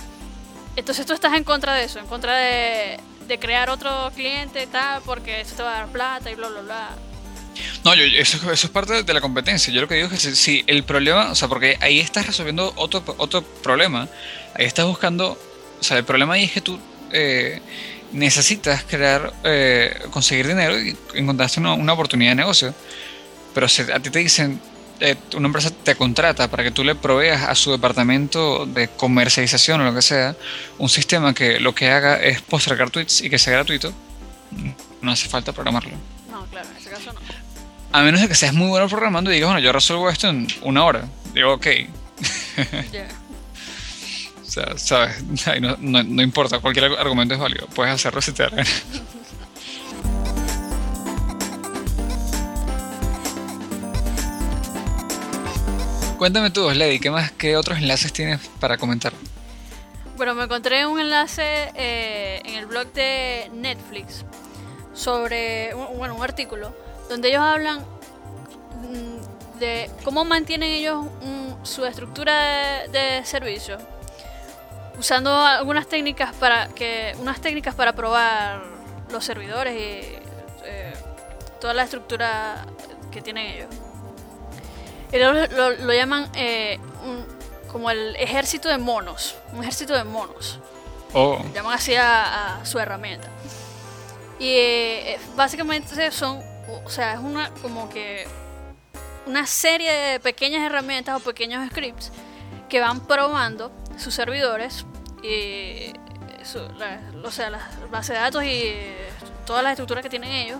Entonces 0.77 1.05
tú 1.05 1.11
estás 1.11 1.33
en 1.33 1.43
contra 1.43 1.73
de 1.73 1.83
eso, 1.83 1.99
en 1.99 2.07
contra 2.07 2.37
de, 2.37 2.97
de 3.29 3.39
crear 3.39 3.69
otro 3.69 4.11
cliente 4.13 4.67
tal, 4.67 5.01
porque 5.05 5.39
eso 5.41 5.55
te 5.55 5.63
va 5.63 5.75
a 5.75 5.79
dar 5.79 5.87
plata 5.87 6.29
y 6.29 6.35
bla, 6.35 6.49
bla, 6.49 6.61
bla. 6.61 6.89
No, 7.85 7.95
yo, 7.95 8.03
eso, 8.03 8.37
eso, 8.51 8.67
es 8.67 8.69
parte 8.69 9.03
de 9.03 9.13
la 9.13 9.21
competencia. 9.21 9.71
Yo 9.71 9.81
lo 9.81 9.87
que 9.87 9.95
digo 9.95 10.07
es 10.11 10.21
que 10.21 10.35
si, 10.35 10.63
el 10.67 10.83
problema, 10.83 11.31
o 11.31 11.35
sea, 11.35 11.47
porque 11.47 11.77
ahí 11.79 11.99
estás 11.99 12.25
resolviendo 12.25 12.73
otro, 12.75 13.03
otro 13.17 13.43
problema, 13.43 14.09
ahí 14.55 14.65
estás 14.65 14.85
buscando, 14.85 15.37
o 15.79 15.83
sea, 15.83 15.97
el 15.97 16.03
problema 16.03 16.33
ahí 16.33 16.45
es 16.45 16.51
que 16.51 16.61
tú 16.61 16.79
eh, 17.11 17.61
necesitas 18.11 18.83
crear, 18.83 19.31
eh, 19.43 20.01
conseguir 20.09 20.47
dinero 20.47 20.79
y 20.81 20.97
encontraste 21.13 21.59
una, 21.59 21.73
una, 21.73 21.93
oportunidad 21.93 22.31
de 22.31 22.35
negocio. 22.35 22.73
Pero 23.53 23.67
si 23.67 23.83
a 23.83 23.99
ti 23.99 24.09
te 24.09 24.19
dicen, 24.19 24.59
eh, 24.99 25.15
una 25.35 25.47
empresa 25.47 25.71
te 25.71 25.95
contrata 25.95 26.49
para 26.49 26.63
que 26.63 26.71
tú 26.71 26.83
le 26.83 26.95
proveas 26.95 27.47
a 27.47 27.55
su 27.55 27.71
departamento 27.71 28.65
de 28.65 28.89
comercialización 28.89 29.81
o 29.81 29.85
lo 29.85 29.93
que 29.93 30.01
sea, 30.01 30.35
un 30.77 30.89
sistema 30.89 31.33
que 31.33 31.59
lo 31.59 31.73
que 31.73 31.89
haga 31.89 32.17
es 32.17 32.41
postergar 32.41 32.89
tweets 32.89 33.21
y 33.21 33.29
que 33.29 33.39
sea 33.39 33.53
gratuito, 33.53 33.93
no 35.01 35.11
hace 35.11 35.29
falta 35.29 35.53
programarlo. 35.53 35.91
No, 36.29 36.45
claro, 36.47 36.67
en 36.69 36.77
ese 36.77 36.89
caso 36.89 37.13
no. 37.13 37.19
A 37.91 38.03
menos 38.03 38.21
de 38.21 38.27
que 38.27 38.35
seas 38.35 38.53
muy 38.53 38.67
bueno 38.67 38.87
programando 38.87 39.31
y 39.31 39.35
digas, 39.35 39.47
bueno, 39.47 39.61
yo 39.61 39.71
resuelvo 39.71 40.09
esto 40.09 40.27
en 40.27 40.47
una 40.61 40.83
hora. 40.83 41.05
Digo, 41.33 41.53
ok. 41.53 41.65
o 44.45 44.49
sea, 44.49 44.77
sabes, 44.77 45.23
no, 45.61 46.03
no, 46.03 46.21
importa, 46.21 46.59
cualquier 46.59 46.85
argumento 46.85 47.33
es 47.33 47.39
válido. 47.39 47.65
Puedes 47.67 47.93
hacerlo 47.93 48.21
si 48.21 48.31
te 48.31 48.43
da 48.43 48.51
Cuéntame 56.19 56.49
tú, 56.49 56.69
Lady, 56.69 56.99
¿qué 56.99 57.09
más, 57.09 57.31
qué 57.31 57.55
otros 57.55 57.77
enlaces 57.77 58.11
tienes 58.11 58.45
para 58.59 58.77
comentar? 58.77 59.13
Bueno, 60.17 60.35
me 60.35 60.43
encontré 60.43 60.85
un 60.85 60.99
enlace 60.99 61.71
eh, 61.75 62.41
en 62.43 62.55
el 62.55 62.65
blog 62.65 62.91
de 62.91 63.49
Netflix 63.53 64.25
sobre, 64.93 65.73
bueno, 65.73 66.15
un 66.15 66.21
artículo 66.21 66.75
donde 67.07 67.29
ellos 67.29 67.41
hablan 67.41 67.79
mm, 67.79 69.59
de 69.59 69.89
cómo 70.03 70.25
mantienen 70.25 70.71
ellos 70.71 71.05
su 71.63 71.85
estructura 71.85 72.85
de, 72.89 73.21
servicio 73.23 73.77
usando 74.99 75.33
algunas 75.33 75.87
técnicas 75.87 76.35
para 76.35 76.67
que 76.67 77.15
unas 77.21 77.39
técnicas 77.39 77.75
para 77.75 77.93
probar 77.93 78.61
los 79.09 79.23
servidores 79.23 79.73
y 79.73 80.19
eh, 80.65 80.93
toda 81.61 81.73
la 81.73 81.83
estructura 81.83 82.65
que 83.09 83.21
tienen 83.21 83.45
ellos 83.45 83.88
ellos 85.11 85.49
lo, 85.51 85.93
llaman 85.93 86.29
eh, 86.35 86.79
como 87.71 87.89
el 87.89 88.15
ejército 88.15 88.69
de 88.69 88.77
monos 88.77 89.35
un 89.53 89.61
ejército 89.61 89.93
de 89.93 90.03
monos 90.03 90.59
oh. 91.13 91.41
llaman 91.53 91.73
así 91.73 91.95
a, 91.95 92.59
su 92.63 92.79
herramienta 92.79 93.27
y 94.39 94.53
eh, 94.53 95.19
básicamente 95.35 96.11
son 96.11 96.41
o 96.85 96.89
sea, 96.89 97.13
es 97.13 97.19
una 97.19 97.51
como 97.61 97.89
que 97.89 98.27
una 99.25 99.45
serie 99.45 99.91
de 99.91 100.19
pequeñas 100.19 100.65
herramientas 100.65 101.15
o 101.15 101.19
pequeños 101.19 101.67
scripts 101.69 102.11
que 102.67 102.79
van 102.79 103.01
probando 103.01 103.71
sus 103.97 104.13
servidores 104.13 104.85
y 105.23 105.93
o 107.23 107.31
sea, 107.31 107.49
las 107.49 107.91
bases 107.91 108.15
de 108.15 108.21
datos 108.21 108.43
y 108.43 108.73
todas 109.45 109.63
las 109.63 109.73
estructuras 109.73 110.03
que 110.03 110.09
tienen 110.09 110.31
ellos 110.31 110.59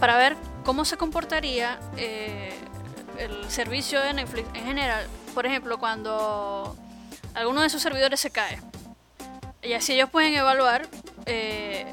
para 0.00 0.16
ver 0.16 0.36
cómo 0.64 0.84
se 0.84 0.96
comportaría 0.96 1.78
eh, 1.96 2.54
el 3.18 3.50
servicio 3.50 4.00
de 4.00 4.14
Netflix 4.14 4.48
en 4.54 4.64
general. 4.64 5.06
Por 5.34 5.46
ejemplo, 5.46 5.78
cuando 5.78 6.76
alguno 7.34 7.62
de 7.62 7.70
sus 7.70 7.82
servidores 7.82 8.20
se 8.20 8.30
cae. 8.30 8.60
Y 9.62 9.74
así 9.74 9.92
ellos 9.92 10.10
pueden 10.10 10.34
evaluar 10.34 10.88
eh, 11.26 11.86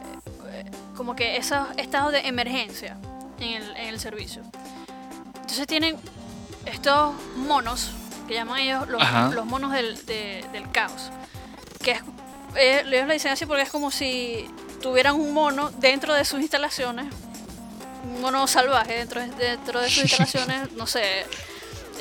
como 0.95 1.15
que 1.15 1.38
esos 1.38 1.67
estados 1.77 2.12
de 2.12 2.27
emergencia 2.27 2.97
en 3.39 3.63
el, 3.77 3.99
servicio. 3.99 4.41
Entonces 5.36 5.65
tienen 5.67 5.95
estos 6.65 7.13
monos, 7.38 7.91
que 8.27 8.34
llaman 8.34 8.60
ellos 8.60 8.88
los, 8.88 9.45
monos 9.45 9.71
del, 9.71 10.71
caos. 10.71 11.12
Que 11.82 11.91
es, 11.91 12.01
eh, 12.55 12.84
ellos 12.86 13.08
le 13.08 13.13
dicen 13.13 13.32
así 13.32 13.45
porque 13.45 13.63
es 13.63 13.69
como 13.69 13.91
si 13.91 14.49
tuvieran 14.82 15.15
un 15.15 15.34
mono 15.34 15.69
dentro 15.71 16.13
de 16.13 16.25
sus 16.25 16.41
instalaciones, 16.41 17.05
un 18.03 18.21
mono 18.21 18.47
salvaje 18.47 18.95
dentro, 18.95 19.21
dentro 19.21 19.81
de 19.81 19.89
sus 19.89 20.03
instalaciones, 20.03 20.71
no 20.73 20.88
sé, 20.88 21.25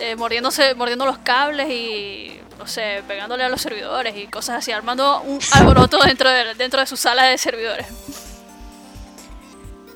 eh, 0.01 0.17
mordiéndose, 0.17 0.75
mordiendo 0.75 1.05
los 1.07 1.19
cables 1.19 1.69
y 1.71 2.41
no 2.59 2.67
sé, 2.67 3.03
pegándole 3.07 3.45
a 3.45 3.49
los 3.49 3.61
servidores 3.61 4.17
y 4.17 4.27
cosas 4.27 4.59
así, 4.59 4.73
armando 4.73 5.21
un 5.23 5.39
alboroto 5.53 5.99
dentro 5.99 6.29
de, 6.31 6.55
dentro 6.55 6.81
de 6.81 6.87
su 6.87 6.97
sala 6.97 7.25
de 7.25 7.39
servidores. 7.39 7.87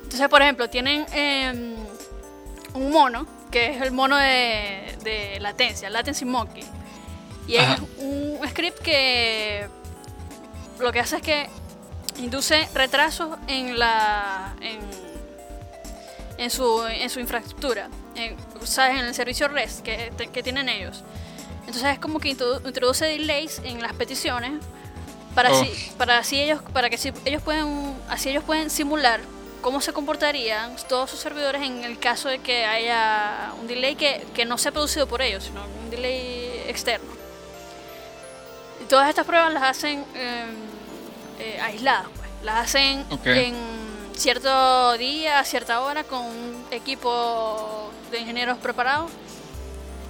Entonces, 0.03 0.29
por 0.29 0.41
ejemplo, 0.41 0.69
tienen 0.69 1.05
em, 1.11 1.75
un 2.73 2.91
mono, 2.91 3.27
que 3.51 3.71
es 3.71 3.81
el 3.81 3.91
mono 3.91 4.15
de, 4.15 5.37
latencia, 5.41 5.89
Latency 5.89 6.25
Monkey. 6.25 6.63
Y 7.47 7.55
es 7.55 7.67
un 7.97 8.39
script 8.47 8.79
que 8.79 9.67
lo 10.79 10.91
que 10.91 10.99
hace 10.99 11.17
es 11.17 11.21
que 11.21 11.49
induce 12.17 12.69
retrasos 12.73 13.37
en 13.47 13.77
la 13.77 14.53
en, 14.61 14.79
su, 16.49 16.85
en 16.87 17.09
su 17.09 17.19
infraestructura, 17.19 17.89
en, 18.15 18.35
¿sabes? 18.63 18.99
en 18.99 19.05
el 19.05 19.13
servicio 19.13 19.47
REST 19.47 19.81
que, 19.81 20.11
que 20.31 20.43
tienen 20.43 20.69
ellos. 20.69 21.03
Entonces 21.61 21.85
es 21.85 21.99
como 21.99 22.19
que 22.19 22.29
introduce 22.29 23.05
delays 23.05 23.61
en 23.63 23.81
las 23.81 23.93
peticiones 23.93 24.61
para 25.33 25.51
oh. 25.51 25.61
así, 25.61 25.91
para 25.97 26.17
así 26.17 26.39
ellos 26.39 26.61
para 26.73 26.89
que 26.89 27.13
ellos 27.25 27.41
pueden 27.41 27.95
así 28.09 28.29
ellos 28.29 28.43
pueden 28.43 28.69
simular 28.69 29.21
cómo 29.61 29.81
se 29.81 29.93
comportarían 29.93 30.75
todos 30.87 31.09
sus 31.09 31.19
servidores 31.19 31.63
en 31.63 31.83
el 31.83 31.97
caso 31.97 32.29
de 32.29 32.39
que 32.39 32.65
haya 32.65 33.53
un 33.59 33.67
delay 33.67 33.95
que, 33.95 34.23
que 34.35 34.45
no 34.45 34.57
sea 34.57 34.71
producido 34.71 35.07
por 35.07 35.21
ellos, 35.21 35.45
sino 35.45 35.61
un 35.83 35.89
delay 35.89 36.65
externo. 36.67 37.09
Y 38.81 38.85
todas 38.85 39.09
estas 39.09 39.25
pruebas 39.25 39.53
las 39.53 39.63
hacen 39.63 40.03
em, 40.13 40.49
eh, 41.39 41.59
aisladas, 41.61 42.07
pues. 42.13 42.29
las 42.43 42.65
hacen 42.65 43.05
en 43.23 43.55
cierto 44.15 44.97
día, 44.97 45.39
a 45.39 45.43
cierta 45.43 45.81
hora, 45.81 46.03
con 46.03 46.21
un 46.21 46.65
equipo 46.71 47.91
de 48.11 48.19
ingenieros 48.19 48.57
preparados. 48.57 49.11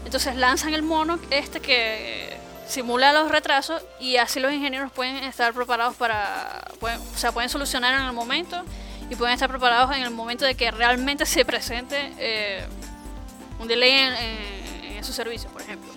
Entonces 0.05 0.35
lanzan 0.35 0.73
el 0.73 0.83
mono 0.83 1.19
este 1.29 1.59
que 1.59 2.37
simula 2.67 3.13
los 3.13 3.29
retrasos 3.29 3.81
y 3.99 4.17
así 4.17 4.39
los 4.39 4.51
ingenieros 4.51 4.91
pueden 4.91 5.17
estar 5.17 5.53
preparados 5.53 5.95
para, 5.95 6.67
o 6.81 7.17
sea, 7.17 7.31
pueden 7.31 7.49
solucionar 7.49 7.93
en 7.99 8.05
el 8.05 8.13
momento 8.13 8.63
y 9.09 9.15
pueden 9.15 9.33
estar 9.33 9.49
preparados 9.49 9.95
en 9.95 10.03
el 10.03 10.11
momento 10.11 10.45
de 10.45 10.55
que 10.55 10.71
realmente 10.71 11.25
se 11.25 11.45
presente 11.45 12.13
eh, 12.17 12.65
un 13.59 13.67
delay 13.67 13.91
en, 13.91 14.13
en, 14.97 15.03
su 15.03 15.11
servicio, 15.11 15.49
por 15.49 15.61
ejemplo. 15.61 15.91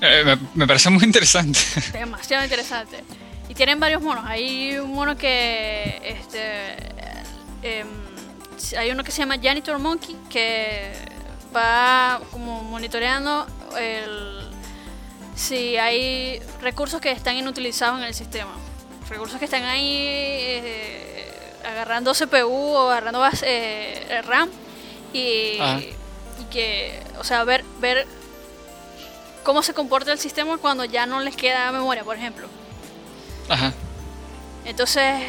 Eh, 0.00 0.36
me, 0.54 0.66
parece 0.66 0.90
muy 0.90 1.02
interesante. 1.02 1.58
Demasiado 1.92 2.44
interesante. 2.44 3.02
Y 3.48 3.54
tienen 3.54 3.80
varios 3.80 4.00
monos. 4.00 4.24
Hay 4.26 4.78
un 4.78 4.94
mono 4.94 5.16
que. 5.16 6.00
Este, 6.04 6.76
em, 7.62 7.86
hay 8.76 8.90
uno 8.90 9.04
que 9.04 9.10
se 9.10 9.18
llama 9.18 9.36
Janitor 9.40 9.78
Monkey 9.78 10.16
que 10.30 10.92
va 11.54 12.20
como 12.30 12.62
monitoreando 12.62 13.46
el, 13.78 14.48
si 15.34 15.76
hay 15.76 16.40
recursos 16.60 17.00
que 17.00 17.10
están 17.10 17.36
inutilizados 17.36 17.98
en 17.98 18.04
el 18.04 18.14
sistema. 18.14 18.52
Recursos 19.08 19.38
que 19.38 19.46
están 19.46 19.64
ahí. 19.64 19.96
Eh, 19.96 21.08
agarrando 21.68 22.12
CPU 22.14 22.52
o 22.52 22.90
agarrando 22.90 23.22
eh, 23.42 24.22
RAM 24.24 24.48
Y, 25.12 25.58
y 25.58 26.44
que, 26.50 27.02
o 27.18 27.24
sea, 27.24 27.44
ver, 27.44 27.64
ver 27.80 28.06
cómo 29.42 29.62
se 29.62 29.74
comporta 29.74 30.12
el 30.12 30.18
sistema 30.18 30.58
cuando 30.58 30.84
ya 30.84 31.06
no 31.06 31.20
les 31.20 31.36
queda 31.36 31.72
memoria, 31.72 32.04
por 32.04 32.16
ejemplo. 32.16 32.48
Ajá. 33.48 33.72
Entonces, 34.64 35.22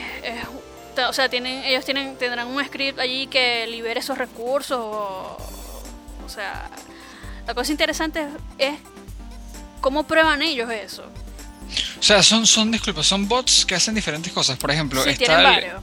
o 1.08 1.14
sea, 1.14 1.30
tienen, 1.30 1.64
ellos 1.64 1.86
tienen, 1.86 2.18
tendrán 2.18 2.48
un 2.48 2.64
script 2.66 3.00
allí 3.00 3.28
que 3.28 3.68
libere 3.68 4.00
esos 4.00 4.18
recursos. 4.18 4.78
O, 4.80 5.38
o 6.26 6.30
sea, 6.30 6.70
la 7.48 7.54
cosa 7.54 7.72
interesante 7.72 8.28
es 8.58 8.76
cómo 9.82 10.04
prueban 10.04 10.42
ellos 10.42 10.70
eso. 10.70 11.04
O 12.00 12.04
sea, 12.04 12.24
son, 12.24 12.46
son, 12.48 12.72
disculpa, 12.72 13.04
son 13.04 13.28
bots 13.28 13.66
que 13.66 13.76
hacen 13.76 13.94
diferentes 13.96 14.32
cosas. 14.34 14.58
Por 14.58 14.72
ejemplo, 14.72 15.04
sí, 15.04 15.10
está 15.10 15.42
varios. 15.42 15.82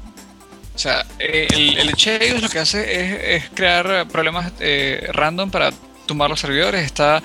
O 0.75 0.79
sea, 0.79 1.07
el, 1.19 1.79
el 1.79 1.95
ellos 2.21 2.43
lo 2.43 2.49
que 2.51 2.59
hace 2.59 3.37
es, 3.37 3.49
crear 3.55 4.07
problemas 4.09 4.53
eh, 4.61 5.09
random 5.13 5.51
para 5.51 5.73
tumbar 6.07 6.29
los 6.29 6.39
servidores. 6.39 6.85
Está 6.85 7.23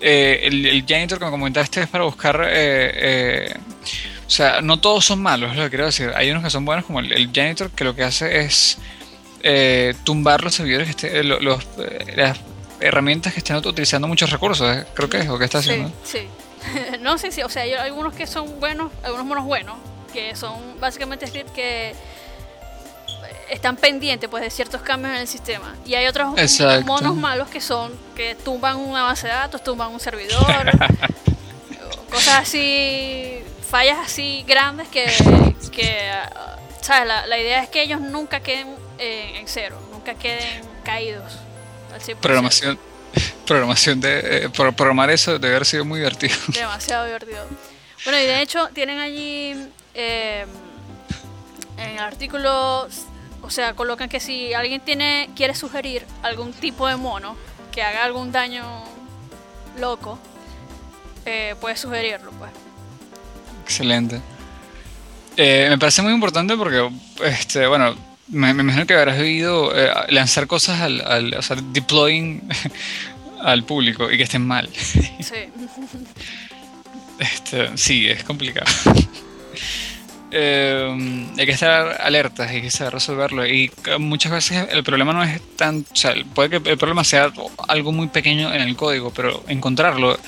eh, 0.00 0.40
el, 0.42 0.66
el, 0.66 0.84
janitor, 0.86 1.18
como 1.18 1.30
comentaste, 1.32 1.82
es 1.82 1.88
para 1.88 2.04
buscar. 2.04 2.44
Eh, 2.50 3.54
o 4.28 4.30
sea, 4.30 4.60
no 4.60 4.78
todos 4.78 5.06
son 5.06 5.22
malos, 5.22 5.52
es 5.52 5.56
lo 5.56 5.64
que 5.64 5.70
quiero 5.70 5.86
decir. 5.86 6.12
Hay 6.14 6.30
unos 6.30 6.44
que 6.44 6.50
son 6.50 6.66
buenos, 6.66 6.84
como 6.84 7.00
el, 7.00 7.32
janitor, 7.32 7.70
que 7.70 7.82
lo 7.82 7.96
que 7.96 8.04
hace 8.04 8.40
es 8.40 8.76
tumbar 10.04 10.44
los 10.44 10.54
servidores, 10.54 10.94
que 10.94 11.24
los, 11.24 11.66
las 12.14 12.38
herramientas 12.78 13.32
que 13.32 13.38
estén 13.38 13.56
utilizando 13.56 14.06
muchos 14.06 14.28
recursos. 14.28 14.84
Creo 14.92 15.08
que 15.08 15.20
es 15.20 15.26
lo 15.26 15.38
que 15.38 15.46
está 15.46 15.58
haciendo. 15.58 15.88
Sí, 16.04 16.18
sí. 16.18 16.28
no 17.00 17.16
sé 17.16 17.32
si, 17.32 17.42
o 17.42 17.48
sea, 17.48 17.62
hay 17.62 17.72
algunos 17.72 18.14
que 18.14 18.26
son 18.26 18.60
buenos, 18.60 18.92
algunos 19.02 19.24
monos 19.24 19.44
buenos, 19.46 19.76
que 20.12 20.36
son 20.36 20.78
básicamente 20.78 21.26
scripts 21.26 21.52
que 21.52 21.94
están 23.50 23.76
pendientes 23.76 24.28
pues 24.28 24.42
de 24.42 24.50
ciertos 24.50 24.82
cambios 24.82 25.14
en 25.14 25.20
el 25.22 25.26
sistema 25.26 25.74
y 25.86 25.94
hay 25.94 26.06
otros 26.06 26.34
monos 26.84 27.16
malos 27.16 27.48
que 27.48 27.62
son 27.62 27.92
que 28.14 28.34
tumban 28.34 28.76
una 28.76 29.04
base 29.04 29.26
de 29.26 29.32
datos 29.32 29.64
tumban 29.64 29.90
un 29.90 29.98
servidor 29.98 30.44
cosas 32.10 32.40
así 32.40 33.42
fallas 33.68 33.98
así 33.98 34.44
grandes 34.46 34.88
que, 34.88 35.06
que 35.70 36.10
¿sabes? 36.80 37.08
La, 37.28 37.38
idea 37.38 37.62
es 37.62 37.68
que 37.68 37.82
ellos 37.82 38.00
nunca 38.00 38.40
queden 38.40 38.68
en 38.98 39.46
cero 39.46 39.78
nunca 39.92 40.14
queden 40.14 40.64
caídos 40.84 41.38
programación 42.20 42.78
programación 43.46 44.00
de 44.00 44.44
eh, 44.44 44.50
programar 44.50 45.10
eso 45.10 45.38
debe 45.38 45.54
haber 45.56 45.66
sido 45.66 45.84
muy 45.84 46.00
divertido 46.00 46.36
demasiado 46.48 47.06
divertido 47.06 47.46
bueno 48.04 48.18
y 48.18 48.24
de 48.24 48.42
hecho 48.42 48.68
tienen 48.72 48.98
allí 48.98 49.54
eh, 49.94 50.46
en 51.76 51.90
el 51.90 51.98
artículo 51.98 52.88
o 53.42 53.50
sea, 53.50 53.74
colocan 53.74 54.08
que 54.08 54.20
si 54.20 54.52
alguien 54.52 54.80
tiene 54.80 55.30
quiere 55.36 55.54
sugerir 55.54 56.04
algún 56.22 56.52
tipo 56.52 56.86
de 56.86 56.96
mono 56.96 57.36
que 57.72 57.82
haga 57.82 58.04
algún 58.04 58.32
daño 58.32 58.64
loco, 59.78 60.18
eh, 61.24 61.54
puede 61.60 61.76
sugerirlo, 61.76 62.30
pues. 62.32 62.50
Excelente. 63.68 64.22
Eh, 65.36 65.66
me 65.68 65.76
parece 65.76 66.00
muy 66.00 66.12
importante 66.14 66.56
porque, 66.56 66.90
este, 67.22 67.66
bueno, 67.66 67.94
me, 68.28 68.48
imagino 68.48 68.86
que 68.86 68.94
habrás 68.94 69.18
oído 69.18 69.76
eh, 69.76 69.92
lanzar 70.08 70.46
cosas 70.46 70.80
al, 70.80 71.02
al, 71.06 71.34
o 71.34 71.42
sea, 71.42 71.56
deploying 71.72 72.48
al 73.42 73.64
público 73.64 74.10
y 74.10 74.16
que 74.16 74.22
estén 74.22 74.46
mal. 74.46 74.68
Sí. 74.74 75.00
Este, 77.18 77.76
sí, 77.76 78.08
es 78.08 78.22
complicado. 78.22 78.70
Eh, 80.30 81.26
hay 81.38 81.46
que 81.46 81.52
estar 81.52 82.00
alertas, 82.00 82.50
hay 82.50 82.60
que 82.60 82.70
saber 82.70 82.94
resolverlo. 82.94 83.46
Y 83.46 83.70
muchas 83.98 84.32
veces 84.32 84.68
el 84.70 84.84
problema 84.84 85.12
no 85.12 85.22
es 85.22 85.40
tan. 85.56 85.84
O 85.90 85.96
sea, 85.96 86.14
puede 86.34 86.50
que 86.50 86.70
el 86.70 86.78
problema 86.78 87.04
sea 87.04 87.32
algo 87.68 87.92
muy 87.92 88.08
pequeño 88.08 88.52
en 88.52 88.60
el 88.60 88.76
código, 88.76 89.10
pero 89.10 89.42
encontrarlo 89.48 90.18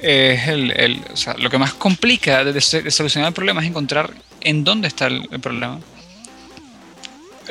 es 0.00 0.48
el. 0.48 1.02
o 1.12 1.16
sea, 1.16 1.34
lo 1.34 1.50
que 1.50 1.58
más 1.58 1.74
complica 1.74 2.44
de, 2.44 2.60
solucionar 2.60 3.28
el 3.28 3.34
problema 3.34 3.60
es 3.60 3.68
encontrar 3.68 4.10
en 4.40 4.64
dónde 4.64 4.88
está 4.88 5.06
el, 5.06 5.28
problema. 5.40 5.78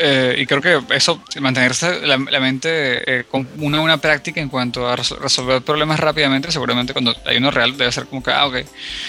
Eh, 0.02 0.36
y 0.38 0.46
creo 0.46 0.62
que 0.62 0.96
eso, 0.96 1.22
mantenerse 1.42 2.08
la, 2.08 2.18
mente 2.18 3.20
eh, 3.20 3.24
con 3.26 3.46
una 3.58 3.82
buena 3.82 3.98
práctica 3.98 4.40
en 4.40 4.48
cuanto 4.48 4.88
a 4.88 4.96
resolver 4.96 5.62
problemas 5.62 6.00
rápidamente, 6.00 6.54
seguramente 6.54 6.94
cuando 6.94 7.14
hay 7.26 7.36
uno 7.36 7.52
real 7.52 7.76
debe 7.76 7.92
ser 7.92 8.06
como 8.06 8.24
que, 8.24 8.32
ah, 8.32 8.48
ok. 8.48 8.56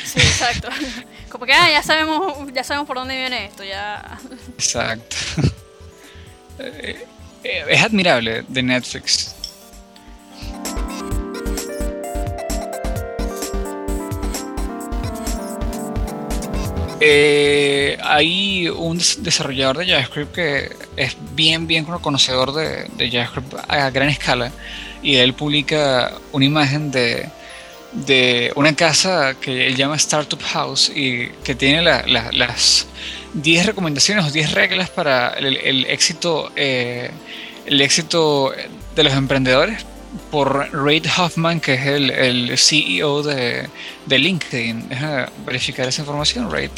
Sí, 0.05 0.19
exacto. 0.19 0.69
Como 1.31 1.47
que 1.47 1.53
ah, 1.53 1.71
ya 1.71 1.81
sabemos, 1.81 2.53
ya 2.53 2.65
sabemos 2.65 2.89
por 2.89 2.97
dónde 2.97 3.17
viene 3.17 3.45
esto, 3.45 3.63
ya. 3.63 4.19
Exacto. 4.55 5.17
Eh, 7.43 7.65
es 7.71 7.83
admirable 7.83 8.45
de 8.49 8.63
Netflix. 8.63 9.35
Eh, 17.03 17.97
hay 18.03 18.69
un 18.69 18.99
desarrollador 18.99 19.79
de 19.79 19.87
JavaScript 19.87 20.35
que 20.35 20.77
es 21.01 21.17
bien, 21.35 21.67
bien 21.67 21.85
conocedor 21.85 22.53
de, 22.53 22.89
de 22.97 23.11
JavaScript 23.11 23.55
a 23.69 23.91
gran 23.91 24.09
escala 24.09 24.53
y 25.03 25.17
él 25.17 25.35
publica 25.35 26.13
una 26.33 26.45
imagen 26.45 26.91
de 26.91 27.29
de 27.93 28.53
una 28.55 28.75
casa 28.75 29.35
que 29.41 29.67
él 29.67 29.77
llama 29.77 29.97
Startup 29.97 30.41
House 30.41 30.93
y 30.95 31.29
que 31.45 31.55
tiene 31.55 31.83
las 31.83 32.87
10 33.35 33.67
recomendaciones 33.67 34.25
o 34.25 34.31
10 34.31 34.53
reglas 34.53 34.91
para 34.91 35.31
el, 35.31 35.85
éxito 35.87 36.53
el 36.57 37.81
éxito 37.81 38.53
de 38.95 39.05
los 39.05 39.13
emprendedores 39.13 39.85
por 40.31 40.73
Reid 40.73 41.07
Hoffman, 41.17 41.61
que 41.61 41.75
es 41.75 41.87
el, 41.87 42.59
CEO 42.59 43.23
de, 43.23 43.69
LinkedIn. 44.09 44.89
Deja 44.89 45.31
verificar 45.47 45.89
esa 45.89 46.03
información, 46.03 46.51
Reid 46.51 46.71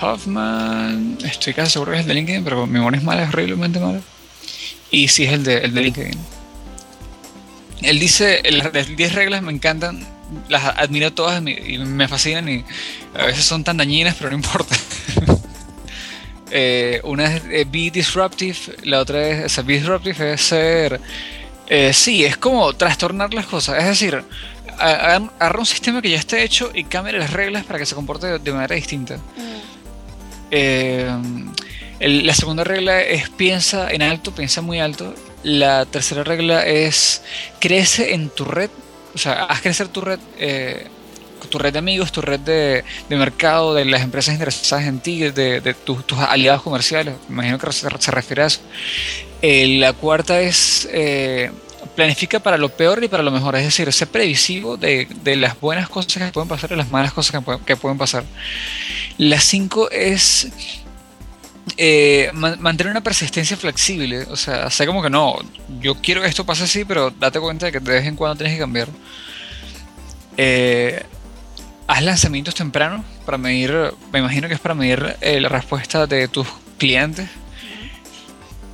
Hoffman, 0.00 1.18
estoy 1.24 1.54
casi 1.54 1.72
seguro 1.72 1.92
que 1.92 1.98
es 1.98 2.02
el 2.02 2.08
de 2.08 2.14
LinkedIn, 2.14 2.44
pero 2.44 2.66
mi 2.66 2.74
memoria 2.74 2.98
es 2.98 3.04
mala, 3.04 3.22
es 3.24 3.28
horriblemente 3.28 3.78
mala. 3.80 4.00
Y 4.90 5.08
sí 5.08 5.24
es 5.24 5.32
el 5.32 5.44
de, 5.44 5.58
el 5.58 5.74
de 5.74 5.82
LinkedIn. 5.82 6.18
Él 7.82 7.98
dice, 7.98 8.42
las 8.50 8.96
10 8.96 9.14
reglas 9.14 9.42
me 9.42 9.52
encantan, 9.52 10.06
las 10.48 10.64
admiro 10.64 11.12
todas 11.12 11.42
y 11.42 11.78
me 11.78 12.08
fascinan 12.08 12.48
y 12.48 12.64
a 13.14 13.26
veces 13.26 13.44
son 13.44 13.64
tan 13.64 13.76
dañinas, 13.76 14.14
pero 14.16 14.30
no 14.30 14.36
importa. 14.36 14.76
Eh, 16.50 17.02
una 17.04 17.36
es 17.36 17.42
eh, 17.50 17.66
be 17.70 17.90
disruptive, 17.90 18.56
la 18.84 19.00
otra 19.00 19.20
es, 19.28 19.52
ser 19.52 19.64
be 19.64 19.74
disruptive 19.74 20.32
es 20.32 20.40
ser, 20.40 20.98
eh, 21.66 21.92
sí, 21.92 22.24
es 22.24 22.38
como 22.38 22.72
trastornar 22.72 23.34
las 23.34 23.44
cosas, 23.44 23.78
es 23.78 23.84
decir, 23.84 24.24
agarra 24.78 25.58
un 25.58 25.66
sistema 25.66 26.00
que 26.00 26.08
ya 26.08 26.16
está 26.16 26.40
hecho 26.40 26.70
y 26.72 26.84
cambia 26.84 27.12
las 27.12 27.34
reglas 27.34 27.64
para 27.64 27.78
que 27.78 27.84
se 27.84 27.94
comporte 27.94 28.38
de, 28.38 28.52
manera 28.52 28.74
distinta. 28.74 29.16
Mm. 29.16 29.47
La 30.50 32.34
segunda 32.34 32.64
regla 32.64 33.02
es 33.02 33.28
piensa 33.30 33.90
en 33.90 34.02
alto, 34.02 34.34
piensa 34.34 34.62
muy 34.62 34.80
alto 34.80 35.14
la 35.42 35.86
tercera 35.86 36.24
regla 36.24 36.66
es 36.66 37.22
crece 37.60 38.14
en 38.14 38.28
tu 38.28 38.44
red, 38.44 38.70
o 39.14 39.18
sea, 39.18 39.44
haz 39.44 39.60
crecer 39.60 39.88
tu 39.88 40.00
red, 40.00 40.18
eh, 40.38 40.86
tu 41.48 41.58
red 41.58 41.72
de 41.72 41.78
amigos, 41.78 42.12
tu 42.12 42.20
red 42.20 42.40
de, 42.40 42.84
mercado, 43.08 43.74
de 43.74 43.84
las 43.84 44.02
empresas 44.02 44.34
interesadas 44.34 44.86
en 44.86 45.00
ti, 45.00 45.20
de, 45.20 45.74
tus 45.84 46.18
aliados 46.18 46.62
comerciales. 46.62 47.14
Me 47.28 47.34
imagino 47.34 47.58
que 47.58 47.72
se, 47.72 48.10
refiere 48.10 48.42
a 48.42 48.46
eso. 48.46 48.60
Eh, 49.40 49.78
la 49.78 49.92
cuarta 49.92 50.40
es 50.40 50.88
eh, 50.92 51.50
planifica 51.98 52.38
para 52.38 52.56
lo 52.56 52.68
peor 52.68 53.02
y 53.02 53.08
para 53.08 53.24
lo 53.24 53.32
mejor, 53.32 53.56
es 53.56 53.64
decir, 53.64 53.92
sé 53.92 54.06
previsivo 54.06 54.76
de, 54.76 55.08
las 55.34 55.58
buenas 55.60 55.88
cosas 55.88 56.12
que 56.22 56.30
pueden 56.30 56.48
pasar 56.48 56.70
y 56.70 56.76
las 56.76 56.92
malas 56.92 57.12
cosas 57.12 57.42
que, 57.42 57.58
que 57.66 57.74
pueden 57.74 57.98
pasar. 57.98 58.22
La 59.16 59.40
cinco 59.40 59.90
es 59.90 60.48
eh, 61.76 62.30
mantener 62.32 62.92
una 62.92 63.00
persistencia 63.00 63.56
flexible. 63.56 64.26
O 64.30 64.36
sea, 64.36 64.70
sé 64.70 64.86
como 64.86 65.02
que 65.02 65.10
no, 65.10 65.38
yo 65.80 65.96
quiero 65.96 66.22
que 66.22 66.28
esto 66.28 66.46
pase 66.46 66.62
así, 66.62 66.84
pero 66.84 67.10
date 67.10 67.40
cuenta 67.40 67.66
de 67.66 67.72
que 67.72 67.80
de 67.80 67.90
vez 67.90 68.06
en 68.06 68.14
cuando 68.14 68.36
tienes 68.36 68.54
que 68.54 68.60
cambiar. 68.60 68.86
Eh, 70.36 71.02
haz 71.88 72.02
lanzamientos 72.04 72.54
tempranos 72.54 73.04
para 73.26 73.38
medir, 73.38 73.74
me 74.12 74.20
imagino 74.20 74.46
que 74.46 74.54
es 74.54 74.60
para 74.60 74.76
medir 74.76 75.16
eh, 75.20 75.40
la 75.40 75.48
respuesta 75.48 76.06
de 76.06 76.28
tus 76.28 76.46
clientes. 76.78 77.28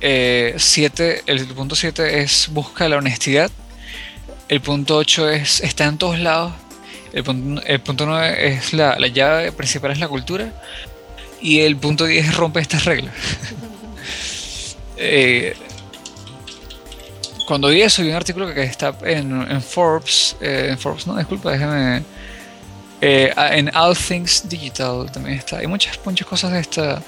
Siete, 0.01 1.23
el 1.25 1.45
punto 1.47 1.75
7 1.75 2.21
es 2.21 2.49
busca 2.51 2.87
la 2.89 2.97
honestidad. 2.97 3.51
El 4.47 4.61
punto 4.61 4.97
8 4.97 5.29
es 5.29 5.61
está 5.61 5.85
en 5.85 5.97
todos 5.97 6.19
lados. 6.19 6.53
El 7.13 7.23
punto, 7.23 7.61
el 7.65 7.79
punto 7.81 8.05
9 8.05 8.47
es 8.47 8.73
la, 8.73 8.99
la 8.99 9.07
llave 9.07 9.51
principal 9.51 9.91
es 9.91 9.99
la 9.99 10.07
cultura. 10.07 10.53
Y 11.41 11.61
el 11.61 11.77
punto 11.77 12.05
10 12.05 12.35
rompe 12.35 12.59
estas 12.59 12.85
reglas. 12.85 13.13
Eh, 14.97 15.53
cuando 17.45 17.67
vi 17.67 17.81
eso, 17.81 18.01
vi 18.01 18.09
un 18.09 18.15
artículo 18.15 18.51
que 18.53 18.63
está 18.63 18.95
en, 19.03 19.61
Forbes, 19.61 20.35
eh, 20.41 20.67
en 20.71 20.79
Forbes, 20.79 21.05
no, 21.05 21.15
disculpa, 21.17 21.51
déjame. 21.51 22.03
Eh, 23.01 23.31
en 23.51 23.75
All 23.75 23.95
Things 23.95 24.49
Digital 24.49 25.11
también 25.11 25.37
está. 25.37 25.57
Hay 25.57 25.67
muchas, 25.67 25.99
muchas 26.03 26.27
cosas 26.27 26.51
de 26.51 26.59
esta, 26.59 27.01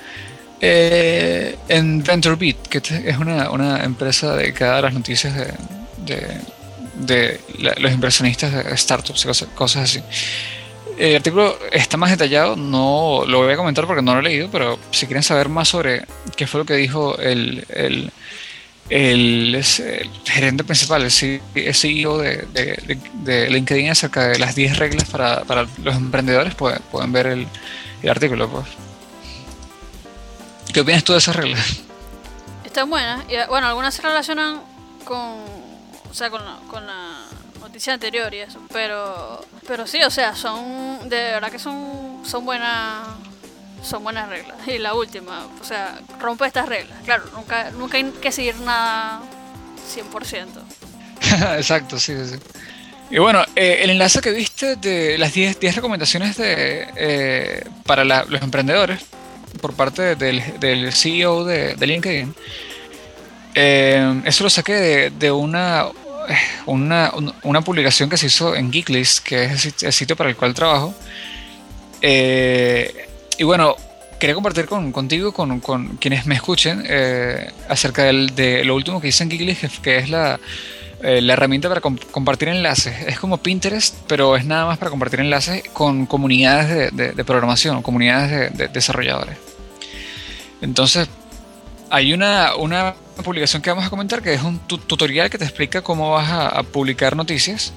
Eh, 0.59 1.36
en 1.67 2.03
VentureBeat, 2.03 2.67
que 2.67 2.77
es 2.77 3.17
una, 3.17 3.49
una, 3.51 3.83
empresa 3.83 4.35
dedicada 4.35 4.79
a 4.79 4.81
las 4.83 4.93
noticias 4.93 5.35
de, 5.35 5.53
de, 6.95 7.39
los 7.79 7.91
inversionistas 7.91 8.65
de 8.65 8.77
startups 8.77 9.25
y 9.25 9.45
cosas, 9.55 9.83
así. 9.83 10.01
El 10.97 11.17
artículo 11.17 11.57
está 11.71 11.95
más 11.95 12.09
detallado, 12.09 12.55
no 12.55 13.23
lo 13.27 13.43
voy 13.43 13.53
a 13.53 13.57
comentar 13.57 13.85
porque 13.85 14.01
no 14.01 14.13
lo 14.13 14.19
he 14.21 14.23
leído, 14.23 14.49
pero 14.51 14.79
si 14.89 15.05
quieren 15.05 15.21
saber 15.21 15.47
más 15.47 15.69
sobre 15.69 16.05
qué 16.35 16.47
fue 16.47 16.61
lo 16.61 16.65
que 16.65 16.73
dijo 16.73 17.19
el, 17.19 17.63
el, 17.69 18.11
el, 18.89 19.63
gerente 20.25 20.63
principal, 20.63 21.03
el 21.03 21.11
CEO 21.11 22.17
de, 22.17 22.47
de, 22.51 22.97
de, 23.23 23.49
LinkedIn 23.49 23.89
acerca 23.89 24.27
de 24.27 24.39
las 24.39 24.55
10 24.55 24.79
reglas 24.79 25.07
para, 25.07 25.43
para 25.43 25.67
los 25.83 25.95
emprendedores, 25.95 26.55
pueden, 26.55 26.79
pueden 26.91 27.11
ver 27.11 27.27
el 27.27 28.09
artículo. 28.09 28.49
Pues. 28.49 28.86
¿Qué 30.77 30.81
opinas 30.81 31.03
tú 31.03 31.13
de 31.13 31.17
esas 31.17 31.35
reglas? 31.35 31.79
Están 32.63 32.87
buenas. 32.87 33.25
Y, 33.27 33.35
bueno, 33.49 33.65
algunas 33.65 33.95
se 33.95 34.03
relacionan 34.03 34.61
con, 35.05 35.17
o 35.17 36.13
sea, 36.13 36.29
con, 36.29 36.45
la, 36.45 36.59
con 36.69 36.85
la 36.85 37.17
noticia 37.59 37.95
anterior 37.95 38.31
y 38.31 38.41
eso. 38.41 38.61
Pero, 38.71 39.43
pero 39.67 39.87
sí, 39.87 40.03
o 40.03 40.11
sea, 40.11 40.35
son, 40.35 41.09
de 41.09 41.15
verdad 41.15 41.49
que 41.49 41.57
son, 41.57 42.21
son 42.23 42.45
buenas, 42.45 43.07
son 43.81 44.03
buenas 44.03 44.29
reglas. 44.29 44.55
Y 44.67 44.77
la 44.77 44.93
última, 44.93 45.47
o 45.59 45.63
sea, 45.63 45.99
rompe 46.19 46.45
estas 46.45 46.69
reglas. 46.69 46.99
Claro, 47.05 47.23
nunca, 47.33 47.71
nunca 47.71 47.97
hay 47.97 48.11
que 48.21 48.31
seguir 48.31 48.55
nada 48.57 49.21
100%. 49.95 51.55
Exacto, 51.57 51.97
sí, 51.97 52.13
sí. 52.23 52.35
Y 53.09 53.17
bueno, 53.17 53.43
eh, 53.55 53.79
el 53.81 53.89
enlace 53.89 54.21
que 54.21 54.29
viste 54.29 54.75
de 54.75 55.17
las 55.17 55.33
10, 55.33 55.59
10 55.59 55.75
recomendaciones 55.75 56.37
de, 56.37 56.87
eh, 56.95 57.67
para 57.83 58.03
los 58.03 58.43
emprendedores 58.43 59.16
por 59.61 59.73
parte 59.73 60.15
del, 60.15 60.91
CEO 60.91 61.45
de, 61.45 61.75
LinkedIn, 61.79 62.33
eh, 63.55 64.21
eso 64.25 64.43
lo 64.43 64.49
saqué 64.49 65.11
de, 65.11 65.31
una, 65.31 65.87
una, 66.65 67.11
una, 67.43 67.61
publicación 67.61 68.09
que 68.09 68.17
se 68.17 68.27
hizo 68.27 68.55
en 68.55 68.71
Geeklist, 68.71 69.23
que 69.23 69.45
es 69.45 69.83
el 69.83 69.93
sitio 69.93 70.15
para 70.15 70.29
el 70.29 70.35
cual 70.35 70.53
trabajo. 70.53 70.93
y 72.01 73.43
bueno, 73.43 73.75
quería 74.19 74.35
compartir 74.35 74.65
con, 74.65 74.91
contigo, 74.91 75.33
con, 75.33 75.59
con 75.59 75.97
quienes 75.97 76.25
me 76.25 76.35
escuchen, 76.35 76.83
acerca 77.69 78.03
del, 78.03 78.35
de 78.35 78.63
lo 78.63 78.75
último 78.75 79.01
que 79.01 79.07
hice 79.07 79.23
en 79.23 79.31
Geeklist, 79.31 79.81
que 79.81 79.97
es 79.97 80.09
la 80.09 80.39
eh, 81.03 81.21
la 81.21 81.33
herramienta 81.33 81.69
para 81.69 81.81
compartir 81.81 82.47
enlaces. 82.47 83.07
Es 83.07 83.19
como 83.19 83.37
Pinterest, 83.37 83.95
pero 84.07 84.35
es 84.35 84.45
nada 84.45 84.65
más 84.65 84.79
para 84.79 84.89
compartir 84.89 85.19
enlaces 85.19 85.63
con 85.71 86.07
comunidades 86.07 86.95
de, 86.95 87.23
programación, 87.23 87.83
comunidades 87.83 88.57
de, 88.57 88.67
desarrolladores. 88.67 89.37
Entonces, 90.61 91.07
hay 91.91 92.13
una, 92.13 92.55
una, 92.55 92.95
publicación 93.23 93.61
que 93.61 93.69
vamos 93.69 93.85
a 93.85 93.89
comentar 93.89 94.21
que 94.21 94.33
es 94.33 94.43
un 94.43 94.59
tutorial 94.59 95.29
que 95.29 95.37
te 95.37 95.43
explica 95.43 95.81
cómo 95.81 96.11
vas 96.11 96.29
a, 96.31 96.63
publicar 96.63 97.15
noticias. 97.15 97.73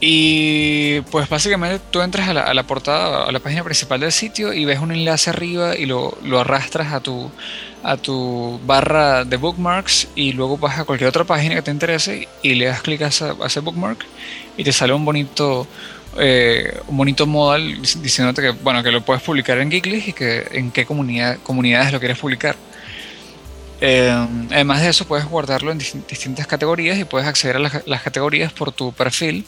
Y 0.00 1.00
pues 1.10 1.28
básicamente 1.28 1.80
tú 1.90 2.00
entras 2.02 2.28
a 2.28 2.34
la, 2.34 2.42
a 2.42 2.54
la, 2.54 2.62
portada, 2.62 3.24
a 3.24 3.32
la 3.32 3.40
página 3.40 3.64
principal 3.64 3.98
del 3.98 4.12
sitio 4.12 4.52
y 4.52 4.64
ves 4.64 4.78
un 4.78 4.92
enlace 4.92 5.30
arriba 5.30 5.76
y 5.76 5.86
lo, 5.86 6.16
lo 6.22 6.38
arrastras 6.38 6.92
a 6.92 7.00
tu, 7.00 7.30
a 7.82 7.96
tu 7.96 8.60
barra 8.64 9.24
de 9.24 9.36
bookmarks 9.36 10.08
y 10.14 10.32
luego 10.32 10.56
vas 10.56 10.78
a 10.78 10.84
cualquier 10.84 11.08
otra 11.08 11.24
página 11.24 11.56
que 11.56 11.62
te 11.62 11.70
interese 11.70 12.28
y 12.42 12.54
le 12.54 12.66
das 12.66 12.82
clic 12.82 13.02
a, 13.02 13.08
ese 13.08 13.60
bookmark 13.60 14.04
y 14.56 14.64
te 14.64 14.72
sale 14.72 14.92
un 14.92 15.04
bonito 15.04 15.66
eh, 16.16 16.80
un 16.88 16.96
bonito 16.96 17.26
modal 17.26 17.80
diciéndote 17.82 18.42
que 18.42 18.50
bueno 18.50 18.82
que 18.82 18.90
lo 18.90 19.02
puedes 19.02 19.22
publicar 19.22 19.58
en 19.58 19.70
Geekly 19.70 20.04
y 20.06 20.12
que 20.12 20.46
en 20.52 20.70
qué 20.70 20.86
comunidad, 20.86 21.38
comunidades 21.42 21.92
lo 21.92 21.98
quieres 21.98 22.18
publicar. 22.18 22.56
Eh, 23.80 24.10
además 24.50 24.82
de 24.82 24.88
eso 24.88 25.06
puedes 25.06 25.26
guardarlo 25.26 25.70
en 25.70 25.78
distintas 25.78 26.46
categorías 26.46 26.98
y 26.98 27.04
puedes 27.04 27.28
acceder 27.28 27.56
a 27.56 27.60
las, 27.60 28.02
categorías 28.02 28.52
por 28.52 28.72
tu 28.72 28.92
perfil 28.92 29.44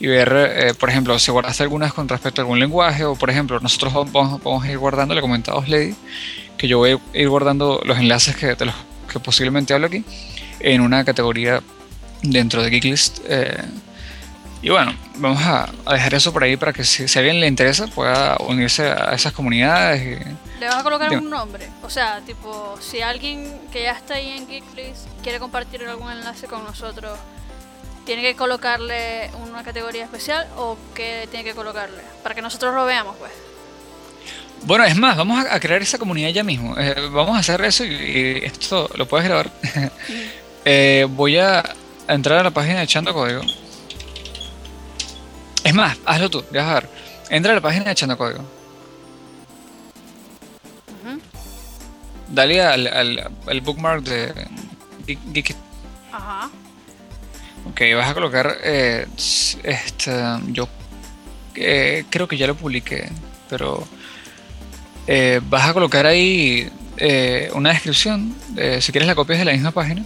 y 0.00 0.08
ver, 0.08 0.32
eh, 0.34 0.74
por 0.74 0.90
ejemplo, 0.90 1.16
si 1.18 1.30
guardaste 1.30 1.62
algunas 1.62 1.92
con 1.92 2.08
respecto 2.08 2.40
a 2.40 2.42
algún 2.42 2.58
lenguaje 2.58 3.04
o 3.04 3.14
por 3.14 3.30
ejemplo 3.30 3.60
nosotros 3.60 3.92
vamos, 4.12 4.64
a 4.64 4.70
ir 4.70 4.78
guardando, 4.78 5.14
le 5.14 5.20
comentamos 5.20 5.68
Lady, 5.68 5.94
que 6.56 6.66
yo 6.66 6.78
voy 6.78 6.98
a 7.14 7.18
ir 7.18 7.28
guardando 7.28 7.80
los 7.84 7.98
enlaces 7.98 8.36
que, 8.36 8.56
de 8.56 8.64
los 8.64 8.74
que 9.12 9.20
posiblemente 9.20 9.74
hablo 9.74 9.86
aquí 9.86 10.04
en 10.60 10.80
una 10.80 11.04
categoría 11.04 11.62
dentro 12.22 12.62
de 12.62 12.70
Geeklist. 12.70 13.18
Eh, 13.28 13.62
y 14.60 14.70
bueno, 14.70 14.92
vamos 15.16 15.40
a, 15.44 15.68
dejar 15.92 16.14
eso 16.14 16.32
por 16.32 16.42
ahí 16.42 16.56
para 16.56 16.72
que 16.72 16.84
si, 16.84 17.02
a 17.02 17.20
alguien 17.20 17.40
le 17.40 17.46
interesa 17.46 17.86
pueda 17.86 18.36
unirse 18.40 18.90
a 18.90 19.14
esas 19.14 19.32
comunidades. 19.32 20.26
¿Le 20.58 20.66
vas 20.66 20.76
a 20.76 20.82
colocar 20.82 21.16
un 21.16 21.30
nombre? 21.30 21.68
O 21.82 21.90
sea, 21.90 22.20
tipo, 22.26 22.76
si 22.80 23.00
alguien 23.00 23.60
que 23.70 23.82
ya 23.82 23.92
está 23.92 24.14
ahí 24.14 24.30
en 24.30 24.48
Geeklist 24.48 25.06
quiere 25.22 25.38
compartir 25.38 25.84
algún 25.84 26.10
enlace 26.10 26.48
con 26.48 26.64
nosotros, 26.64 27.16
¿tiene 28.04 28.22
que 28.22 28.34
colocarle 28.34 29.30
una 29.48 29.62
categoría 29.62 30.04
especial 30.04 30.48
o 30.56 30.76
qué 30.94 31.28
tiene 31.30 31.44
que 31.44 31.54
colocarle? 31.54 32.02
Para 32.24 32.34
que 32.34 32.42
nosotros 32.42 32.74
lo 32.74 32.84
veamos, 32.84 33.16
pues. 33.16 33.30
Bueno, 34.64 34.84
es 34.84 34.96
más, 34.96 35.16
vamos 35.16 35.46
a, 35.48 35.60
crear 35.60 35.80
esa 35.82 35.98
comunidad 35.98 36.30
ya 36.30 36.42
mismo. 36.42 36.76
Eh, 36.76 36.96
vamos 37.12 37.36
a 37.36 37.40
hacer 37.40 37.64
eso 37.64 37.84
y, 37.84 38.40
esto 38.42 38.90
lo 38.94 39.06
puedes 39.06 39.26
grabar. 39.26 39.50
Eh, 40.70 41.06
voy 41.08 41.38
a 41.38 41.64
entrar 42.08 42.40
a 42.40 42.42
la 42.42 42.50
página 42.50 42.78
de 42.78 42.84
Echando 42.84 43.14
Código. 43.14 43.40
Es 45.68 45.74
más, 45.74 45.98
hazlo 46.06 46.30
tú, 46.30 46.42
ya 46.50 46.62
vas 46.62 46.70
a 46.70 46.74
ver. 46.76 46.88
Entra 47.28 47.52
a 47.52 47.56
la 47.56 47.60
página 47.60 47.92
Echando 47.92 48.16
Código. 48.16 48.42
Dale 52.26 52.62
al, 52.62 53.60
bookmark 53.62 54.02
de 54.02 54.32
Geekit. 55.06 55.58
Ajá. 56.10 56.48
Ok, 57.70 57.82
vas 57.94 58.08
a 58.08 58.14
colocar. 58.14 58.56
Eh, 58.64 59.06
este, 59.62 60.12
yo 60.52 60.70
creo 61.52 62.26
que 62.26 62.38
ya 62.38 62.46
lo 62.46 62.54
publiqué, 62.54 63.10
pero 63.50 63.86
eh, 65.06 65.42
vas 65.50 65.68
a 65.68 65.74
colocar 65.74 66.06
ahí 66.06 66.72
eh, 66.96 67.50
una 67.52 67.74
descripción, 67.74 68.34
si 68.80 68.90
quieres 68.90 69.06
la 69.06 69.14
copias 69.14 69.38
de 69.38 69.44
la 69.44 69.52
misma 69.52 69.72
página. 69.72 70.02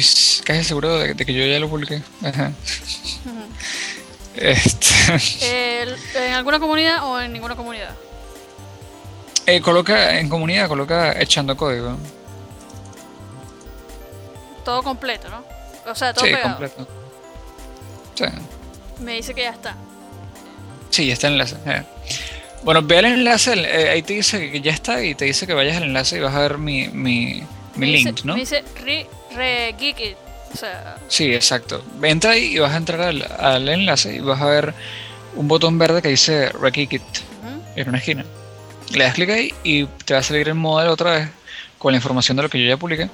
Estoy 0.00 0.44
casi 0.44 0.64
seguro 0.64 0.98
de, 0.98 1.14
que 1.14 1.32
yo 1.32 1.44
ya 1.44 1.58
lo 1.58 1.68
publiqué. 1.68 2.02
Este. 4.36 5.82
¿En 6.14 6.32
alguna 6.34 6.58
comunidad 6.60 7.04
o 7.04 7.20
en 7.20 7.32
ninguna 7.32 7.56
comunidad? 7.56 7.94
Eh, 9.46 9.60
coloca 9.60 10.18
en 10.18 10.28
comunidad, 10.28 10.68
coloca 10.68 11.20
echando 11.20 11.56
código. 11.56 11.96
Todo 14.64 14.82
completo, 14.82 15.28
¿no? 15.28 15.44
O 15.90 15.94
sea, 15.94 16.14
todo 16.14 16.26
sí, 16.26 16.32
completo. 16.42 16.86
Me 19.00 19.14
dice 19.14 19.34
que 19.34 19.42
ya 19.42 19.50
está. 19.50 19.76
Sí, 20.90 21.06
ya 21.06 21.14
está 21.14 21.26
el 21.26 21.34
enlace. 21.34 21.56
Eh. 21.66 21.82
Bueno, 22.62 22.82
ve 22.82 22.98
el 22.98 23.06
enlace, 23.06 23.54
eh, 23.54 23.90
ahí 23.90 24.02
te 24.02 24.12
dice 24.14 24.50
que 24.50 24.60
ya 24.60 24.72
está 24.72 25.02
y 25.02 25.14
te 25.14 25.24
dice 25.24 25.46
que 25.46 25.54
vayas 25.54 25.78
al 25.78 25.84
enlace 25.84 26.18
y 26.18 26.20
vas 26.20 26.34
a 26.34 26.40
ver 26.40 26.58
mi, 26.58 26.88
mi, 26.88 27.42
link, 27.76 28.24
¿no? 28.24 28.34
Me 28.34 28.40
dice 28.40 28.62
re, 28.84 29.06
re 29.34 29.74
O 30.52 30.56
sea... 30.56 30.96
Sí, 31.08 31.34
exacto. 31.34 31.82
Entra 32.02 32.32
ahí 32.32 32.56
y 32.56 32.58
vas 32.58 32.72
a 32.72 32.76
entrar 32.76 33.00
al, 33.00 33.68
enlace 33.68 34.16
y 34.16 34.20
vas 34.20 34.40
a 34.40 34.46
ver 34.46 34.74
un 35.36 35.48
botón 35.48 35.78
verde 35.78 36.02
que 36.02 36.08
dice 36.08 36.50
Regeekit 36.50 37.02
en 37.76 37.88
una 37.88 37.98
esquina. 37.98 38.24
Le 38.92 39.04
das 39.04 39.14
clic 39.14 39.30
ahí 39.30 39.54
y 39.62 39.86
te 40.04 40.14
va 40.14 40.20
a 40.20 40.22
salir 40.22 40.48
el 40.48 40.54
modelo 40.54 40.92
otra 40.92 41.12
vez 41.12 41.30
con 41.78 41.92
la 41.92 41.96
información 41.96 42.36
de 42.36 42.42
lo 42.42 42.50
que 42.50 42.60
yo 42.60 42.68
ya 42.68 42.76
publiqué. 42.76 43.08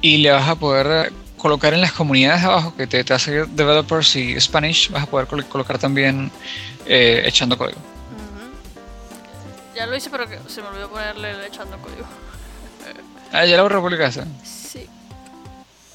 Y 0.00 0.18
le 0.18 0.30
vas 0.30 0.48
a 0.48 0.54
poder 0.54 1.12
colocar 1.36 1.74
en 1.74 1.80
las 1.80 1.92
comunidades 1.92 2.42
de 2.42 2.46
abajo 2.46 2.76
que 2.76 2.86
te, 2.86 3.02
te 3.02 3.18
seguir 3.18 3.48
developers 3.48 4.14
y 4.16 4.40
Spanish, 4.40 4.90
vas 4.90 5.02
a 5.02 5.06
poder 5.06 5.26
colocar 5.26 5.78
también 5.78 6.30
eh, 6.86 7.22
echando 7.26 7.58
código. 7.58 7.80
Ya 9.74 9.86
lo 9.86 9.96
hice, 9.96 10.10
pero 10.10 10.26
se 10.46 10.60
me 10.62 10.68
olvidó 10.68 10.90
ponerle 10.90 11.30
el 11.30 11.44
echando 11.44 11.78
código. 11.78 12.04
ah, 13.32 13.44
ya 13.44 13.56
lo 13.56 13.68
republicaste. 13.68 14.24
Sí. 14.44 14.86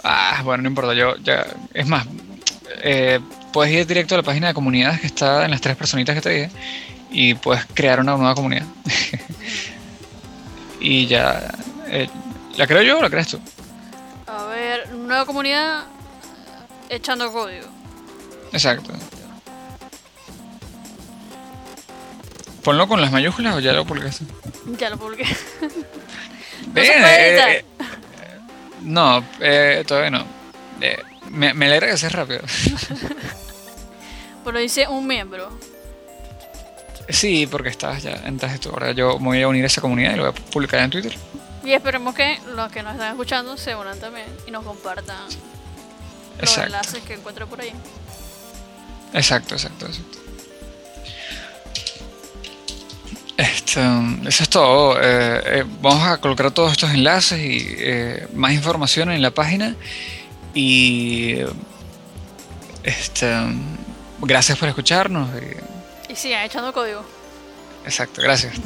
Ah, 0.03 0.41
bueno, 0.43 0.63
no 0.63 0.69
importa, 0.69 0.93
yo 0.93 1.15
ya. 1.17 1.45
Es 1.73 1.87
más, 1.87 2.05
eh, 2.81 3.19
puedes 3.51 3.73
ir 3.73 3.87
directo 3.87 4.15
a 4.15 4.17
la 4.17 4.23
página 4.23 4.47
de 4.47 4.53
comunidades 4.53 5.01
que 5.01 5.07
está 5.07 5.45
en 5.45 5.51
las 5.51 5.61
tres 5.61 5.75
personitas 5.75 6.15
que 6.15 6.21
te 6.21 6.29
dije 6.29 6.51
y 7.11 7.33
puedes 7.33 7.65
crear 7.73 7.99
una 7.99 8.15
nueva 8.15 8.35
comunidad. 8.35 8.65
y 10.79 11.07
ya. 11.07 11.53
Eh, 11.87 12.09
¿La 12.57 12.67
creo 12.67 12.81
yo 12.81 12.99
o 12.99 13.01
la 13.01 13.09
crees 13.09 13.27
tú? 13.27 13.39
A 14.27 14.45
ver, 14.45 14.93
nueva 14.93 15.25
comunidad 15.25 15.85
echando 16.89 17.31
código. 17.31 17.67
Exacto. 18.51 18.93
Ponlo 22.63 22.87
con 22.87 22.99
las 22.99 23.11
mayúsculas 23.11 23.55
o 23.55 23.59
ya 23.59 23.73
lo 23.73 23.85
publicaste. 23.85 24.25
Ya 24.79 24.89
lo 24.89 24.97
publiqué. 24.97 25.25
¿No 26.75 26.81
eh, 26.81 27.57
eh, 27.57 27.65
no, 28.81 29.23
eh, 29.39 29.83
todavía 29.87 30.09
no. 30.09 30.25
me, 31.29 31.53
me 31.53 31.65
alegra 31.67 31.87
que 31.87 31.97
sea 31.97 32.09
rápido. 32.09 32.41
Pero 34.43 34.59
dice 34.59 34.87
un 34.87 35.07
miembro. 35.07 35.49
Sí, 37.09 37.47
porque 37.47 37.69
estás 37.69 38.03
ya 38.03 38.21
entonces 38.25 38.59
tú. 38.59 38.69
Ahora 38.69 38.91
yo 38.91 39.17
me 39.19 39.27
voy 39.27 39.41
a 39.41 39.47
unir 39.47 39.63
a 39.63 39.67
esa 39.67 39.81
comunidad 39.81 40.13
y 40.13 40.17
lo 40.17 40.23
voy 40.23 40.31
a 40.31 40.51
publicar 40.51 40.81
en 40.81 40.89
Twitter. 40.89 41.15
Y 41.63 41.73
esperemos 41.73 42.13
que 42.13 42.39
los 42.55 42.71
que 42.71 42.83
nos 42.83 42.93
están 42.93 43.11
escuchando 43.11 43.57
se 43.57 43.75
unan 43.75 43.99
también 43.99 44.27
y 44.45 44.51
nos 44.51 44.63
compartan 44.63 45.17
los 46.39 46.57
enlaces 46.57 47.03
que 47.03 47.13
encuentro 47.13 47.47
por 47.47 47.61
ahí. 47.61 47.73
Exacto, 49.13 49.55
exacto, 49.55 49.87
exacto. 49.87 50.24
Este, 53.37 53.81
eso 54.27 54.43
es 54.43 54.49
todo. 54.49 54.97
Eh, 55.01 55.41
eh, 55.45 55.63
vamos 55.81 56.07
a 56.07 56.17
colocar 56.19 56.51
todos 56.51 56.71
estos 56.71 56.91
enlaces 56.91 57.39
y 57.39 57.65
eh, 57.79 58.27
más 58.33 58.53
información 58.53 59.11
en 59.11 59.21
la 59.21 59.31
página. 59.31 59.75
Y 60.53 61.39
este, 62.83 63.27
gracias 64.21 64.57
por 64.57 64.69
escucharnos. 64.69 65.29
y- 65.41 66.13
Y 66.13 66.15
sigan 66.15 66.43
echando 66.45 66.71
código. 66.71 67.03
exacto, 67.85 68.21
gracias. 68.21 68.53